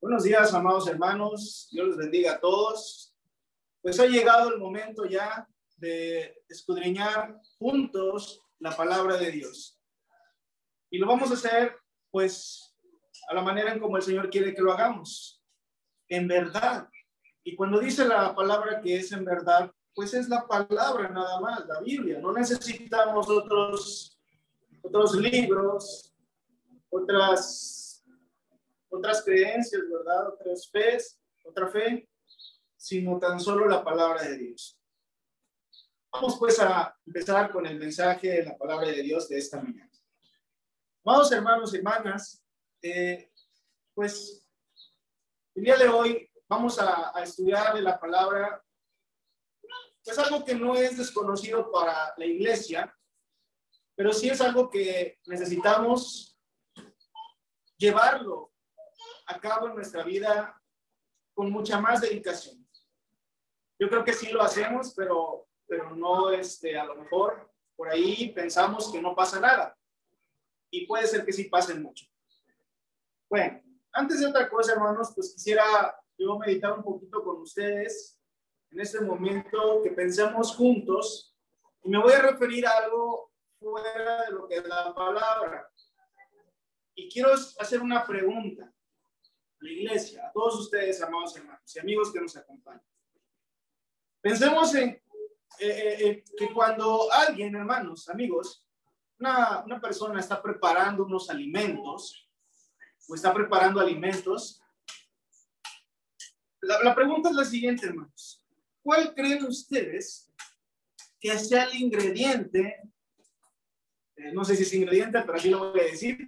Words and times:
Buenos 0.00 0.22
días, 0.22 0.54
amados 0.54 0.86
hermanos. 0.86 1.68
Dios 1.72 1.88
les 1.88 1.96
bendiga 1.96 2.34
a 2.34 2.40
todos. 2.40 3.12
Pues 3.82 3.98
ha 3.98 4.06
llegado 4.06 4.48
el 4.50 4.60
momento 4.60 5.06
ya 5.06 5.44
de 5.76 6.40
escudriñar 6.48 7.36
juntos 7.58 8.40
la 8.60 8.76
palabra 8.76 9.16
de 9.16 9.32
Dios. 9.32 9.76
Y 10.88 10.98
lo 10.98 11.08
vamos 11.08 11.32
a 11.32 11.34
hacer, 11.34 11.74
pues, 12.12 12.76
a 13.28 13.34
la 13.34 13.42
manera 13.42 13.72
en 13.72 13.80
como 13.80 13.96
el 13.96 14.04
Señor 14.04 14.30
quiere 14.30 14.54
que 14.54 14.62
lo 14.62 14.72
hagamos. 14.72 15.42
En 16.08 16.28
verdad. 16.28 16.88
Y 17.42 17.56
cuando 17.56 17.80
dice 17.80 18.04
la 18.04 18.36
palabra 18.36 18.80
que 18.80 18.98
es 18.98 19.10
en 19.10 19.24
verdad, 19.24 19.68
pues 19.96 20.14
es 20.14 20.28
la 20.28 20.46
palabra 20.46 21.08
nada 21.08 21.40
más, 21.40 21.66
la 21.66 21.80
Biblia. 21.80 22.20
No 22.20 22.32
necesitamos 22.32 23.28
otros, 23.28 24.16
otros 24.80 25.16
libros, 25.16 26.14
otras, 26.88 27.77
otras 28.88 29.22
creencias, 29.24 29.82
¿verdad? 29.90 30.28
Otras 30.28 30.68
fe, 30.70 30.98
otra 31.44 31.68
fe, 31.68 32.08
sino 32.76 33.18
tan 33.18 33.40
solo 33.40 33.66
la 33.66 33.84
palabra 33.84 34.22
de 34.22 34.38
Dios. 34.38 34.78
Vamos 36.12 36.36
pues 36.38 36.58
a 36.60 36.96
empezar 37.06 37.50
con 37.50 37.66
el 37.66 37.78
mensaje 37.78 38.28
de 38.28 38.44
la 38.44 38.56
palabra 38.56 38.88
de 38.88 39.02
Dios 39.02 39.28
de 39.28 39.38
esta 39.38 39.60
mañana. 39.60 39.90
Amados 41.04 41.30
hermanos 41.32 41.72
y 41.72 41.76
hermanas, 41.78 42.42
eh, 42.82 43.30
pues 43.94 44.44
el 45.54 45.64
día 45.64 45.76
de 45.76 45.88
hoy 45.88 46.30
vamos 46.48 46.78
a, 46.78 47.16
a 47.16 47.22
estudiar 47.22 47.74
de 47.74 47.82
la 47.82 47.98
palabra, 47.98 48.62
pues 50.02 50.18
algo 50.18 50.44
que 50.44 50.54
no 50.54 50.74
es 50.74 50.96
desconocido 50.96 51.70
para 51.70 52.14
la 52.16 52.24
iglesia, 52.24 52.94
pero 53.94 54.12
sí 54.12 54.30
es 54.30 54.40
algo 54.40 54.70
que 54.70 55.18
necesitamos 55.26 56.38
llevarlo 57.76 58.52
a 59.28 59.38
cabo 59.38 59.68
en 59.68 59.74
nuestra 59.74 60.02
vida 60.02 60.60
con 61.34 61.50
mucha 61.52 61.78
más 61.80 62.00
dedicación. 62.00 62.66
Yo 63.78 63.88
creo 63.88 64.02
que 64.02 64.12
sí 64.12 64.30
lo 64.30 64.42
hacemos, 64.42 64.94
pero, 64.96 65.46
pero 65.66 65.94
no, 65.94 66.30
este, 66.30 66.76
a 66.76 66.84
lo 66.84 66.96
mejor 66.96 67.48
por 67.76 67.88
ahí 67.88 68.32
pensamos 68.32 68.90
que 68.90 69.00
no 69.00 69.14
pasa 69.14 69.38
nada. 69.38 69.76
Y 70.70 70.86
puede 70.86 71.06
ser 71.06 71.24
que 71.24 71.32
sí 71.32 71.44
pase 71.44 71.74
mucho. 71.74 72.06
Bueno, 73.30 73.62
antes 73.92 74.20
de 74.20 74.26
otra 74.26 74.48
cosa, 74.48 74.72
hermanos, 74.72 75.12
pues 75.14 75.32
quisiera 75.34 75.64
yo 76.16 76.38
meditar 76.38 76.72
un 76.72 76.82
poquito 76.82 77.22
con 77.22 77.42
ustedes 77.42 78.18
en 78.70 78.80
este 78.80 79.00
momento 79.00 79.82
que 79.82 79.90
pensemos 79.90 80.56
juntos. 80.56 81.36
Y 81.84 81.90
me 81.90 81.98
voy 81.98 82.12
a 82.12 82.22
referir 82.22 82.66
a 82.66 82.78
algo 82.78 83.30
fuera 83.60 84.24
de 84.24 84.32
lo 84.32 84.48
que 84.48 84.56
es 84.56 84.66
la 84.66 84.92
palabra. 84.94 85.70
Y 86.94 87.08
quiero 87.08 87.32
hacer 87.32 87.80
una 87.80 88.04
pregunta 88.04 88.72
a 89.60 89.64
la 89.64 89.70
iglesia, 89.70 90.26
a 90.26 90.32
todos 90.32 90.60
ustedes, 90.60 91.00
amados 91.02 91.36
hermanos 91.36 91.74
y 91.74 91.78
amigos 91.78 92.12
que 92.12 92.20
nos 92.20 92.36
acompañan. 92.36 92.82
Pensemos 94.20 94.74
en 94.74 94.90
eh, 94.90 95.00
eh, 95.60 95.96
eh, 96.06 96.24
que 96.36 96.52
cuando 96.52 97.12
alguien, 97.12 97.54
hermanos, 97.56 98.08
amigos, 98.08 98.64
una, 99.18 99.64
una 99.64 99.80
persona 99.80 100.20
está 100.20 100.40
preparando 100.40 101.04
unos 101.04 101.28
alimentos 101.30 102.28
o 103.08 103.14
está 103.14 103.32
preparando 103.34 103.80
alimentos, 103.80 104.62
la, 106.60 106.82
la 106.82 106.94
pregunta 106.94 107.30
es 107.30 107.34
la 107.34 107.44
siguiente, 107.44 107.86
hermanos. 107.86 108.44
¿Cuál 108.82 109.14
creen 109.14 109.44
ustedes 109.44 110.30
que 111.20 111.36
sea 111.38 111.64
el 111.64 111.80
ingrediente? 111.80 112.82
no 114.32 114.44
sé 114.44 114.56
si 114.56 114.64
es 114.64 114.74
ingrediente, 114.74 115.20
pero 115.20 115.34
así 115.34 115.48
lo 115.48 115.70
voy 115.70 115.78
a 115.78 115.84
decir 115.84 116.18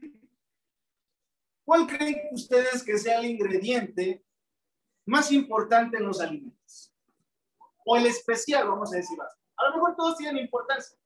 ¿Cuál 1.65 1.87
creen 1.87 2.29
ustedes 2.33 2.83
que 2.83 2.99
sea 2.99 3.19
el 3.19 3.27
ingrediente 3.27 4.25
más 5.07 5.31
importante 5.33 5.99
en 5.99 6.07
los 6.07 6.21
alimentos? 6.21 6.95
O 7.85 7.97
el 7.97 8.07
especial, 8.07 8.69
vamos 8.69 8.93
a 8.93 8.97
decir. 8.97 9.19
A 9.57 9.69
lo 9.69 9.75
mejor 9.75 9.97
todos 9.97 10.17
tienen 10.17 10.43
importancia, 10.45 10.97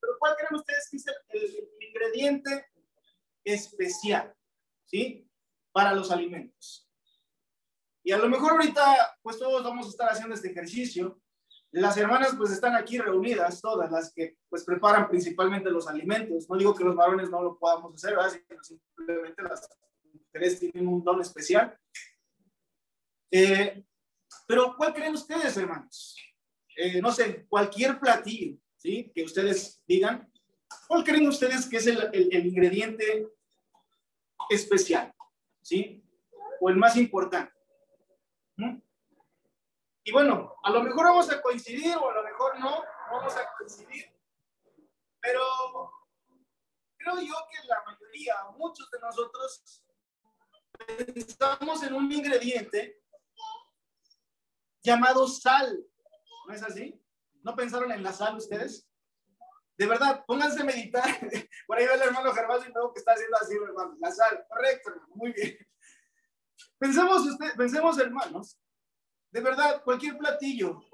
pero 0.00 0.14
¿cuál 0.18 0.34
creen 0.36 0.54
ustedes 0.54 0.88
que 0.90 0.96
es 0.96 1.06
el, 1.28 1.88
ingrediente 1.88 2.66
especial? 3.44 4.34
¿Sí? 4.84 5.28
Para 5.72 5.94
los 5.94 6.10
alimentos. 6.10 6.88
Y 8.02 8.12
a 8.12 8.18
lo 8.18 8.28
mejor 8.28 8.52
ahorita, 8.52 9.18
pues 9.22 9.38
todos 9.38 9.62
vamos 9.62 9.86
a 9.86 9.90
estar 9.90 10.08
haciendo 10.10 10.34
este 10.34 10.50
ejercicio. 10.50 11.20
Las 11.72 11.96
hermanas 11.96 12.34
pues 12.36 12.50
están 12.50 12.74
aquí 12.74 12.98
reunidas, 12.98 13.60
todas 13.60 13.90
las 13.90 14.12
que 14.12 14.36
pues 14.48 14.62
preparan 14.62 15.08
principalmente 15.08 15.70
los 15.70 15.88
alimentos. 15.88 16.48
No 16.48 16.56
digo 16.56 16.74
que 16.74 16.84
los 16.84 16.94
varones 16.94 17.30
no 17.30 17.42
lo 17.42 17.58
podamos 17.58 17.94
hacer, 17.94 18.14
¿verdad? 18.14 18.38
simplemente 18.62 19.42
las 19.42 19.68
ustedes 20.14 20.60
tienen 20.60 20.88
un 20.88 21.02
don 21.02 21.20
especial. 21.20 21.78
Eh, 23.30 23.84
pero, 24.46 24.74
¿cuál 24.76 24.92
creen 24.92 25.14
ustedes, 25.14 25.56
hermanos? 25.56 26.16
Eh, 26.76 27.00
no 27.00 27.12
sé, 27.12 27.46
cualquier 27.48 27.98
platillo, 27.98 28.58
¿sí? 28.76 29.10
Que 29.14 29.24
ustedes 29.24 29.82
digan, 29.86 30.30
¿cuál 30.88 31.04
creen 31.04 31.26
ustedes 31.26 31.66
que 31.66 31.76
es 31.78 31.86
el, 31.86 32.10
el, 32.12 32.46
ingrediente 32.46 33.28
especial, 34.50 35.14
¿sí? 35.62 36.02
O 36.60 36.68
el 36.70 36.76
más 36.76 36.96
importante. 36.96 37.52
¿Mm? 38.56 38.76
Y 40.04 40.12
bueno, 40.12 40.56
a 40.62 40.70
lo 40.70 40.82
mejor 40.82 41.04
vamos 41.04 41.30
a 41.30 41.40
coincidir 41.40 41.96
o 41.96 42.10
a 42.10 42.14
lo 42.14 42.22
mejor 42.24 42.58
no, 42.58 42.82
vamos 43.10 43.36
a 43.36 43.52
coincidir. 43.56 44.12
Pero 45.20 45.40
creo 46.96 47.20
yo 47.20 47.34
que 47.50 47.68
la 47.68 47.82
mayoría, 47.84 48.34
muchos 48.56 48.90
de 48.90 48.98
nosotros, 48.98 49.84
Estamos 51.14 51.82
en 51.82 51.94
un 51.94 52.10
ingrediente 52.10 53.02
llamado 54.82 55.26
sal. 55.26 55.84
¿No 56.46 56.54
es 56.54 56.62
así? 56.62 57.00
¿No 57.42 57.54
pensaron 57.54 57.92
en 57.92 58.02
la 58.02 58.12
sal 58.12 58.36
ustedes? 58.36 58.88
De 59.76 59.86
verdad, 59.86 60.24
pónganse 60.26 60.62
a 60.62 60.64
meditar. 60.64 61.04
Por 61.66 61.78
ahí 61.78 61.86
va 61.86 61.94
el 61.94 62.02
hermano 62.02 62.32
Gervasio 62.32 62.70
y 62.70 62.72
veo 62.72 62.92
que 62.92 63.00
está 63.00 63.12
haciendo 63.12 63.36
así, 63.36 63.54
hermano. 63.54 63.96
La 64.00 64.10
sal, 64.10 64.44
correcto. 64.48 64.92
Muy 65.14 65.32
bien. 65.32 65.56
Pensemos, 66.78 67.26
usted, 67.26 67.54
pensemos, 67.56 67.98
hermanos. 67.98 68.58
De 69.32 69.40
verdad, 69.40 69.82
cualquier 69.82 70.18
platillo. 70.18 70.84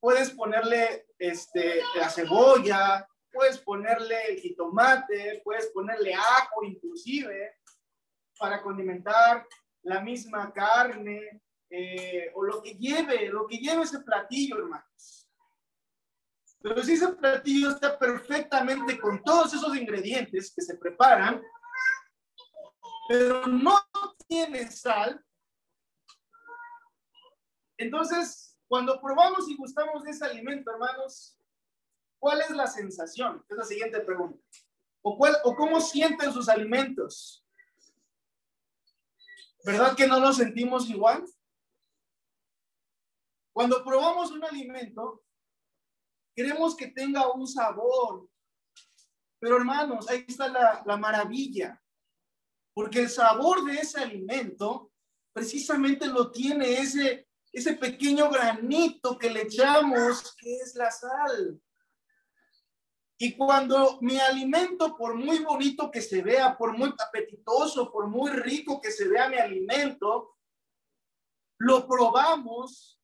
Puedes 0.00 0.30
ponerle 0.30 1.06
este, 1.18 1.82
la 1.94 2.08
cebolla, 2.08 3.06
puedes 3.30 3.58
ponerle 3.58 4.16
el 4.30 4.40
jitomate, 4.40 5.42
puedes 5.44 5.66
ponerle 5.66 6.14
ajo 6.14 6.64
inclusive, 6.64 7.58
para 8.38 8.62
condimentar 8.62 9.46
la 9.82 10.00
misma 10.00 10.52
carne 10.52 11.42
eh, 11.70 12.32
o 12.34 12.42
lo 12.42 12.62
que 12.62 12.74
lleve, 12.74 13.28
lo 13.28 13.46
que 13.46 13.58
lleve 13.58 13.82
ese 13.82 14.00
platillo, 14.00 14.58
hermanos. 14.58 15.28
Pero 16.62 16.82
si 16.82 16.94
ese 16.94 17.08
platillo 17.08 17.70
está 17.70 17.98
perfectamente 17.98 18.98
con 18.98 19.22
todos 19.22 19.52
esos 19.52 19.76
ingredientes 19.76 20.52
que 20.54 20.62
se 20.62 20.76
preparan, 20.76 21.42
pero 23.08 23.46
no 23.46 23.78
tiene 24.26 24.70
sal, 24.70 25.22
entonces 27.82 28.58
cuando 28.68 29.00
probamos 29.00 29.48
y 29.48 29.56
gustamos 29.56 30.02
de 30.02 30.10
ese 30.10 30.24
alimento, 30.24 30.70
hermanos, 30.70 31.38
¿cuál 32.18 32.40
es 32.40 32.50
la 32.50 32.66
sensación? 32.66 33.44
Es 33.48 33.56
la 33.56 33.64
siguiente 33.64 34.00
pregunta. 34.00 34.42
¿O, 35.02 35.16
cuál, 35.18 35.36
o 35.44 35.54
cómo 35.54 35.80
sienten 35.80 36.32
sus 36.32 36.48
alimentos? 36.48 37.44
¿Verdad 39.64 39.94
que 39.94 40.06
no 40.06 40.18
nos 40.20 40.36
sentimos 40.36 40.88
igual? 40.88 41.24
Cuando 43.52 43.84
probamos 43.84 44.30
un 44.30 44.44
alimento, 44.44 45.22
queremos 46.34 46.74
que 46.74 46.88
tenga 46.88 47.30
un 47.30 47.46
sabor. 47.46 48.28
Pero 49.38 49.56
hermanos, 49.56 50.08
ahí 50.08 50.24
está 50.26 50.48
la, 50.48 50.82
la 50.86 50.96
maravilla. 50.96 51.78
Porque 52.72 53.00
el 53.00 53.10
sabor 53.10 53.64
de 53.64 53.74
ese 53.74 54.00
alimento 54.00 54.90
precisamente 55.32 56.06
lo 56.06 56.30
tiene 56.30 56.78
ese, 56.78 57.28
ese 57.52 57.74
pequeño 57.74 58.30
granito 58.30 59.18
que 59.18 59.30
le 59.30 59.42
echamos, 59.42 60.34
que 60.38 60.56
es 60.56 60.74
la 60.74 60.90
sal. 60.90 61.60
Y 63.18 63.36
cuando 63.36 63.98
mi 64.00 64.18
alimento, 64.18 64.96
por 64.96 65.14
muy 65.14 65.40
bonito 65.40 65.90
que 65.90 66.00
se 66.00 66.22
vea, 66.22 66.56
por 66.56 66.76
muy 66.76 66.92
apetitoso, 66.98 67.92
por 67.92 68.08
muy 68.08 68.30
rico 68.30 68.80
que 68.80 68.90
se 68.90 69.06
vea 69.06 69.28
mi 69.28 69.36
alimento, 69.36 70.36
lo 71.58 71.86
probamos, 71.86 73.00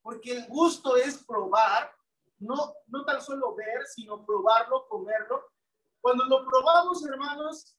porque 0.00 0.32
el 0.32 0.46
gusto 0.46 0.96
es 0.96 1.22
probar, 1.24 1.94
no, 2.38 2.72
no 2.86 3.04
tan 3.04 3.20
solo 3.20 3.54
ver, 3.54 3.84
sino 3.86 4.24
probarlo, 4.24 4.88
comerlo. 4.88 5.52
Cuando 6.00 6.24
lo 6.24 6.46
probamos, 6.46 7.04
hermanos, 7.04 7.76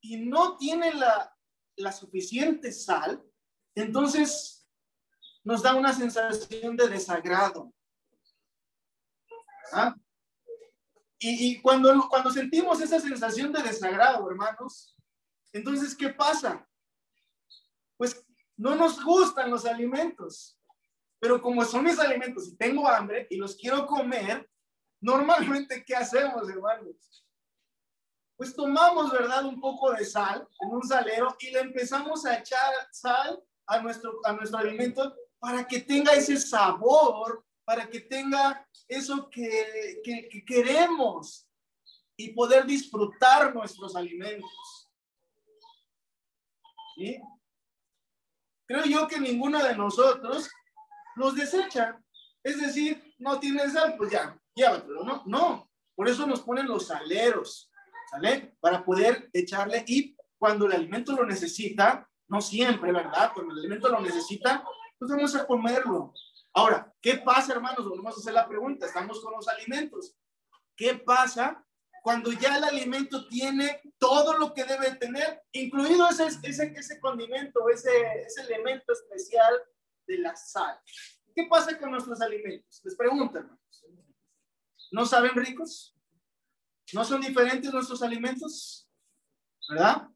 y 0.00 0.16
no 0.16 0.56
tiene 0.56 0.94
la, 0.94 1.32
la 1.76 1.92
suficiente 1.92 2.72
sal, 2.72 3.24
entonces 3.80 4.66
nos 5.44 5.62
da 5.62 5.74
una 5.74 5.92
sensación 5.92 6.76
de 6.76 6.88
desagrado. 6.88 7.72
¿Ah? 9.72 9.94
Y, 11.20 11.60
cuando, 11.60 12.08
cuando 12.08 12.30
sentimos 12.30 12.80
esa 12.80 13.00
sensación 13.00 13.52
de 13.52 13.62
desagrado, 13.62 14.30
hermanos, 14.30 14.94
entonces, 15.52 15.96
¿qué 15.96 16.10
pasa? 16.10 16.68
pues 17.98 18.24
no 18.56 18.74
nos 18.74 19.04
gustan 19.04 19.50
los 19.50 19.66
alimentos. 19.66 20.58
Pero 21.20 21.42
como 21.42 21.64
son 21.64 21.84
mis 21.84 21.98
alimentos 21.98 22.48
y 22.48 22.56
tengo 22.56 22.88
hambre 22.88 23.26
y 23.28 23.36
los 23.36 23.56
quiero 23.56 23.86
comer, 23.86 24.48
normalmente, 25.00 25.84
¿qué 25.84 25.96
hacemos, 25.96 26.48
hermanos? 26.48 27.26
Pues 28.36 28.54
tomamos, 28.54 29.10
¿verdad? 29.10 29.44
Un 29.44 29.60
poco 29.60 29.92
de 29.92 30.04
sal 30.04 30.48
en 30.60 30.70
un 30.70 30.82
salero 30.84 31.36
y 31.40 31.50
le 31.50 31.58
empezamos 31.58 32.24
a 32.24 32.38
echar 32.38 32.72
sal 32.92 33.42
a 33.68 33.80
nuestro, 33.80 34.18
a 34.24 34.32
nuestro 34.32 34.58
alimento 34.58 35.14
para 35.38 35.66
que 35.66 35.80
tenga 35.80 36.12
ese 36.12 36.36
sabor, 36.38 37.44
para 37.64 37.88
que 37.88 38.00
tenga 38.00 38.66
eso 38.88 39.28
que, 39.30 40.00
que, 40.02 40.28
que 40.28 40.44
queremos 40.44 41.46
y 42.16 42.32
poder 42.32 42.66
disfrutar 42.66 43.54
nuestros 43.54 43.94
alimentos. 43.94 44.50
¿Sí? 46.96 47.20
Creo 48.66 48.84
yo 48.84 49.06
que 49.06 49.20
ninguno 49.20 49.62
de 49.62 49.76
nosotros 49.76 50.50
los 51.16 51.34
desecha. 51.34 51.98
Es 52.42 52.60
decir, 52.60 53.14
no 53.18 53.38
tiene 53.38 53.68
sal, 53.70 53.96
pues 53.96 54.10
ya, 54.10 54.38
llévatelo, 54.54 55.04
¿no? 55.04 55.22
No, 55.26 55.70
por 55.94 56.08
eso 56.08 56.26
nos 56.26 56.40
ponen 56.40 56.66
los 56.66 56.86
saleros, 56.86 57.70
¿sale? 58.10 58.56
Para 58.60 58.84
poder 58.84 59.28
echarle 59.32 59.84
y 59.86 60.16
cuando 60.38 60.66
el 60.66 60.72
alimento 60.72 61.12
lo 61.12 61.26
necesita, 61.26 62.08
no 62.28 62.40
siempre, 62.40 62.92
¿verdad? 62.92 63.32
Cuando 63.34 63.54
el 63.54 63.60
alimento 63.60 63.88
lo 63.88 64.00
necesita, 64.00 64.64
pues 64.98 65.10
vamos 65.10 65.34
a 65.34 65.46
comerlo. 65.46 66.12
Ahora, 66.52 66.92
¿qué 67.00 67.16
pasa, 67.16 67.52
hermanos? 67.52 67.88
Volvemos 67.88 68.16
a 68.16 68.20
hacer 68.20 68.34
la 68.34 68.48
pregunta. 68.48 68.86
Estamos 68.86 69.20
con 69.20 69.32
los 69.32 69.48
alimentos. 69.48 70.16
¿Qué 70.76 70.94
pasa 70.94 71.64
cuando 72.02 72.32
ya 72.32 72.56
el 72.56 72.64
alimento 72.64 73.26
tiene 73.28 73.80
todo 73.98 74.38
lo 74.38 74.54
que 74.54 74.64
debe 74.64 74.94
tener, 74.96 75.42
incluido 75.52 76.08
ese, 76.08 76.26
ese, 76.42 76.72
ese 76.76 77.00
condimento, 77.00 77.68
ese, 77.68 77.90
ese 78.26 78.42
elemento 78.42 78.92
especial 78.92 79.54
de 80.06 80.18
la 80.18 80.36
sal? 80.36 80.78
¿Qué 81.34 81.46
pasa 81.48 81.78
con 81.78 81.90
nuestros 81.90 82.20
alimentos? 82.20 82.80
Les 82.84 82.96
pregunto, 82.96 83.38
hermanos. 83.38 83.58
¿No 84.90 85.06
saben 85.06 85.34
ricos? 85.34 85.94
¿No 86.92 87.04
son 87.04 87.20
diferentes 87.20 87.72
nuestros 87.72 88.02
alimentos? 88.02 88.88
¿Verdad? 89.68 90.08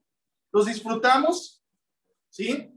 ¿Los 0.50 0.66
disfrutamos? 0.66 1.61
¿Sí? 2.32 2.72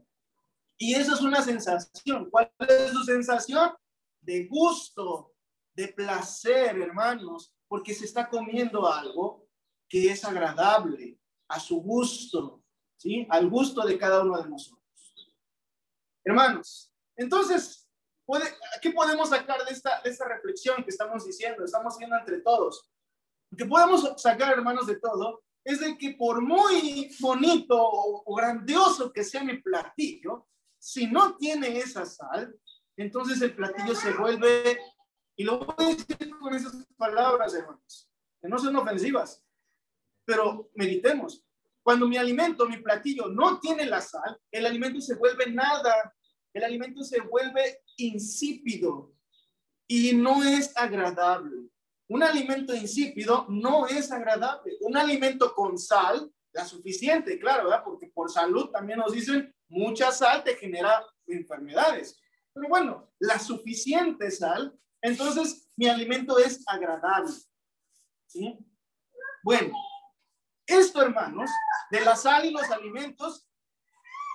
Y 0.76 0.94
esa 0.94 1.14
es 1.14 1.22
una 1.22 1.42
sensación. 1.42 2.30
¿Cuál 2.30 2.52
es 2.68 2.90
su 2.90 3.02
sensación? 3.04 3.72
De 4.20 4.46
gusto, 4.46 5.34
de 5.74 5.88
placer, 5.88 6.78
hermanos, 6.78 7.54
porque 7.66 7.94
se 7.94 8.04
está 8.04 8.28
comiendo 8.28 8.86
algo 8.86 9.48
que 9.88 10.10
es 10.10 10.24
agradable 10.24 11.18
a 11.48 11.58
su 11.58 11.80
gusto, 11.80 12.62
¿sí? 12.96 13.26
Al 13.30 13.48
gusto 13.48 13.86
de 13.86 13.96
cada 13.98 14.22
uno 14.22 14.42
de 14.42 14.48
nosotros. 14.48 14.84
Hermanos, 16.22 16.92
entonces, 17.16 17.88
¿qué 18.82 18.90
podemos 18.90 19.30
sacar 19.30 19.64
de 19.64 19.72
esta, 19.72 20.28
reflexión 20.28 20.84
que 20.84 20.90
estamos 20.90 21.24
diciendo? 21.24 21.64
Estamos 21.64 21.94
haciendo 21.94 22.16
entre 22.16 22.40
todos. 22.40 22.90
Lo 23.50 23.56
que 23.56 23.64
podemos 23.64 24.20
sacar, 24.20 24.52
hermanos, 24.52 24.86
de 24.86 24.98
todo 25.00 25.44
es 25.66 25.80
de 25.80 25.98
que 25.98 26.12
por 26.12 26.40
muy 26.40 27.10
bonito 27.18 27.76
o 27.76 28.34
grandioso 28.36 29.12
que 29.12 29.24
sea 29.24 29.42
mi 29.42 29.58
platillo, 29.60 30.46
si 30.78 31.08
no 31.08 31.36
tiene 31.36 31.78
esa 31.78 32.06
sal, 32.06 32.56
entonces 32.96 33.42
el 33.42 33.52
platillo 33.52 33.92
se 33.96 34.12
vuelve, 34.12 34.78
y 35.34 35.42
lo 35.42 35.58
voy 35.58 35.74
a 35.78 35.88
decir 35.88 36.30
con 36.38 36.54
esas 36.54 36.86
palabras, 36.96 37.52
hermanos, 37.52 38.08
que 38.40 38.48
no 38.48 38.60
son 38.60 38.76
ofensivas, 38.76 39.44
pero 40.24 40.70
meditemos. 40.76 41.44
Cuando 41.82 42.06
mi 42.06 42.16
alimento, 42.16 42.68
mi 42.68 42.76
platillo 42.76 43.26
no 43.26 43.58
tiene 43.58 43.86
la 43.86 44.00
sal, 44.00 44.40
el 44.52 44.66
alimento 44.66 45.00
se 45.00 45.16
vuelve 45.16 45.50
nada, 45.50 46.14
el 46.52 46.62
alimento 46.62 47.02
se 47.02 47.20
vuelve 47.22 47.82
insípido 47.96 49.12
y 49.88 50.14
no 50.14 50.44
es 50.44 50.76
agradable. 50.76 51.70
Un 52.08 52.22
alimento 52.22 52.74
insípido 52.74 53.46
no 53.48 53.86
es 53.86 54.12
agradable. 54.12 54.76
Un 54.80 54.96
alimento 54.96 55.54
con 55.54 55.78
sal, 55.78 56.30
la 56.52 56.64
suficiente, 56.64 57.38
claro, 57.38 57.64
¿verdad? 57.64 57.82
Porque 57.84 58.06
por 58.08 58.30
salud 58.30 58.70
también 58.70 58.98
nos 58.98 59.12
dicen 59.12 59.54
mucha 59.68 60.12
sal 60.12 60.44
te 60.44 60.56
genera 60.56 61.04
enfermedades. 61.26 62.18
Pero 62.52 62.68
bueno, 62.68 63.10
la 63.18 63.38
suficiente 63.38 64.30
sal, 64.30 64.78
entonces 65.02 65.68
mi 65.76 65.88
alimento 65.88 66.38
es 66.38 66.62
agradable. 66.66 67.32
¿Sí? 68.26 68.58
Bueno, 69.42 69.74
esto, 70.66 71.02
hermanos, 71.02 71.50
de 71.90 72.00
la 72.00 72.16
sal 72.16 72.44
y 72.44 72.50
los 72.50 72.68
alimentos 72.70 73.48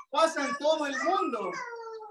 pasa 0.09 0.47
en 0.47 0.55
todo 0.57 0.85
el 0.85 0.95
mundo. 1.03 1.51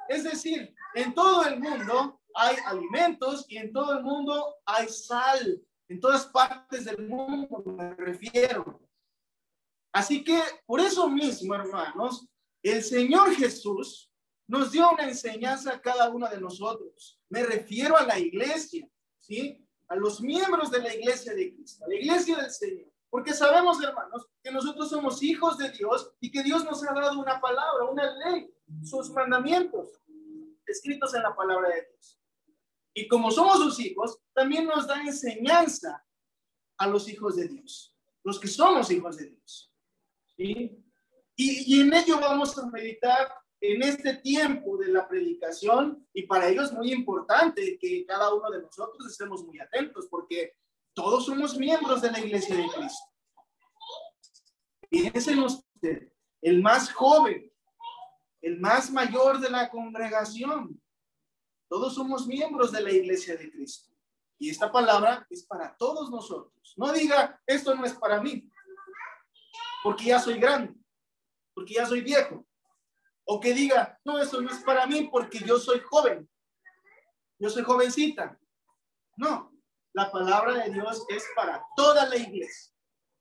Es 0.08 0.24
decir, 0.24 0.74
en 0.94 1.14
todo 1.14 1.44
el 1.44 1.60
mundo 1.60 2.19
hay 2.34 2.56
alimentos 2.66 3.46
y 3.48 3.58
en 3.58 3.72
todo 3.72 3.98
el 3.98 4.02
mundo 4.02 4.56
hay 4.64 4.88
sal. 4.88 5.60
En 5.88 6.00
todas 6.00 6.26
partes 6.26 6.84
del 6.84 7.08
mundo 7.08 7.62
me 7.66 7.94
refiero. 7.94 8.80
Así 9.92 10.22
que 10.22 10.40
por 10.64 10.80
eso 10.80 11.08
mismo, 11.08 11.54
hermanos, 11.54 12.28
el 12.62 12.82
Señor 12.82 13.34
Jesús 13.34 14.10
nos 14.46 14.70
dio 14.70 14.90
una 14.90 15.04
enseñanza 15.04 15.72
a 15.74 15.80
cada 15.80 16.10
uno 16.10 16.28
de 16.28 16.40
nosotros. 16.40 17.20
Me 17.28 17.42
refiero 17.42 17.96
a 17.96 18.04
la 18.04 18.18
iglesia, 18.18 18.88
¿sí? 19.18 19.66
A 19.88 19.96
los 19.96 20.20
miembros 20.20 20.70
de 20.70 20.80
la 20.80 20.94
iglesia 20.94 21.34
de 21.34 21.54
Cristo, 21.54 21.84
a 21.84 21.88
la 21.88 21.94
iglesia 21.94 22.36
del 22.36 22.50
Señor. 22.50 22.90
Porque 23.08 23.34
sabemos, 23.34 23.82
hermanos, 23.82 24.28
que 24.42 24.52
nosotros 24.52 24.88
somos 24.88 25.20
hijos 25.22 25.58
de 25.58 25.70
Dios 25.70 26.12
y 26.20 26.30
que 26.30 26.44
Dios 26.44 26.64
nos 26.64 26.82
ha 26.86 26.92
dado 26.92 27.18
una 27.18 27.40
palabra, 27.40 27.84
una 27.90 28.16
ley, 28.18 28.48
sus 28.84 29.10
mandamientos 29.10 30.00
escritos 30.66 31.14
en 31.14 31.22
la 31.22 31.34
palabra 31.34 31.68
de 31.68 31.88
Dios. 31.90 32.19
Y 32.94 33.06
como 33.08 33.30
somos 33.30 33.58
sus 33.58 33.80
hijos, 33.80 34.18
también 34.34 34.66
nos 34.66 34.86
da 34.86 35.00
enseñanza 35.02 36.04
a 36.78 36.86
los 36.86 37.08
hijos 37.08 37.36
de 37.36 37.48
Dios, 37.48 37.96
los 38.24 38.40
que 38.40 38.48
somos 38.48 38.90
hijos 38.90 39.16
de 39.16 39.28
Dios. 39.28 39.72
¿sí? 40.36 40.82
Y, 41.36 41.80
en 41.80 41.92
ello 41.94 42.18
vamos 42.20 42.56
a 42.58 42.66
meditar 42.66 43.32
en 43.60 43.82
este 43.82 44.14
tiempo 44.16 44.76
de 44.78 44.88
la 44.88 45.06
predicación 45.06 46.06
y 46.12 46.22
para 46.26 46.48
ello 46.48 46.62
es 46.62 46.72
muy 46.72 46.92
importante 46.92 47.78
que 47.78 48.04
cada 48.06 48.32
uno 48.34 48.50
de 48.50 48.62
nosotros 48.62 49.06
estemos 49.06 49.44
muy 49.44 49.60
atentos 49.60 50.06
porque 50.10 50.54
todos 50.94 51.26
somos 51.26 51.56
miembros 51.56 52.02
de 52.02 52.10
la 52.10 52.20
iglesia 52.20 52.56
de 52.56 52.66
Cristo. 52.66 53.04
Piensen 54.88 55.38
usted, 55.40 56.12
el 56.40 56.62
más 56.62 56.92
joven, 56.92 57.52
el 58.40 58.58
más 58.58 58.90
mayor 58.90 59.38
de 59.38 59.50
la 59.50 59.70
congregación, 59.70 60.79
todos 61.70 61.94
somos 61.94 62.26
miembros 62.26 62.70
de 62.70 62.82
la 62.82 62.92
iglesia 62.92 63.34
de 63.34 63.50
Cristo. 63.50 63.88
Y 64.38 64.50
esta 64.50 64.70
palabra 64.70 65.26
es 65.30 65.44
para 65.44 65.74
todos 65.78 66.10
nosotros. 66.10 66.74
No 66.76 66.92
diga, 66.92 67.40
esto 67.46 67.74
no 67.74 67.86
es 67.86 67.94
para 67.94 68.20
mí, 68.20 68.46
porque 69.82 70.04
ya 70.04 70.20
soy 70.20 70.38
grande 70.38 70.80
porque 71.60 71.74
ya 71.74 71.84
soy 71.84 72.00
viejo. 72.00 72.46
O 73.24 73.38
que 73.38 73.52
diga, 73.52 74.00
no, 74.04 74.18
eso 74.18 74.40
no 74.40 74.50
es 74.50 74.62
para 74.64 74.86
mí 74.86 75.08
porque 75.12 75.40
yo 75.40 75.58
soy 75.58 75.80
joven. 75.80 76.28
Yo 77.38 77.50
soy 77.50 77.62
jovencita. 77.62 78.38
No, 79.18 79.52
la 79.92 80.10
palabra 80.10 80.54
de 80.54 80.70
Dios 80.70 81.04
es 81.08 81.24
para 81.36 81.62
toda 81.76 82.08
la 82.08 82.16
iglesia. 82.16 82.74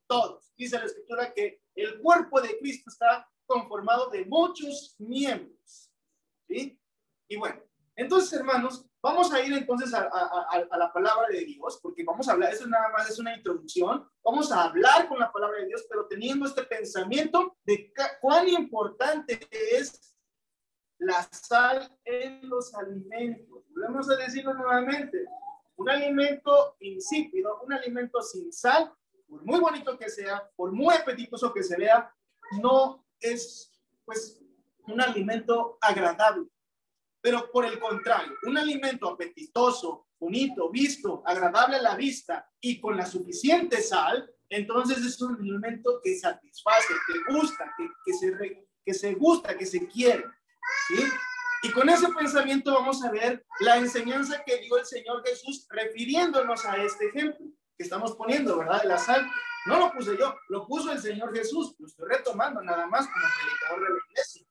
Todos. 0.06 0.52
Dice 0.56 0.78
la 0.78 0.86
escritura 0.86 1.32
que 1.34 1.62
el 1.74 2.00
cuerpo 2.00 2.40
de 2.40 2.58
Cristo 2.58 2.90
está 2.90 3.30
conformado 3.46 4.08
de 4.08 4.24
muchos 4.24 4.96
miembros. 4.98 5.92
¿Sí? 6.48 6.80
Y 7.28 7.36
bueno, 7.36 7.62
entonces, 8.00 8.32
hermanos, 8.32 8.90
Vamos 9.02 9.32
a 9.32 9.40
ir 9.40 9.54
entonces 9.54 9.94
a, 9.94 10.76
la 10.76 10.92
palabra 10.92 11.28
de 11.28 11.44
Dios, 11.46 11.80
porque 11.82 12.04
vamos 12.04 12.28
a 12.28 12.32
hablar, 12.32 12.52
eso 12.52 12.66
nada 12.66 12.90
más 12.90 13.08
es 13.08 13.18
una 13.18 13.34
introducción, 13.34 14.06
vamos 14.22 14.52
a 14.52 14.64
hablar 14.64 15.08
con 15.08 15.18
la 15.18 15.32
palabra 15.32 15.60
de 15.60 15.68
Dios, 15.68 15.86
pero 15.88 16.06
teniendo 16.06 16.46
este 16.46 16.64
pensamiento 16.64 17.56
de 17.64 17.92
cuán 18.20 18.46
importante 18.48 19.40
es 19.50 20.14
la 20.98 21.22
sal 21.32 21.96
en 22.04 22.46
los 22.46 22.74
alimentos. 22.74 23.64
Volvemos 23.70 24.10
a 24.10 24.16
decirlo 24.16 24.52
nuevamente, 24.52 25.24
un 25.76 25.88
alimento 25.88 26.76
insípido, 26.80 27.58
un 27.62 27.72
alimento 27.72 28.20
sin 28.20 28.52
sal, 28.52 28.92
por 29.26 29.42
muy 29.46 29.60
bonito 29.60 29.96
que 29.96 30.10
sea, 30.10 30.46
por 30.56 30.72
muy 30.72 30.94
apetitoso 30.94 31.54
que 31.54 31.62
se 31.62 31.78
vea, 31.78 32.14
no 32.60 33.06
es 33.18 33.72
pues 34.04 34.42
un 34.86 35.00
alimento 35.00 35.78
agradable. 35.80 36.50
Pero 37.20 37.50
por 37.52 37.66
el 37.66 37.78
contrario, 37.78 38.32
un 38.44 38.56
alimento 38.56 39.08
apetitoso, 39.08 40.08
bonito, 40.18 40.70
visto, 40.70 41.22
agradable 41.26 41.76
a 41.76 41.82
la 41.82 41.96
vista 41.96 42.48
y 42.60 42.80
con 42.80 42.96
la 42.96 43.06
suficiente 43.06 43.82
sal, 43.82 44.30
entonces 44.48 44.98
es 45.04 45.20
un 45.20 45.36
alimento 45.36 46.00
que 46.02 46.18
satisface, 46.18 46.94
que 47.06 47.32
gusta, 47.32 47.74
que, 47.76 48.12
se, 48.12 48.66
que 48.84 48.94
se 48.94 49.14
gusta, 49.14 49.56
que 49.56 49.66
se 49.66 49.86
quiere. 49.86 50.24
¿sí? 50.88 51.04
Y 51.62 51.70
con 51.72 51.88
ese 51.88 52.08
pensamiento 52.08 52.72
vamos 52.72 53.04
a 53.04 53.10
ver 53.10 53.44
la 53.60 53.76
enseñanza 53.76 54.42
que 54.44 54.58
dio 54.58 54.78
el 54.78 54.86
Señor 54.86 55.22
Jesús 55.26 55.66
refiriéndonos 55.68 56.64
a 56.64 56.82
este 56.82 57.08
ejemplo 57.08 57.46
que 57.76 57.84
estamos 57.84 58.16
poniendo, 58.16 58.58
¿verdad? 58.58 58.82
De 58.82 58.88
la 58.88 58.98
sal. 58.98 59.30
No 59.66 59.78
lo 59.78 59.92
puse 59.92 60.16
yo, 60.18 60.34
lo 60.48 60.66
puso 60.66 60.90
el 60.90 61.00
Señor 61.00 61.34
Jesús. 61.34 61.74
Lo 61.78 61.86
estoy 61.86 62.08
retomando 62.08 62.62
nada 62.62 62.86
más 62.86 63.06
como 63.06 63.24
predicador 63.40 63.82
de 63.82 63.94
la 63.94 64.00
iglesia. 64.10 64.46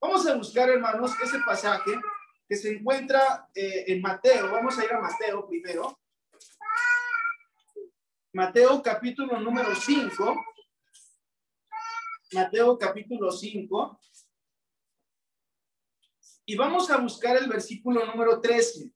Vamos 0.00 0.26
a 0.26 0.34
buscar, 0.36 0.68
hermanos, 0.70 1.12
ese 1.22 1.40
pasaje 1.40 1.90
que 2.48 2.56
se 2.56 2.72
encuentra 2.72 3.48
eh, 3.54 3.84
en 3.88 4.00
Mateo. 4.00 4.50
Vamos 4.50 4.78
a 4.78 4.84
ir 4.84 4.92
a 4.92 5.00
Mateo 5.00 5.46
primero. 5.48 5.98
Mateo 8.32 8.80
capítulo 8.80 9.40
número 9.40 9.74
5. 9.74 10.46
Mateo 12.32 12.78
capítulo 12.78 13.32
5. 13.32 14.00
Y 16.46 16.56
vamos 16.56 16.90
a 16.90 16.98
buscar 16.98 17.36
el 17.36 17.48
versículo 17.48 18.06
número 18.06 18.40
13. 18.40 18.90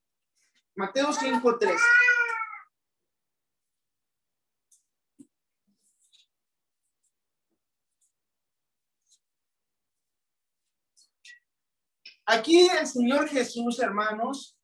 Mateo 0.76 1.12
5, 1.12 1.58
13. 1.58 1.76
Aquí 12.32 12.66
el 12.66 12.86
Señor 12.86 13.28
Jesús, 13.28 13.78
hermanos, 13.78 14.58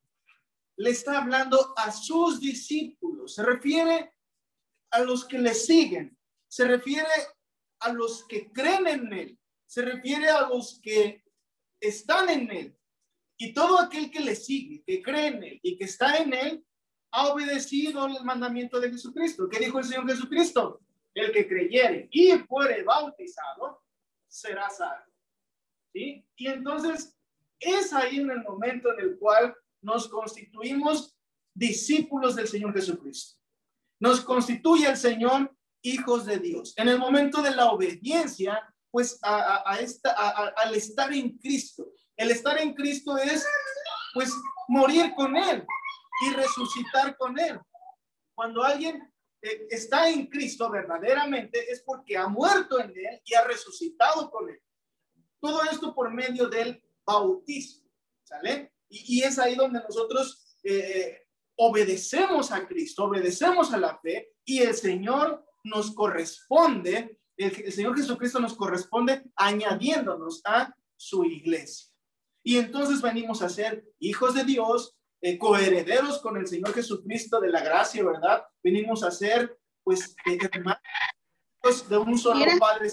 le 0.78 0.88
está 0.88 1.18
hablando 1.18 1.74
a 1.76 1.92
sus 1.92 2.40
discípulos. 2.40 3.34
Se 3.34 3.42
refiere 3.42 4.14
a 4.90 5.00
los 5.00 5.26
que 5.26 5.38
le 5.38 5.52
siguen. 5.52 6.16
Se 6.48 6.66
refiere 6.66 7.10
a 7.80 7.92
los 7.92 8.26
que 8.26 8.50
creen 8.52 8.86
en 8.86 9.12
Él. 9.12 9.38
Se 9.66 9.82
refiere 9.82 10.30
a 10.30 10.48
los 10.48 10.80
que 10.82 11.22
están 11.78 12.30
en 12.30 12.50
Él. 12.50 12.78
Y 13.36 13.52
todo 13.52 13.78
aquel 13.80 14.10
que 14.10 14.20
le 14.20 14.34
sigue, 14.34 14.82
que 14.86 15.02
cree 15.02 15.26
en 15.26 15.44
Él 15.44 15.60
y 15.62 15.76
que 15.76 15.84
está 15.84 16.16
en 16.16 16.32
Él, 16.32 16.64
ha 17.12 17.28
obedecido 17.28 18.06
el 18.06 18.24
mandamiento 18.24 18.80
de 18.80 18.90
Jesucristo. 18.90 19.46
¿Qué 19.46 19.58
dijo 19.58 19.78
el 19.78 19.84
Señor 19.84 20.08
Jesucristo? 20.08 20.80
El 21.12 21.32
que 21.32 21.46
creyere 21.46 22.08
y 22.12 22.32
fuere 22.48 22.82
bautizado 22.82 23.82
será 24.26 24.70
salvo. 24.70 25.12
Y 25.92 26.24
entonces 26.38 27.17
es 27.60 27.92
ahí 27.92 28.20
en 28.20 28.30
el 28.30 28.42
momento 28.42 28.92
en 28.92 29.00
el 29.00 29.18
cual 29.18 29.54
nos 29.80 30.08
constituimos 30.08 31.16
discípulos 31.54 32.36
del 32.36 32.48
Señor 32.48 32.72
Jesucristo. 32.72 33.40
Nos 34.00 34.20
constituye 34.20 34.88
el 34.88 34.96
Señor 34.96 35.54
hijos 35.82 36.24
de 36.26 36.38
Dios. 36.38 36.74
En 36.76 36.88
el 36.88 36.98
momento 36.98 37.42
de 37.42 37.50
la 37.54 37.70
obediencia, 37.70 38.62
pues 38.90 39.18
a, 39.22 39.78
esta, 39.80 40.12
al 40.12 40.74
estar 40.74 41.12
en 41.12 41.38
Cristo. 41.38 41.92
El 42.16 42.30
estar 42.30 42.58
en 42.58 42.74
Cristo 42.74 43.16
es 43.16 43.46
pues 44.14 44.32
morir 44.68 45.12
con 45.14 45.36
Él 45.36 45.64
y 46.24 46.30
resucitar 46.34 47.16
con 47.16 47.38
Él. 47.38 47.60
Cuando 48.34 48.62
alguien 48.62 49.12
eh, 49.42 49.66
está 49.70 50.08
en 50.08 50.26
Cristo 50.26 50.70
verdaderamente 50.70 51.70
es 51.70 51.82
porque 51.82 52.16
ha 52.16 52.26
muerto 52.26 52.80
en 52.80 52.90
Él 52.90 53.20
y 53.24 53.34
ha 53.34 53.44
resucitado 53.44 54.30
con 54.30 54.48
Él. 54.48 54.60
Todo 55.40 55.62
esto 55.64 55.94
por 55.94 56.12
medio 56.12 56.48
del 56.48 56.82
bautismo, 57.08 57.90
¿sale? 58.22 58.72
Y, 58.90 59.22
es 59.22 59.38
ahí 59.38 59.54
donde 59.54 59.80
nosotros 59.80 60.56
eh, 60.62 61.26
obedecemos 61.56 62.52
a 62.52 62.66
Cristo, 62.66 63.04
obedecemos 63.04 63.72
a 63.72 63.78
la 63.78 63.98
fe 63.98 64.34
y 64.44 64.60
el 64.60 64.74
Señor 64.74 65.44
nos 65.64 65.94
corresponde, 65.94 67.18
el, 67.36 67.72
Señor 67.72 67.96
Jesucristo 67.96 68.40
nos 68.40 68.54
corresponde 68.54 69.22
añadiéndonos 69.36 70.42
a 70.44 70.74
su 70.96 71.24
iglesia. 71.24 71.88
Y 72.42 72.58
entonces 72.58 73.00
venimos 73.00 73.42
a 73.42 73.48
ser 73.48 73.84
hijos 73.98 74.34
de 74.34 74.44
Dios, 74.44 74.96
eh, 75.20 75.38
coherederos 75.38 76.18
con 76.18 76.36
el 76.36 76.46
Señor 76.46 76.72
Jesucristo 76.74 77.40
de 77.40 77.48
la 77.48 77.62
gracia, 77.62 78.04
¿verdad? 78.04 78.44
Venimos 78.62 79.02
a 79.02 79.10
ser, 79.10 79.58
pues, 79.82 80.14
hermanos 80.24 80.78
de 81.88 81.96
un 81.96 82.18
solo 82.18 82.44
Padre, 82.58 82.90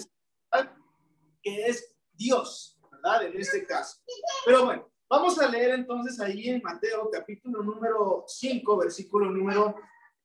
que 1.42 1.66
es 1.66 1.94
Dios. 2.12 2.75
En 3.06 3.40
este 3.40 3.64
caso. 3.64 4.00
Pero 4.44 4.64
bueno, 4.64 4.90
vamos 5.08 5.38
a 5.38 5.48
leer 5.48 5.70
entonces 5.70 6.18
ahí 6.20 6.48
en 6.48 6.60
Mateo 6.60 7.08
capítulo 7.08 7.62
número 7.62 8.24
5, 8.26 8.76
versículo 8.78 9.30
número 9.30 9.76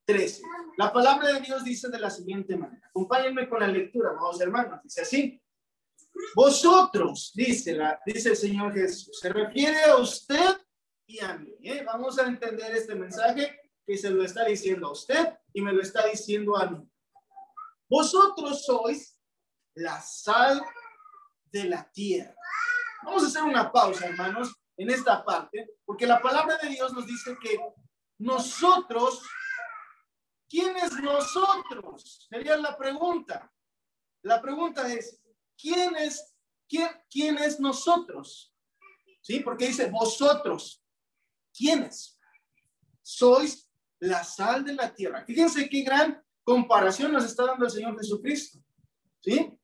13. 0.04 0.42
La 0.76 0.92
palabra 0.92 1.32
de 1.32 1.40
Dios 1.40 1.62
dice 1.62 1.88
de 1.88 2.00
la 2.00 2.10
siguiente 2.10 2.56
manera. 2.56 2.84
Acompáñenme 2.88 3.48
con 3.48 3.60
la 3.60 3.68
lectura, 3.68 4.10
vamos 4.12 4.40
hermanos. 4.40 4.80
Dice 4.82 5.02
así. 5.02 5.40
Vosotros, 6.34 7.30
dice, 7.34 7.72
la, 7.74 8.00
dice 8.04 8.30
el 8.30 8.36
Señor 8.36 8.74
Jesús, 8.74 9.16
se 9.18 9.28
refiere 9.28 9.84
a 9.84 9.96
usted 9.96 10.56
y 11.06 11.20
a 11.20 11.38
mí. 11.38 11.54
¿eh? 11.62 11.84
Vamos 11.86 12.18
a 12.18 12.26
entender 12.26 12.74
este 12.74 12.96
mensaje 12.96 13.60
que 13.86 13.96
se 13.96 14.10
lo 14.10 14.24
está 14.24 14.44
diciendo 14.44 14.88
a 14.88 14.92
usted 14.92 15.38
y 15.52 15.62
me 15.62 15.72
lo 15.72 15.80
está 15.80 16.04
diciendo 16.08 16.56
a 16.56 16.66
mí. 16.68 16.84
Vosotros 17.88 18.64
sois 18.64 19.16
la 19.74 20.00
sal 20.00 20.60
de 21.52 21.64
la 21.64 21.88
tierra. 21.92 22.34
Vamos 23.04 23.24
a 23.24 23.26
hacer 23.26 23.42
una 23.42 23.70
pausa, 23.70 24.06
hermanos, 24.06 24.54
en 24.76 24.90
esta 24.90 25.24
parte, 25.24 25.68
porque 25.84 26.06
la 26.06 26.20
palabra 26.20 26.56
de 26.58 26.68
Dios 26.68 26.92
nos 26.92 27.06
dice 27.06 27.36
que 27.40 27.58
nosotros, 28.18 29.22
¿quién 30.48 30.76
es 30.76 30.92
nosotros? 31.00 32.26
Sería 32.30 32.56
la 32.56 32.76
pregunta. 32.76 33.52
La 34.22 34.40
pregunta 34.40 34.92
es, 34.92 35.20
¿quién 35.60 35.96
es, 35.96 36.34
quién, 36.68 36.88
quién 37.10 37.38
es 37.38 37.58
nosotros? 37.58 38.54
¿Sí? 39.20 39.40
Porque 39.40 39.68
dice 39.68 39.90
vosotros. 39.90 40.82
¿Quiénes? 41.52 42.18
Sois 43.02 43.68
la 43.98 44.24
sal 44.24 44.64
de 44.64 44.74
la 44.74 44.94
tierra. 44.94 45.24
Fíjense 45.24 45.68
qué 45.68 45.82
gran 45.82 46.22
comparación 46.44 47.12
nos 47.12 47.24
está 47.24 47.46
dando 47.46 47.64
el 47.64 47.70
Señor 47.70 47.96
Jesucristo. 47.98 48.58
¿Sí? 49.20 49.58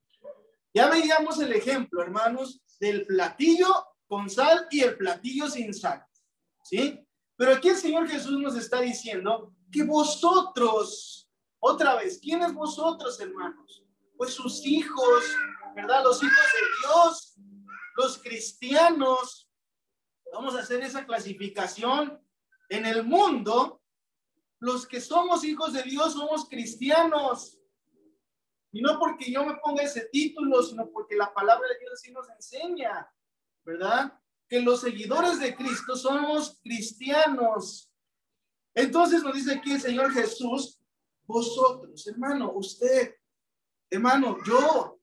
Ya 0.78 0.88
veíamos 0.88 1.40
el 1.40 1.52
ejemplo, 1.54 2.00
hermanos, 2.00 2.62
del 2.78 3.04
platillo 3.04 3.66
con 4.06 4.30
sal 4.30 4.68
y 4.70 4.82
el 4.82 4.96
platillo 4.96 5.50
sin 5.50 5.74
sal. 5.74 6.06
¿Sí? 6.62 7.04
Pero 7.34 7.54
aquí 7.54 7.70
el 7.70 7.76
Señor 7.76 8.08
Jesús 8.08 8.38
nos 8.38 8.54
está 8.54 8.80
diciendo 8.80 9.56
que 9.72 9.82
vosotros, 9.82 11.28
otra 11.58 11.96
vez, 11.96 12.20
¿quiénes 12.22 12.54
vosotros, 12.54 13.18
hermanos? 13.18 13.84
Pues 14.16 14.34
sus 14.34 14.64
hijos, 14.64 15.24
¿verdad? 15.74 16.04
Los 16.04 16.22
hijos 16.22 16.46
de 16.52 16.86
Dios, 16.86 17.34
los 17.96 18.18
cristianos. 18.22 19.50
Vamos 20.32 20.54
a 20.54 20.60
hacer 20.60 20.80
esa 20.82 21.04
clasificación 21.04 22.24
en 22.68 22.86
el 22.86 23.02
mundo. 23.02 23.82
Los 24.60 24.86
que 24.86 25.00
somos 25.00 25.42
hijos 25.42 25.72
de 25.72 25.82
Dios 25.82 26.12
somos 26.12 26.48
cristianos. 26.48 27.57
Y 28.72 28.82
no 28.82 28.98
porque 28.98 29.30
yo 29.30 29.44
me 29.44 29.56
ponga 29.56 29.82
ese 29.82 30.08
título, 30.12 30.62
sino 30.62 30.90
porque 30.90 31.16
la 31.16 31.32
palabra 31.32 31.66
de 31.68 31.78
Dios 31.78 32.00
sí 32.00 32.12
nos 32.12 32.28
enseña, 32.28 33.10
¿verdad? 33.64 34.20
Que 34.48 34.60
los 34.60 34.80
seguidores 34.80 35.40
de 35.40 35.54
Cristo 35.54 35.96
somos 35.96 36.60
cristianos. 36.62 37.90
Entonces 38.74 39.22
nos 39.22 39.34
dice 39.34 39.54
aquí 39.54 39.72
el 39.72 39.80
Señor 39.80 40.12
Jesús, 40.12 40.78
vosotros, 41.24 42.06
hermano, 42.06 42.52
usted, 42.52 43.16
hermano, 43.90 44.38
yo, 44.46 45.00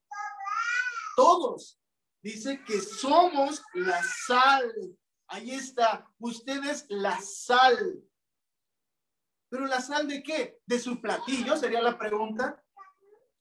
todos, 1.16 1.80
dice 2.22 2.64
que 2.66 2.80
somos 2.82 3.64
la 3.74 4.02
sal. 4.04 4.98
Ahí 5.28 5.52
está, 5.52 6.08
ustedes 6.20 6.86
la 6.90 7.20
sal. 7.20 8.04
Pero 9.50 9.68
la 9.68 9.82
sal 9.82 10.08
de 10.08 10.22
qué? 10.24 10.60
De 10.66 10.80
su 10.80 11.02
platillo, 11.02 11.56
sería 11.58 11.82
la 11.82 11.98
pregunta. 11.98 12.62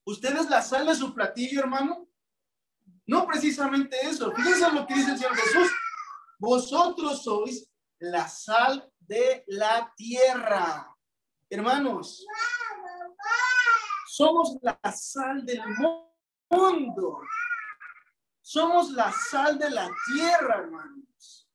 ¿Usted 0.05 0.37
es 0.37 0.51
la 0.51 0.61
sal 0.61 0.87
de 0.87 0.95
su 0.95 1.15
platillo, 1.15 1.61
hermano? 1.61 2.09
No 3.07 3.27
precisamente 3.27 3.97
eso. 4.03 4.33
Fíjense 4.33 4.71
lo 4.71 4.87
que 4.87 4.95
dice 4.95 5.13
el 5.13 5.19
Señor 5.19 5.37
Jesús. 5.37 5.71
Vosotros 6.39 7.23
sois 7.23 7.71
la 7.99 8.29
sal 8.29 8.91
de 8.99 9.45
la 9.49 9.93
tierra. 9.97 10.95
Hermanos, 11.49 12.27
somos 14.07 14.59
la 14.61 14.79
sal 14.93 15.45
del 15.45 15.63
mundo. 16.51 17.21
Somos 18.43 18.91
la 18.91 19.11
sal 19.11 19.59
de 19.59 19.71
la 19.71 19.89
tierra, 20.07 20.59
hermanos. 20.59 21.49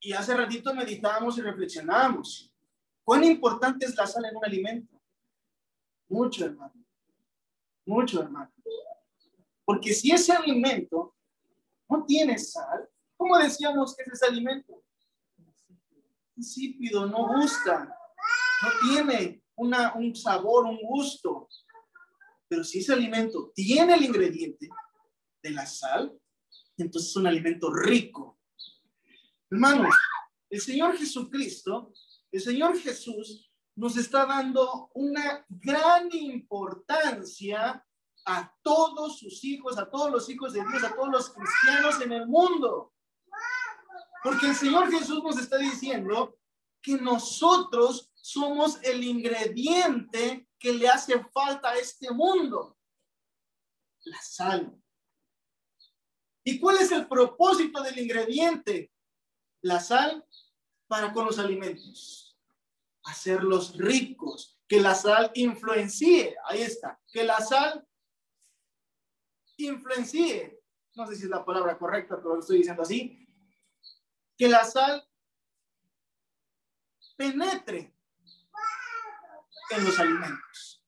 Y 0.00 0.12
hace 0.12 0.36
ratito 0.36 0.74
meditábamos 0.74 1.38
y 1.38 1.42
reflexionábamos. 1.42 2.52
¿Cuán 3.02 3.24
importante 3.24 3.86
es 3.86 3.96
la 3.96 4.06
sal 4.06 4.26
en 4.26 4.36
un 4.36 4.44
alimento? 4.44 5.00
Mucho, 6.08 6.44
hermano 6.44 6.81
mucho, 7.84 8.22
hermano. 8.22 8.52
Porque 9.64 9.94
si 9.94 10.10
ese 10.10 10.32
alimento 10.32 11.14
no 11.88 12.04
tiene 12.04 12.38
sal, 12.38 12.88
¿cómo 13.16 13.38
decíamos 13.38 13.94
que 13.96 14.02
es 14.02 14.12
ese 14.12 14.26
alimento? 14.26 14.82
Insípido, 16.36 17.06
no 17.06 17.28
gusta, 17.28 17.96
no 18.62 18.68
tiene 18.88 19.42
una, 19.56 19.94
un 19.94 20.14
sabor, 20.14 20.64
un 20.64 20.80
gusto. 20.82 21.48
Pero 22.48 22.64
si 22.64 22.80
ese 22.80 22.92
alimento 22.92 23.52
tiene 23.54 23.94
el 23.94 24.04
ingrediente 24.04 24.68
de 25.42 25.50
la 25.50 25.66
sal, 25.66 26.12
entonces 26.76 27.10
es 27.10 27.16
un 27.16 27.26
alimento 27.26 27.72
rico. 27.72 28.38
Hermanos, 29.50 29.94
el 30.50 30.60
Señor 30.60 30.96
Jesucristo, 30.96 31.92
el 32.30 32.40
Señor 32.40 32.78
Jesús 32.78 33.51
nos 33.74 33.96
está 33.96 34.26
dando 34.26 34.90
una 34.94 35.44
gran 35.48 36.08
importancia 36.12 37.84
a 38.24 38.54
todos 38.62 39.18
sus 39.18 39.42
hijos, 39.44 39.78
a 39.78 39.90
todos 39.90 40.10
los 40.10 40.28
hijos 40.28 40.52
de 40.52 40.60
Dios, 40.60 40.84
a 40.84 40.94
todos 40.94 41.08
los 41.08 41.30
cristianos 41.30 42.00
en 42.00 42.12
el 42.12 42.26
mundo. 42.26 42.92
Porque 44.22 44.46
el 44.46 44.54
Señor 44.54 44.90
Jesús 44.90 45.22
nos 45.22 45.38
está 45.38 45.58
diciendo 45.58 46.38
que 46.80 46.96
nosotros 46.96 48.12
somos 48.14 48.78
el 48.82 49.02
ingrediente 49.02 50.48
que 50.58 50.72
le 50.72 50.88
hace 50.88 51.18
falta 51.32 51.70
a 51.70 51.76
este 51.76 52.10
mundo, 52.12 52.78
la 54.04 54.20
sal. 54.20 54.80
¿Y 56.44 56.60
cuál 56.60 56.78
es 56.78 56.92
el 56.92 57.08
propósito 57.08 57.82
del 57.82 57.98
ingrediente? 57.98 58.92
La 59.60 59.80
sal 59.80 60.24
para 60.86 61.12
con 61.12 61.26
los 61.26 61.38
alimentos, 61.38 62.31
hacerlos 63.04 63.76
ricos, 63.76 64.60
que 64.68 64.80
la 64.80 64.94
sal 64.94 65.30
influencie, 65.34 66.36
ahí 66.46 66.62
está, 66.62 67.00
que 67.12 67.24
la 67.24 67.40
sal 67.40 67.86
influencie, 69.56 70.60
no 70.94 71.06
sé 71.06 71.16
si 71.16 71.24
es 71.24 71.28
la 71.28 71.44
palabra 71.44 71.78
correcta, 71.78 72.16
pero 72.16 72.34
lo 72.34 72.40
estoy 72.40 72.58
diciendo 72.58 72.82
así, 72.82 73.26
que 74.36 74.48
la 74.48 74.64
sal 74.64 75.06
penetre 77.16 77.94
en 79.70 79.84
los 79.84 79.98
alimentos. 79.98 80.84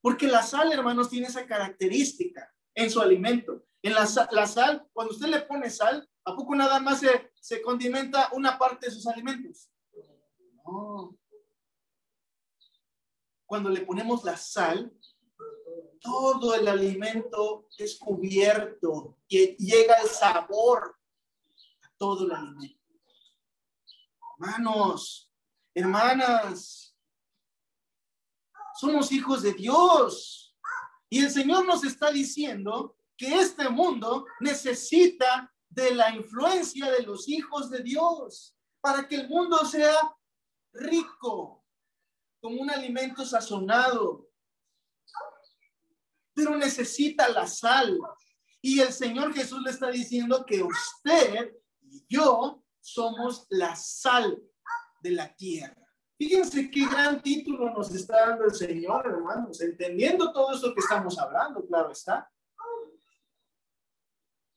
Porque 0.00 0.26
la 0.28 0.42
sal, 0.42 0.72
hermanos, 0.72 1.10
tiene 1.10 1.26
esa 1.26 1.46
característica 1.46 2.52
en 2.74 2.90
su 2.90 3.00
alimento. 3.00 3.66
En 3.82 3.94
la, 3.94 4.06
la 4.30 4.46
sal, 4.46 4.86
cuando 4.92 5.14
usted 5.14 5.28
le 5.28 5.40
pone 5.42 5.70
sal, 5.70 6.08
¿a 6.24 6.34
poco 6.34 6.54
nada 6.54 6.78
más 6.78 7.00
se, 7.00 7.32
se 7.40 7.62
condimenta 7.62 8.30
una 8.32 8.58
parte 8.58 8.86
de 8.86 8.92
sus 8.92 9.06
alimentos? 9.06 9.70
No. 10.64 11.16
Cuando 13.46 13.70
le 13.70 13.82
ponemos 13.82 14.24
la 14.24 14.36
sal, 14.36 14.92
todo 16.00 16.54
el 16.54 16.68
alimento 16.68 17.68
es 17.78 17.98
cubierto 17.98 19.16
y 19.28 19.56
llega 19.56 19.94
el 20.02 20.08
sabor 20.08 20.96
a 21.82 21.88
todo 21.96 22.26
el 22.26 22.32
alimento. 22.32 22.76
Hermanos, 24.38 25.32
hermanas, 25.74 26.94
somos 28.74 29.10
hijos 29.10 29.42
de 29.42 29.54
Dios. 29.54 30.54
Y 31.08 31.24
el 31.24 31.30
Señor 31.30 31.64
nos 31.64 31.84
está 31.84 32.10
diciendo 32.10 32.96
que 33.16 33.40
este 33.40 33.68
mundo 33.68 34.26
necesita 34.40 35.52
de 35.68 35.94
la 35.94 36.14
influencia 36.14 36.90
de 36.90 37.02
los 37.02 37.28
hijos 37.28 37.70
de 37.70 37.82
Dios 37.82 38.56
para 38.80 39.06
que 39.06 39.16
el 39.16 39.28
mundo 39.28 39.64
sea 39.64 40.14
rico, 40.72 41.64
como 42.46 42.62
un 42.62 42.70
alimento 42.70 43.24
sazonado. 43.24 44.28
Pero 46.32 46.56
necesita 46.56 47.28
la 47.28 47.44
sal. 47.44 47.98
Y 48.62 48.78
el 48.78 48.92
Señor 48.92 49.34
Jesús 49.34 49.60
le 49.64 49.72
está 49.72 49.90
diciendo 49.90 50.46
que 50.46 50.62
usted 50.62 51.56
y 51.80 52.06
yo 52.08 52.62
somos 52.80 53.48
la 53.50 53.74
sal 53.74 54.40
de 55.00 55.10
la 55.10 55.34
tierra. 55.34 55.76
Fíjense 56.16 56.70
qué 56.70 56.86
gran 56.86 57.20
título 57.20 57.74
nos 57.74 57.92
está 57.92 58.28
dando 58.28 58.44
el 58.44 58.54
Señor, 58.54 59.06
hermanos, 59.06 59.60
entendiendo 59.60 60.32
todo 60.32 60.54
esto 60.54 60.72
que 60.72 60.80
estamos 60.80 61.18
hablando, 61.18 61.66
claro 61.66 61.90
está. 61.90 62.30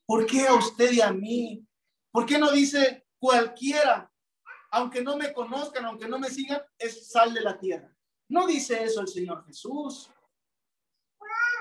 ¿Por 0.06 0.26
qué 0.26 0.46
a 0.46 0.54
usted 0.54 0.92
y 0.92 1.00
a 1.00 1.12
mí? 1.12 1.66
¿Por 2.12 2.24
qué 2.24 2.38
no 2.38 2.52
dice 2.52 3.04
cualquiera, 3.18 4.09
aunque 4.70 5.02
no 5.02 5.16
me 5.16 5.32
conozcan, 5.32 5.84
aunque 5.84 6.08
no 6.08 6.18
me 6.18 6.30
sigan, 6.30 6.60
es 6.78 7.10
sal 7.10 7.34
de 7.34 7.40
la 7.40 7.58
tierra? 7.58 7.94
No 8.28 8.46
dice 8.46 8.82
eso 8.82 9.00
el 9.00 9.08
Señor 9.08 9.44
Jesús. 9.46 10.10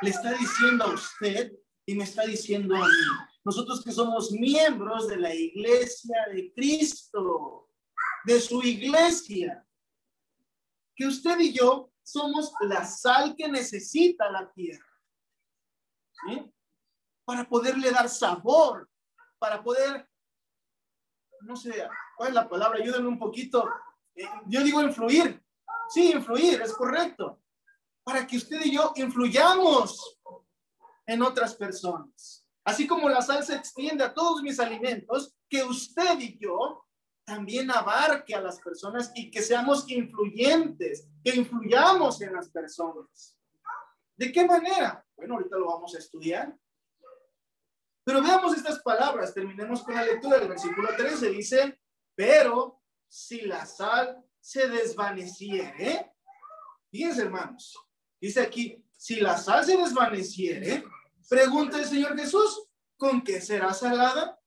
Le 0.02 0.12
está 0.12 0.34
diciendo 0.34 0.86
a 0.86 0.94
usted 0.94 1.54
y 1.86 1.96
me 1.96 2.04
está 2.04 2.24
diciendo 2.24 2.76
a 2.76 2.80
mí. 2.80 2.94
Nosotros 3.44 3.84
que 3.84 3.92
somos 3.92 4.32
miembros 4.32 5.08
de 5.08 5.18
la 5.18 5.34
iglesia 5.34 6.16
de 6.32 6.54
Cristo, 6.54 7.70
de 8.26 8.40
su 8.40 8.62
iglesia, 8.62 9.66
que 10.96 11.08
usted 11.08 11.40
y 11.40 11.54
yo 11.54 11.92
somos 12.04 12.54
la 12.62 12.86
sal 12.86 13.36
que 13.36 13.48
necesita 13.48 14.30
la 14.30 14.52
tierra. 14.52 14.86
Para 17.26 17.48
poderle 17.48 17.90
dar 17.92 18.10
sabor, 18.10 18.90
para 19.40 19.64
poder, 19.64 20.08
no 21.42 21.56
sé, 21.56 21.88
¿cuál 22.20 22.30
es 22.30 22.36
la 22.36 22.50
palabra? 22.50 22.80
Ayúdenme 22.82 23.08
un 23.08 23.18
poquito. 23.18 23.66
Eh, 24.14 24.26
yo 24.48 24.62
digo 24.62 24.82
influir. 24.82 25.42
Sí, 25.88 26.12
influir, 26.12 26.62
es 26.62 26.74
correcto. 26.74 27.42
Para 28.04 28.28
que 28.28 28.36
usted 28.36 28.60
y 28.66 28.74
yo 28.74 28.92
influyamos 28.98 30.20
en 31.06 31.22
otras 31.22 31.56
personas. 31.56 32.46
Así 32.66 32.86
como 32.86 33.08
la 33.08 33.22
sal 33.22 33.42
se 33.46 33.56
extiende 33.56 34.04
a 34.04 34.14
todos 34.14 34.42
mis 34.42 34.60
alimentos, 34.60 35.34
que 35.48 35.64
usted 35.64 36.20
y 36.20 36.38
yo 36.38 36.86
también 37.24 37.72
abarque 37.72 38.36
a 38.36 38.42
las 38.42 38.60
personas 38.60 39.14
y 39.16 39.32
que 39.32 39.42
seamos 39.42 39.90
influyentes, 39.90 41.08
que 41.24 41.38
influyamos 41.38 42.22
en 42.22 42.34
las 42.34 42.50
personas. 42.50 43.38
¿De 44.18 44.30
qué 44.30 44.46
manera? 44.46 45.06
Bueno, 45.16 45.36
ahorita 45.36 45.58
lo 45.58 45.68
vamos 45.68 45.96
a 45.96 46.00
estudiar. 46.00 46.54
Pero 48.04 48.22
veamos 48.22 48.58
estas 48.58 48.82
palabras, 48.82 49.34
terminemos 49.34 49.84
con 49.84 49.96
la 49.96 50.04
lectura 50.04 50.38
del 50.38 50.50
versículo 50.50 50.90
13. 50.98 51.30
Dice, 51.30 51.80
pero 52.20 52.84
si 53.08 53.44
la 53.44 53.66
sal 53.66 54.22
se 54.42 54.68
desvaneciere, 54.68 56.12
fíjense 56.92 57.22
hermanos, 57.22 57.78
dice 58.20 58.42
aquí, 58.42 58.86
si 58.92 59.22
la 59.22 59.38
sal 59.38 59.64
se 59.64 59.78
desvaneciere, 59.78 60.84
pregunta 61.30 61.78
el 61.78 61.86
Señor 61.86 62.20
Jesús, 62.20 62.68
¿con 62.98 63.24
qué 63.24 63.40
será 63.40 63.74
salada? 63.74 64.38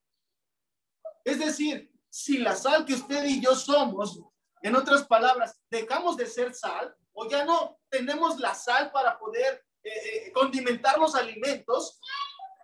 Es 1.24 1.38
decir, 1.38 1.90
si 2.10 2.36
la 2.36 2.54
sal 2.56 2.84
que 2.84 2.92
usted 2.92 3.24
y 3.24 3.40
yo 3.40 3.56
somos, 3.56 4.20
en 4.60 4.76
otras 4.76 5.06
palabras, 5.06 5.58
dejamos 5.70 6.18
de 6.18 6.26
ser 6.26 6.52
sal 6.52 6.94
o 7.14 7.26
ya 7.26 7.46
no 7.46 7.80
tenemos 7.88 8.38
la 8.38 8.54
sal 8.54 8.92
para 8.92 9.18
poder 9.18 9.64
eh, 9.82 9.90
eh, 10.26 10.32
condimentar 10.32 10.98
los 10.98 11.14
alimentos, 11.14 11.98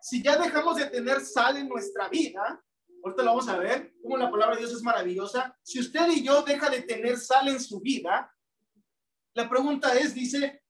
si 0.02 0.22
ya 0.22 0.36
dejamos 0.36 0.76
de 0.76 0.84
tener 0.84 1.22
sal 1.22 1.56
en 1.56 1.66
nuestra 1.66 2.10
vida, 2.10 2.62
ahorita 3.02 3.22
lo 3.22 3.30
vamos 3.30 3.48
a 3.48 3.58
ver, 3.58 3.94
cómo 4.02 4.16
la 4.16 4.30
palabra 4.30 4.56
de 4.56 4.62
Dios 4.62 4.72
es 4.72 4.82
maravillosa, 4.82 5.56
si 5.62 5.80
usted 5.80 6.08
y 6.08 6.22
yo 6.22 6.42
deja 6.42 6.70
de 6.70 6.82
tener 6.82 7.18
sal 7.18 7.48
en 7.48 7.60
su 7.60 7.80
vida, 7.80 8.34
la 9.34 9.48
pregunta 9.48 9.96
es, 9.96 10.14
dice, 10.14 10.62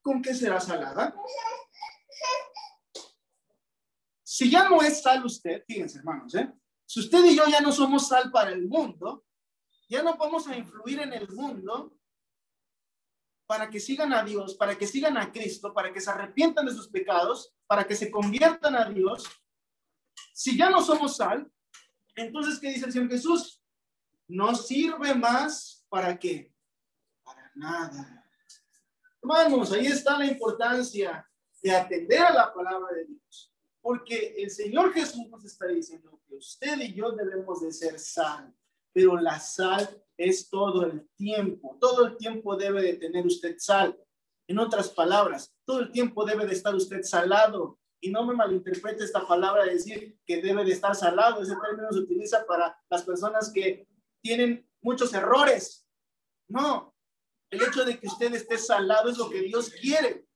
¿con 0.00 0.22
qué 0.22 0.34
será 0.34 0.60
salada? 0.60 1.14
Si 4.22 4.50
ya 4.50 4.68
no 4.68 4.80
es 4.80 5.02
sal 5.02 5.24
usted, 5.24 5.64
fíjense 5.66 5.98
hermanos, 5.98 6.34
¿eh? 6.34 6.52
Si 6.86 7.00
usted 7.00 7.24
y 7.24 7.36
yo 7.36 7.44
ya 7.46 7.60
no 7.60 7.70
somos 7.70 8.08
sal 8.08 8.30
para 8.30 8.50
el 8.50 8.66
mundo, 8.66 9.24
ya 9.88 10.02
no 10.02 10.16
vamos 10.16 10.46
a 10.48 10.56
influir 10.56 11.00
en 11.00 11.12
el 11.12 11.28
mundo 11.28 11.96
para 13.46 13.68
que 13.68 13.80
sigan 13.80 14.12
a 14.12 14.22
Dios, 14.22 14.54
para 14.54 14.78
que 14.78 14.86
sigan 14.86 15.16
a 15.16 15.32
Cristo, 15.32 15.74
para 15.74 15.92
que 15.92 16.00
se 16.00 16.10
arrepientan 16.10 16.66
de 16.66 16.72
sus 16.72 16.88
pecados, 16.88 17.52
para 17.66 17.84
que 17.84 17.96
se 17.96 18.10
conviertan 18.10 18.76
a 18.76 18.84
Dios. 18.84 19.24
Si 20.32 20.56
ya 20.56 20.70
no 20.70 20.82
somos 20.82 21.16
sal, 21.16 21.50
entonces, 22.14 22.58
¿qué 22.58 22.68
dice 22.68 22.86
el 22.86 22.92
Señor 22.92 23.10
Jesús? 23.10 23.62
No 24.28 24.54
sirve 24.54 25.14
más 25.14 25.84
para 25.88 26.18
qué? 26.18 26.52
Para 27.24 27.50
nada. 27.54 28.24
Hermanos, 29.22 29.72
ahí 29.72 29.86
está 29.86 30.18
la 30.18 30.26
importancia 30.26 31.28
de 31.62 31.74
atender 31.74 32.20
a 32.20 32.32
la 32.32 32.54
palabra 32.54 32.94
de 32.94 33.06
Dios. 33.06 33.52
Porque 33.80 34.34
el 34.38 34.50
Señor 34.50 34.92
Jesús 34.92 35.26
nos 35.28 35.44
está 35.44 35.66
diciendo 35.66 36.20
que 36.28 36.36
usted 36.36 36.78
y 36.80 36.94
yo 36.94 37.12
debemos 37.12 37.62
de 37.62 37.72
ser 37.72 37.98
sal, 37.98 38.54
pero 38.92 39.18
la 39.18 39.40
sal 39.40 40.02
es 40.16 40.48
todo 40.50 40.84
el 40.84 41.08
tiempo. 41.16 41.76
Todo 41.80 42.06
el 42.06 42.16
tiempo 42.16 42.56
debe 42.56 42.82
de 42.82 42.94
tener 42.94 43.26
usted 43.26 43.56
sal. 43.58 43.98
En 44.46 44.58
otras 44.58 44.90
palabras, 44.90 45.54
todo 45.64 45.80
el 45.80 45.90
tiempo 45.90 46.24
debe 46.24 46.46
de 46.46 46.52
estar 46.52 46.74
usted 46.74 47.02
salado. 47.02 47.79
Y 48.00 48.10
no 48.10 48.24
me 48.24 48.34
malinterprete 48.34 49.04
esta 49.04 49.26
palabra 49.26 49.64
de 49.64 49.74
decir 49.74 50.18
que 50.24 50.40
debe 50.40 50.64
de 50.64 50.72
estar 50.72 50.94
salado. 50.94 51.42
Ese 51.42 51.54
término 51.56 51.92
se 51.92 51.98
utiliza 51.98 52.44
para 52.46 52.78
las 52.88 53.02
personas 53.02 53.50
que 53.52 53.86
tienen 54.22 54.68
muchos 54.80 55.12
errores. 55.12 55.86
No, 56.48 56.94
el 57.50 57.62
hecho 57.62 57.84
de 57.84 57.98
que 57.98 58.06
usted 58.06 58.32
esté 58.34 58.56
salado 58.56 59.10
es 59.10 59.18
lo 59.18 59.28
que 59.28 59.40
Dios 59.42 59.70
quiere. 59.70 60.26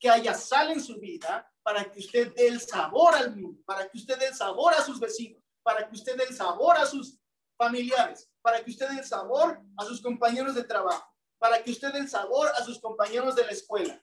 Que 0.00 0.10
haya 0.10 0.34
sal 0.34 0.72
en 0.72 0.82
su 0.82 0.98
vida 0.98 1.50
para 1.62 1.90
que 1.90 1.98
usted 1.98 2.32
dé 2.34 2.46
el 2.46 2.60
sabor 2.60 3.14
al 3.14 3.34
mundo, 3.34 3.60
para 3.66 3.88
que 3.88 3.98
usted 3.98 4.18
dé 4.18 4.28
el 4.28 4.34
sabor 4.34 4.72
a 4.74 4.82
sus 4.82 5.00
vecinos, 5.00 5.42
para 5.64 5.88
que 5.88 5.96
usted 5.96 6.16
dé 6.16 6.22
el 6.22 6.34
sabor 6.34 6.76
a 6.76 6.86
sus 6.86 7.18
familiares, 7.58 8.30
para 8.40 8.62
que 8.62 8.70
usted 8.70 8.88
dé 8.88 8.98
el 9.00 9.04
sabor 9.04 9.60
a 9.76 9.84
sus 9.84 10.00
compañeros 10.00 10.54
de 10.54 10.62
trabajo, 10.62 11.12
para 11.38 11.60
que 11.62 11.72
usted 11.72 11.92
dé 11.92 11.98
el 11.98 12.08
sabor 12.08 12.48
a 12.56 12.62
sus 12.62 12.78
compañeros 12.78 13.34
de 13.34 13.46
la 13.46 13.50
escuela, 13.50 14.00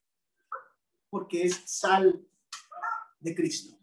porque 1.10 1.44
es 1.44 1.62
sal 1.66 2.22
de 3.24 3.36
Cristo. 3.36 3.80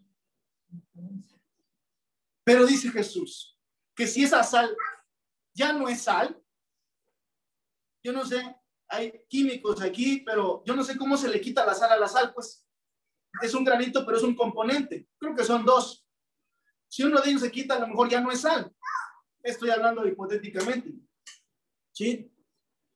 Pero 2.43 2.65
dice 2.65 2.89
Jesús 2.89 3.59
que 3.95 4.07
si 4.07 4.23
esa 4.23 4.43
sal 4.43 4.75
ya 5.53 5.73
no 5.73 5.87
es 5.89 6.03
sal, 6.03 6.41
yo 8.03 8.13
no 8.13 8.25
sé, 8.25 8.55
hay 8.87 9.25
químicos 9.27 9.81
aquí, 9.81 10.21
pero 10.25 10.63
yo 10.65 10.75
no 10.75 10.83
sé 10.83 10.97
cómo 10.97 11.17
se 11.17 11.29
le 11.29 11.41
quita 11.41 11.65
la 11.65 11.73
sal 11.73 11.91
a 11.91 11.97
la 11.97 12.07
sal, 12.07 12.33
pues 12.33 12.67
es 13.41 13.53
un 13.53 13.63
granito, 13.63 14.05
pero 14.05 14.17
es 14.17 14.23
un 14.23 14.35
componente. 14.35 15.07
Creo 15.17 15.35
que 15.35 15.43
son 15.43 15.65
dos. 15.65 16.05
Si 16.89 17.03
uno 17.03 17.21
de 17.21 17.29
ellos 17.29 17.41
se 17.41 17.51
quita, 17.51 17.75
a 17.75 17.79
lo 17.79 17.87
mejor 17.87 18.09
ya 18.09 18.21
no 18.21 18.31
es 18.31 18.41
sal. 18.41 18.73
Estoy 19.43 19.69
hablando 19.69 20.05
hipotéticamente. 20.07 20.93
¿Sí? 21.93 22.31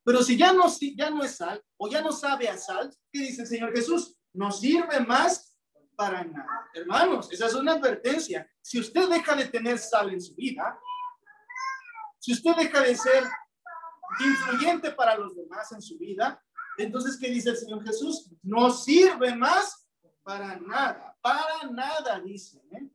Pero 0.03 0.21
si 0.21 0.37
ya 0.37 0.53
no, 0.53 0.69
si 0.69 0.95
ya 0.95 1.09
no 1.09 1.23
es 1.23 1.37
sal 1.37 1.63
o 1.77 1.87
ya 1.89 2.01
no 2.01 2.11
sabe 2.11 2.47
a 2.49 2.57
sal, 2.57 2.93
¿qué 3.11 3.19
dice 3.19 3.43
el 3.43 3.47
Señor 3.47 3.73
Jesús? 3.73 4.17
No 4.33 4.51
sirve 4.51 4.99
más 4.99 5.54
para 5.95 6.23
nada. 6.23 6.69
Hermanos, 6.73 7.31
esa 7.31 7.47
es 7.47 7.55
una 7.55 7.73
advertencia. 7.73 8.49
Si 8.61 8.79
usted 8.79 9.09
deja 9.09 9.35
de 9.35 9.47
tener 9.47 9.77
sal 9.79 10.11
en 10.11 10.21
su 10.21 10.35
vida, 10.35 10.79
si 12.19 12.33
usted 12.33 12.55
deja 12.55 12.81
de 12.81 12.95
ser 12.95 13.23
influyente 14.19 14.91
para 14.91 15.15
los 15.15 15.35
demás 15.35 15.71
en 15.71 15.81
su 15.81 15.97
vida, 15.97 16.41
entonces, 16.77 17.17
¿qué 17.19 17.29
dice 17.29 17.51
el 17.51 17.57
Señor 17.57 17.83
Jesús? 17.83 18.29
No 18.43 18.69
sirve 18.69 19.35
más 19.35 19.87
para 20.23 20.57
nada, 20.57 21.17
para 21.21 21.69
nada, 21.71 22.19
dice. 22.19 22.61
¿eh? 22.71 22.89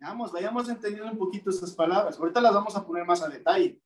Vamos, 0.00 0.32
vayamos 0.32 0.68
entendiendo 0.68 1.12
un 1.12 1.18
poquito 1.18 1.50
estas 1.50 1.74
palabras. 1.74 2.18
Ahorita 2.18 2.40
las 2.40 2.54
vamos 2.54 2.74
a 2.74 2.84
poner 2.84 3.04
más 3.04 3.22
a 3.22 3.28
detalle. 3.28 3.80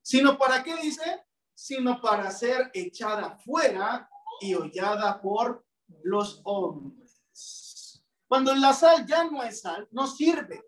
Sino 0.00 0.38
para 0.38 0.62
qué 0.62 0.76
dice? 0.76 1.24
Sino 1.54 2.00
para 2.00 2.30
ser 2.30 2.70
echada 2.72 3.36
fuera 3.38 4.08
y 4.40 4.54
hollada 4.54 5.20
por 5.20 5.64
los 6.02 6.40
hombres. 6.44 8.02
Cuando 8.26 8.54
la 8.54 8.72
sal 8.72 9.06
ya 9.06 9.24
no 9.24 9.42
es 9.42 9.60
sal, 9.60 9.86
no 9.90 10.06
sirve. 10.06 10.64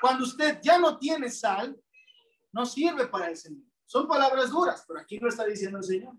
Cuando 0.00 0.24
usted 0.24 0.60
ya 0.62 0.78
no 0.78 0.98
tiene 0.98 1.30
sal, 1.30 1.80
no 2.52 2.66
sirve 2.66 3.06
para 3.06 3.28
el 3.28 3.36
Señor. 3.36 3.64
Son 3.86 4.06
palabras 4.06 4.50
duras, 4.50 4.84
pero 4.86 5.00
aquí 5.00 5.18
lo 5.18 5.28
está 5.28 5.44
diciendo 5.44 5.78
el 5.78 5.84
Señor. 5.84 6.14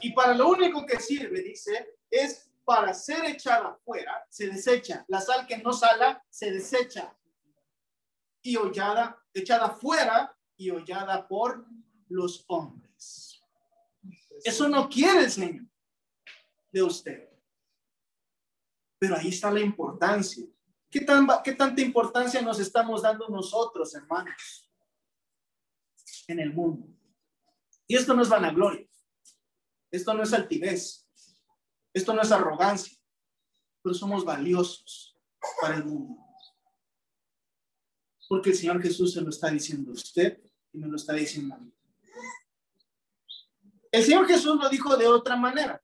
Y 0.00 0.12
para 0.12 0.34
lo 0.34 0.48
único 0.48 0.84
que 0.84 1.00
sirve, 1.00 1.42
dice, 1.42 1.96
es 2.10 2.50
para 2.64 2.92
ser 2.92 3.24
echada 3.24 3.78
fuera, 3.84 4.26
se 4.28 4.48
desecha. 4.48 5.04
La 5.08 5.20
sal 5.20 5.46
que 5.46 5.58
no 5.58 5.72
sala, 5.72 6.24
se 6.28 6.50
desecha. 6.50 7.16
Y 8.42 8.56
hollada, 8.56 9.24
echada 9.32 9.70
fuera 9.70 10.36
y 10.56 10.70
hollada 10.70 11.26
por 11.26 11.64
los 12.08 12.44
hombres. 12.48 12.85
Eso 14.44 14.68
no 14.68 14.88
quiere 14.88 15.24
el 15.24 15.30
Señor 15.30 15.66
de 16.72 16.82
usted. 16.82 17.28
Pero 18.98 19.16
ahí 19.16 19.28
está 19.28 19.50
la 19.50 19.60
importancia. 19.60 20.46
¿Qué, 20.90 21.00
tan, 21.00 21.26
¿Qué 21.44 21.52
tanta 21.52 21.82
importancia 21.82 22.40
nos 22.40 22.58
estamos 22.60 23.02
dando 23.02 23.28
nosotros, 23.28 23.94
hermanos, 23.94 24.70
en 26.28 26.40
el 26.40 26.52
mundo? 26.52 26.88
Y 27.86 27.96
esto 27.96 28.14
no 28.14 28.22
es 28.22 28.28
vanagloria. 28.28 28.86
Esto 29.90 30.14
no 30.14 30.22
es 30.22 30.32
altivez. 30.32 31.08
Esto 31.92 32.14
no 32.14 32.22
es 32.22 32.32
arrogancia. 32.32 32.96
Pero 33.82 33.94
somos 33.94 34.24
valiosos 34.24 35.16
para 35.60 35.76
el 35.76 35.84
mundo. 35.84 36.22
Porque 38.28 38.50
el 38.50 38.56
Señor 38.56 38.82
Jesús 38.82 39.12
se 39.12 39.20
lo 39.20 39.30
está 39.30 39.50
diciendo 39.50 39.90
a 39.90 39.94
usted 39.94 40.42
y 40.72 40.78
me 40.78 40.88
lo 40.88 40.96
está 40.96 41.12
diciendo 41.12 41.54
a 41.54 41.58
mí. 41.58 41.75
El 43.96 44.04
Señor 44.04 44.26
Jesús 44.26 44.62
lo 44.62 44.68
dijo 44.68 44.94
de 44.94 45.06
otra 45.06 45.36
manera. 45.36 45.82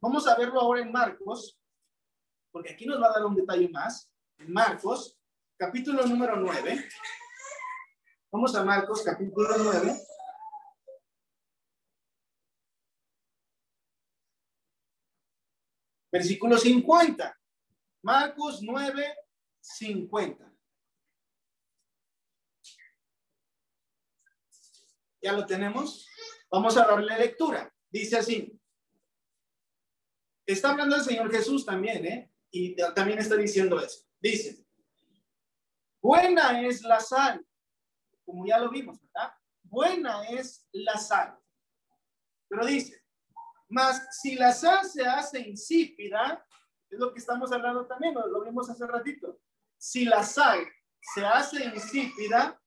Vamos 0.00 0.26
a 0.26 0.36
verlo 0.36 0.60
ahora 0.60 0.80
en 0.80 0.90
Marcos, 0.90 1.56
porque 2.50 2.72
aquí 2.72 2.86
nos 2.86 3.00
va 3.00 3.06
a 3.06 3.12
dar 3.12 3.24
un 3.24 3.36
detalle 3.36 3.68
más. 3.68 4.12
En 4.36 4.52
Marcos, 4.52 5.16
capítulo 5.56 6.04
número 6.06 6.34
9. 6.34 6.88
Vamos 8.32 8.52
a 8.56 8.64
Marcos, 8.64 9.00
capítulo 9.04 9.56
9. 9.58 9.96
Versículo 16.10 16.58
50. 16.58 17.40
Marcos 18.02 18.58
9, 18.60 19.16
50. 19.60 20.52
¿Ya 25.22 25.32
lo 25.32 25.46
tenemos? 25.46 26.08
Vamos 26.56 26.74
a 26.78 26.86
darle 26.86 27.18
lectura. 27.18 27.70
Dice 27.90 28.16
así. 28.16 28.58
Está 30.46 30.70
hablando 30.70 30.96
el 30.96 31.02
Señor 31.02 31.30
Jesús 31.30 31.66
también, 31.66 32.06
¿eh? 32.06 32.32
Y 32.50 32.74
también 32.94 33.18
está 33.18 33.36
diciendo 33.36 33.78
eso. 33.78 34.06
Dice, 34.18 34.64
buena 36.00 36.62
es 36.62 36.80
la 36.80 36.98
sal, 36.98 37.46
como 38.24 38.46
ya 38.46 38.58
lo 38.58 38.70
vimos, 38.70 38.98
¿verdad? 39.02 39.34
Buena 39.64 40.26
es 40.30 40.66
la 40.72 40.96
sal. 40.96 41.38
Pero 42.48 42.64
dice, 42.64 43.04
mas 43.68 44.08
si 44.22 44.36
la 44.36 44.50
sal 44.50 44.86
se 44.86 45.04
hace 45.04 45.40
insípida, 45.40 46.42
es 46.88 46.98
lo 46.98 47.12
que 47.12 47.18
estamos 47.18 47.52
hablando 47.52 47.86
también, 47.86 48.14
lo 48.14 48.42
vimos 48.42 48.70
hace 48.70 48.86
ratito. 48.86 49.42
Si 49.76 50.06
la 50.06 50.22
sal 50.22 50.66
se 51.02 51.22
hace 51.22 51.66
insípida, 51.66 52.58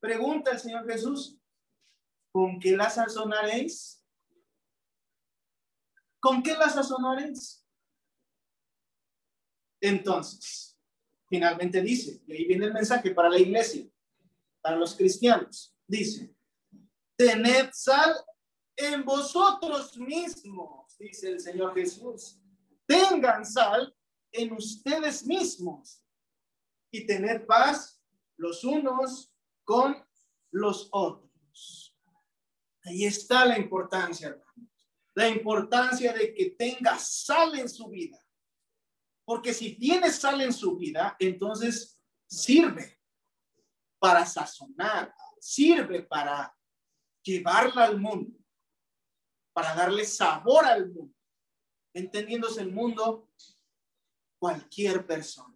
pregunta 0.00 0.50
el 0.50 0.58
Señor 0.58 0.84
Jesús, 0.90 1.38
¿Con 2.32 2.58
qué 2.58 2.76
la 2.76 2.88
sazonaréis? 2.88 4.02
¿Con 6.18 6.42
qué 6.42 6.54
la 6.54 6.68
sazonaréis? 6.70 7.66
Entonces, 9.80 10.78
finalmente 11.28 11.82
dice, 11.82 12.22
y 12.26 12.32
ahí 12.32 12.44
viene 12.46 12.66
el 12.66 12.72
mensaje 12.72 13.10
para 13.10 13.28
la 13.28 13.38
iglesia, 13.38 13.84
para 14.60 14.76
los 14.76 14.94
cristianos, 14.94 15.76
dice, 15.86 16.34
tened 17.16 17.70
sal 17.72 18.14
en 18.76 19.04
vosotros 19.04 19.98
mismos, 19.98 20.96
dice 20.98 21.30
el 21.30 21.40
Señor 21.40 21.74
Jesús. 21.74 22.38
Tengan 22.86 23.44
sal 23.44 23.94
en 24.30 24.52
ustedes 24.52 25.26
mismos 25.26 26.02
y 26.90 27.06
tened 27.06 27.44
paz 27.46 28.00
los 28.36 28.64
unos 28.64 29.32
con 29.64 29.96
los 30.50 30.88
otros. 30.92 31.91
Ahí 32.84 33.04
está 33.04 33.44
la 33.44 33.58
importancia, 33.58 34.28
hermanos. 34.28 34.70
La 35.14 35.28
importancia 35.28 36.12
de 36.12 36.34
que 36.34 36.50
tenga 36.50 36.98
sal 36.98 37.58
en 37.58 37.68
su 37.68 37.88
vida. 37.88 38.18
Porque 39.24 39.52
si 39.52 39.74
tiene 39.74 40.10
sal 40.10 40.40
en 40.40 40.52
su 40.52 40.76
vida, 40.76 41.16
entonces 41.18 42.00
sirve 42.26 43.00
para 43.98 44.26
sazonar, 44.26 45.14
sirve 45.38 46.02
para 46.02 46.56
llevarla 47.22 47.84
al 47.84 48.00
mundo, 48.00 48.36
para 49.52 49.74
darle 49.74 50.04
sabor 50.04 50.64
al 50.64 50.90
mundo. 50.90 51.14
Entendiéndose 51.94 52.62
el 52.62 52.72
mundo, 52.72 53.30
cualquier 54.38 55.06
persona. 55.06 55.54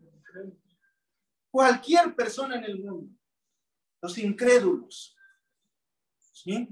Cualquier 1.50 2.14
persona 2.14 2.56
en 2.56 2.64
el 2.64 2.78
mundo. 2.78 3.18
Los 4.00 4.18
incrédulos. 4.18 5.16
¿Sí? 6.18 6.68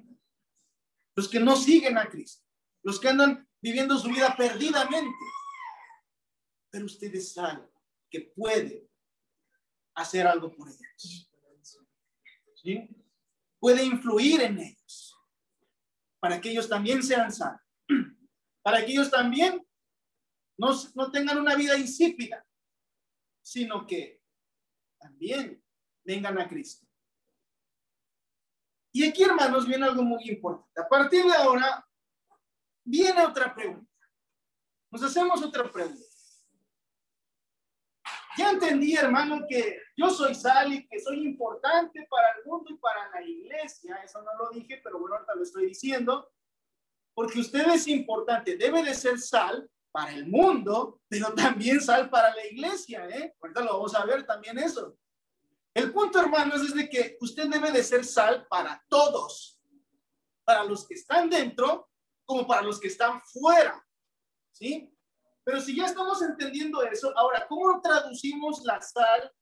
Los 1.14 1.29
que 1.29 1.40
no 1.40 1.57
siguen 1.57 1.98
a 1.98 2.09
Cristo, 2.09 2.44
los 2.83 3.00
que 3.00 3.09
andan 3.09 3.48
viviendo 3.61 3.98
su 3.98 4.09
vida 4.09 4.35
perdidamente. 4.37 5.24
Pero 6.70 6.87
ustedes 6.87 7.33
saben 7.33 7.68
que 8.11 8.33
puede 8.35 8.88
hacer 9.94 10.27
algo 10.27 10.50
por 10.55 10.68
ellos. 10.68 11.31
¿Sí? 12.57 12.88
Puede 13.59 13.85
influir 13.85 14.40
en 14.42 14.59
ellos 14.59 15.16
para 16.18 16.40
que 16.40 16.50
ellos 16.50 16.68
también 16.68 17.03
sean 17.03 17.31
sanos, 17.31 17.61
para 18.62 18.85
que 18.85 18.92
ellos 18.92 19.11
también 19.11 19.64
no, 20.57 20.70
no 20.94 21.11
tengan 21.11 21.38
una 21.38 21.55
vida 21.55 21.77
insípida, 21.77 22.46
sino 23.42 23.87
que 23.87 24.22
también 24.98 25.62
vengan 26.03 26.38
a 26.38 26.48
Cristo. 26.48 26.87
Y 28.96 29.04
aquí, 29.09 29.24
hermanos, 29.24 29.66
viene 29.66 29.87
algo 29.87 30.04
muy 30.04 30.22
importante. 30.30 30.80
A 30.80 30.88
partir 30.88 31.24
de 31.24 31.35
ahora, 31.35 31.85
viene 32.85 33.24
otra 33.24 33.52
pregunta. 33.52 33.90
Nos 34.88 35.02
hacemos 35.02 35.42
otra 35.42 35.68
pregunta. 35.68 36.00
Ya 38.38 38.50
entendí, 38.50 38.94
hermano, 38.94 39.46
que 39.48 39.80
yo 39.96 40.11
soy 40.11 40.33
sal 40.37 40.72
y 40.72 40.87
que 40.87 41.00
soy 41.00 41.26
importante 41.26 42.07
para 42.09 42.37
el 42.38 42.44
mundo 42.44 42.70
y 42.72 42.76
para 42.76 43.11
la 43.11 43.20
iglesia. 43.20 43.96
Eso 43.96 44.22
no 44.22 44.30
lo 44.38 44.50
dije, 44.50 44.80
pero 44.85 45.00
bueno, 45.00 45.16
ahorita 45.16 45.35
lo 45.35 45.42
estoy 45.42 45.66
diciendo. 45.66 46.33
Porque 47.14 47.40
usted 47.40 47.66
es 47.70 47.88
importante, 47.88 48.57
debe 48.57 48.85
de 48.85 48.94
ser 48.94 49.18
sal 49.18 49.68
para 49.90 50.12
el 50.12 50.28
mundo, 50.28 51.00
pero 51.09 51.35
también 51.35 51.80
sal 51.80 52.09
para 52.11 52.33
la 52.33 52.46
iglesia, 52.46 53.09
¿eh? 53.09 53.35
Ahorita 53.40 53.61
lo 53.61 53.72
vamos 53.72 53.94
a 53.96 54.04
ver 54.04 54.24
también 54.24 54.57
eso. 54.59 54.96
El 55.74 55.92
punto, 55.92 56.20
hermanos, 56.20 56.62
es 56.62 56.72
de 56.72 56.88
que 56.88 57.18
usted 57.20 57.48
debe 57.48 57.72
de 57.72 57.82
ser 57.82 58.04
sal 58.04 58.46
para 58.48 58.82
todos, 58.88 59.60
para 60.44 60.62
los 60.62 60.87
que 60.87 60.94
están 60.94 61.28
dentro 61.28 61.90
como 62.24 62.46
para 62.46 62.62
los 62.62 62.78
que 62.78 62.88
están 62.88 63.20
fuera, 63.22 63.84
¿sí? 64.52 64.90
Pero 65.44 65.60
si 65.60 65.76
ya 65.76 65.87
estamos 65.87 66.22
entendiendo 66.22 66.82
eso, 66.82 67.12
ahora, 67.18 67.46
¿cómo 67.48 67.80
traducimos 67.82 68.62
la 68.64 68.80
sal 68.80 69.32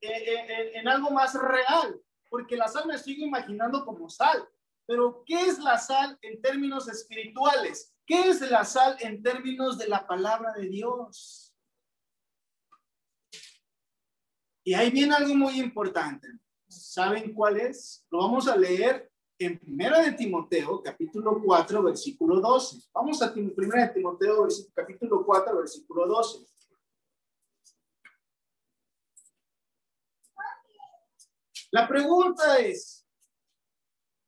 en, 0.00 0.76
en 0.76 0.88
algo 0.88 1.10
más 1.10 1.34
real? 1.34 2.00
Porque 2.30 2.56
la 2.56 2.68
sal 2.68 2.86
me 2.86 2.96
sigo 2.96 3.26
imaginando 3.26 3.84
como 3.84 4.08
sal, 4.08 4.48
Pero, 4.86 5.22
¿qué 5.26 5.46
es 5.46 5.58
la 5.58 5.78
sal 5.78 6.18
en 6.22 6.40
términos 6.40 6.88
espirituales? 6.88 7.94
¿Qué 8.06 8.28
es 8.28 8.40
la 8.40 8.64
sal 8.64 8.96
en 9.00 9.22
términos 9.22 9.78
de 9.78 9.88
la 9.88 10.06
palabra 10.06 10.52
de 10.52 10.68
Dios? 10.68 11.51
Y 14.64 14.74
ahí 14.74 14.90
viene 14.90 15.14
algo 15.14 15.34
muy 15.34 15.58
importante. 15.58 16.28
¿Saben 16.68 17.34
cuál 17.34 17.58
es? 17.58 18.06
Lo 18.10 18.18
vamos 18.18 18.46
a 18.46 18.56
leer 18.56 19.10
en 19.38 19.58
Primera 19.58 20.00
de 20.00 20.12
Timoteo, 20.12 20.80
capítulo 20.82 21.42
4, 21.44 21.82
versículo 21.82 22.40
12. 22.40 22.88
Vamos 22.94 23.20
a 23.22 23.32
Primera 23.32 23.86
de 23.86 23.94
Timoteo, 23.94 24.46
capítulo 24.72 25.24
4, 25.26 25.56
versículo 25.58 26.06
12. 26.06 26.46
La 31.72 31.88
pregunta 31.88 32.58
es, 32.58 33.06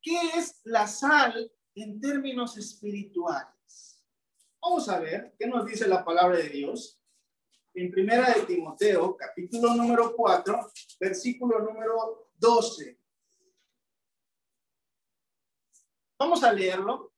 ¿qué 0.03 0.19
es 0.37 0.61
la 0.65 0.89
sal 0.89 1.53
en 1.77 2.01
términos 2.01 2.57
espirituales? 2.57 4.03
Vamos 4.61 4.89
a 4.89 4.99
ver 4.99 5.35
qué 5.39 5.47
nos 5.47 5.67
dice 5.67 5.87
la 5.87 6.05
palabra 6.05 6.39
de 6.39 6.49
Dios 6.49 6.99
en 7.75 7.91
Primera 7.91 8.33
de 8.33 8.43
Timoteo, 8.43 9.17
capítulo 9.17 9.75
número 9.75 10.15
4, 10.15 10.73
versículo 11.01 11.59
número 11.59 12.31
12. 12.37 12.99
Vamos 16.19 16.45
a 16.45 16.53
leerlo. 16.53 17.13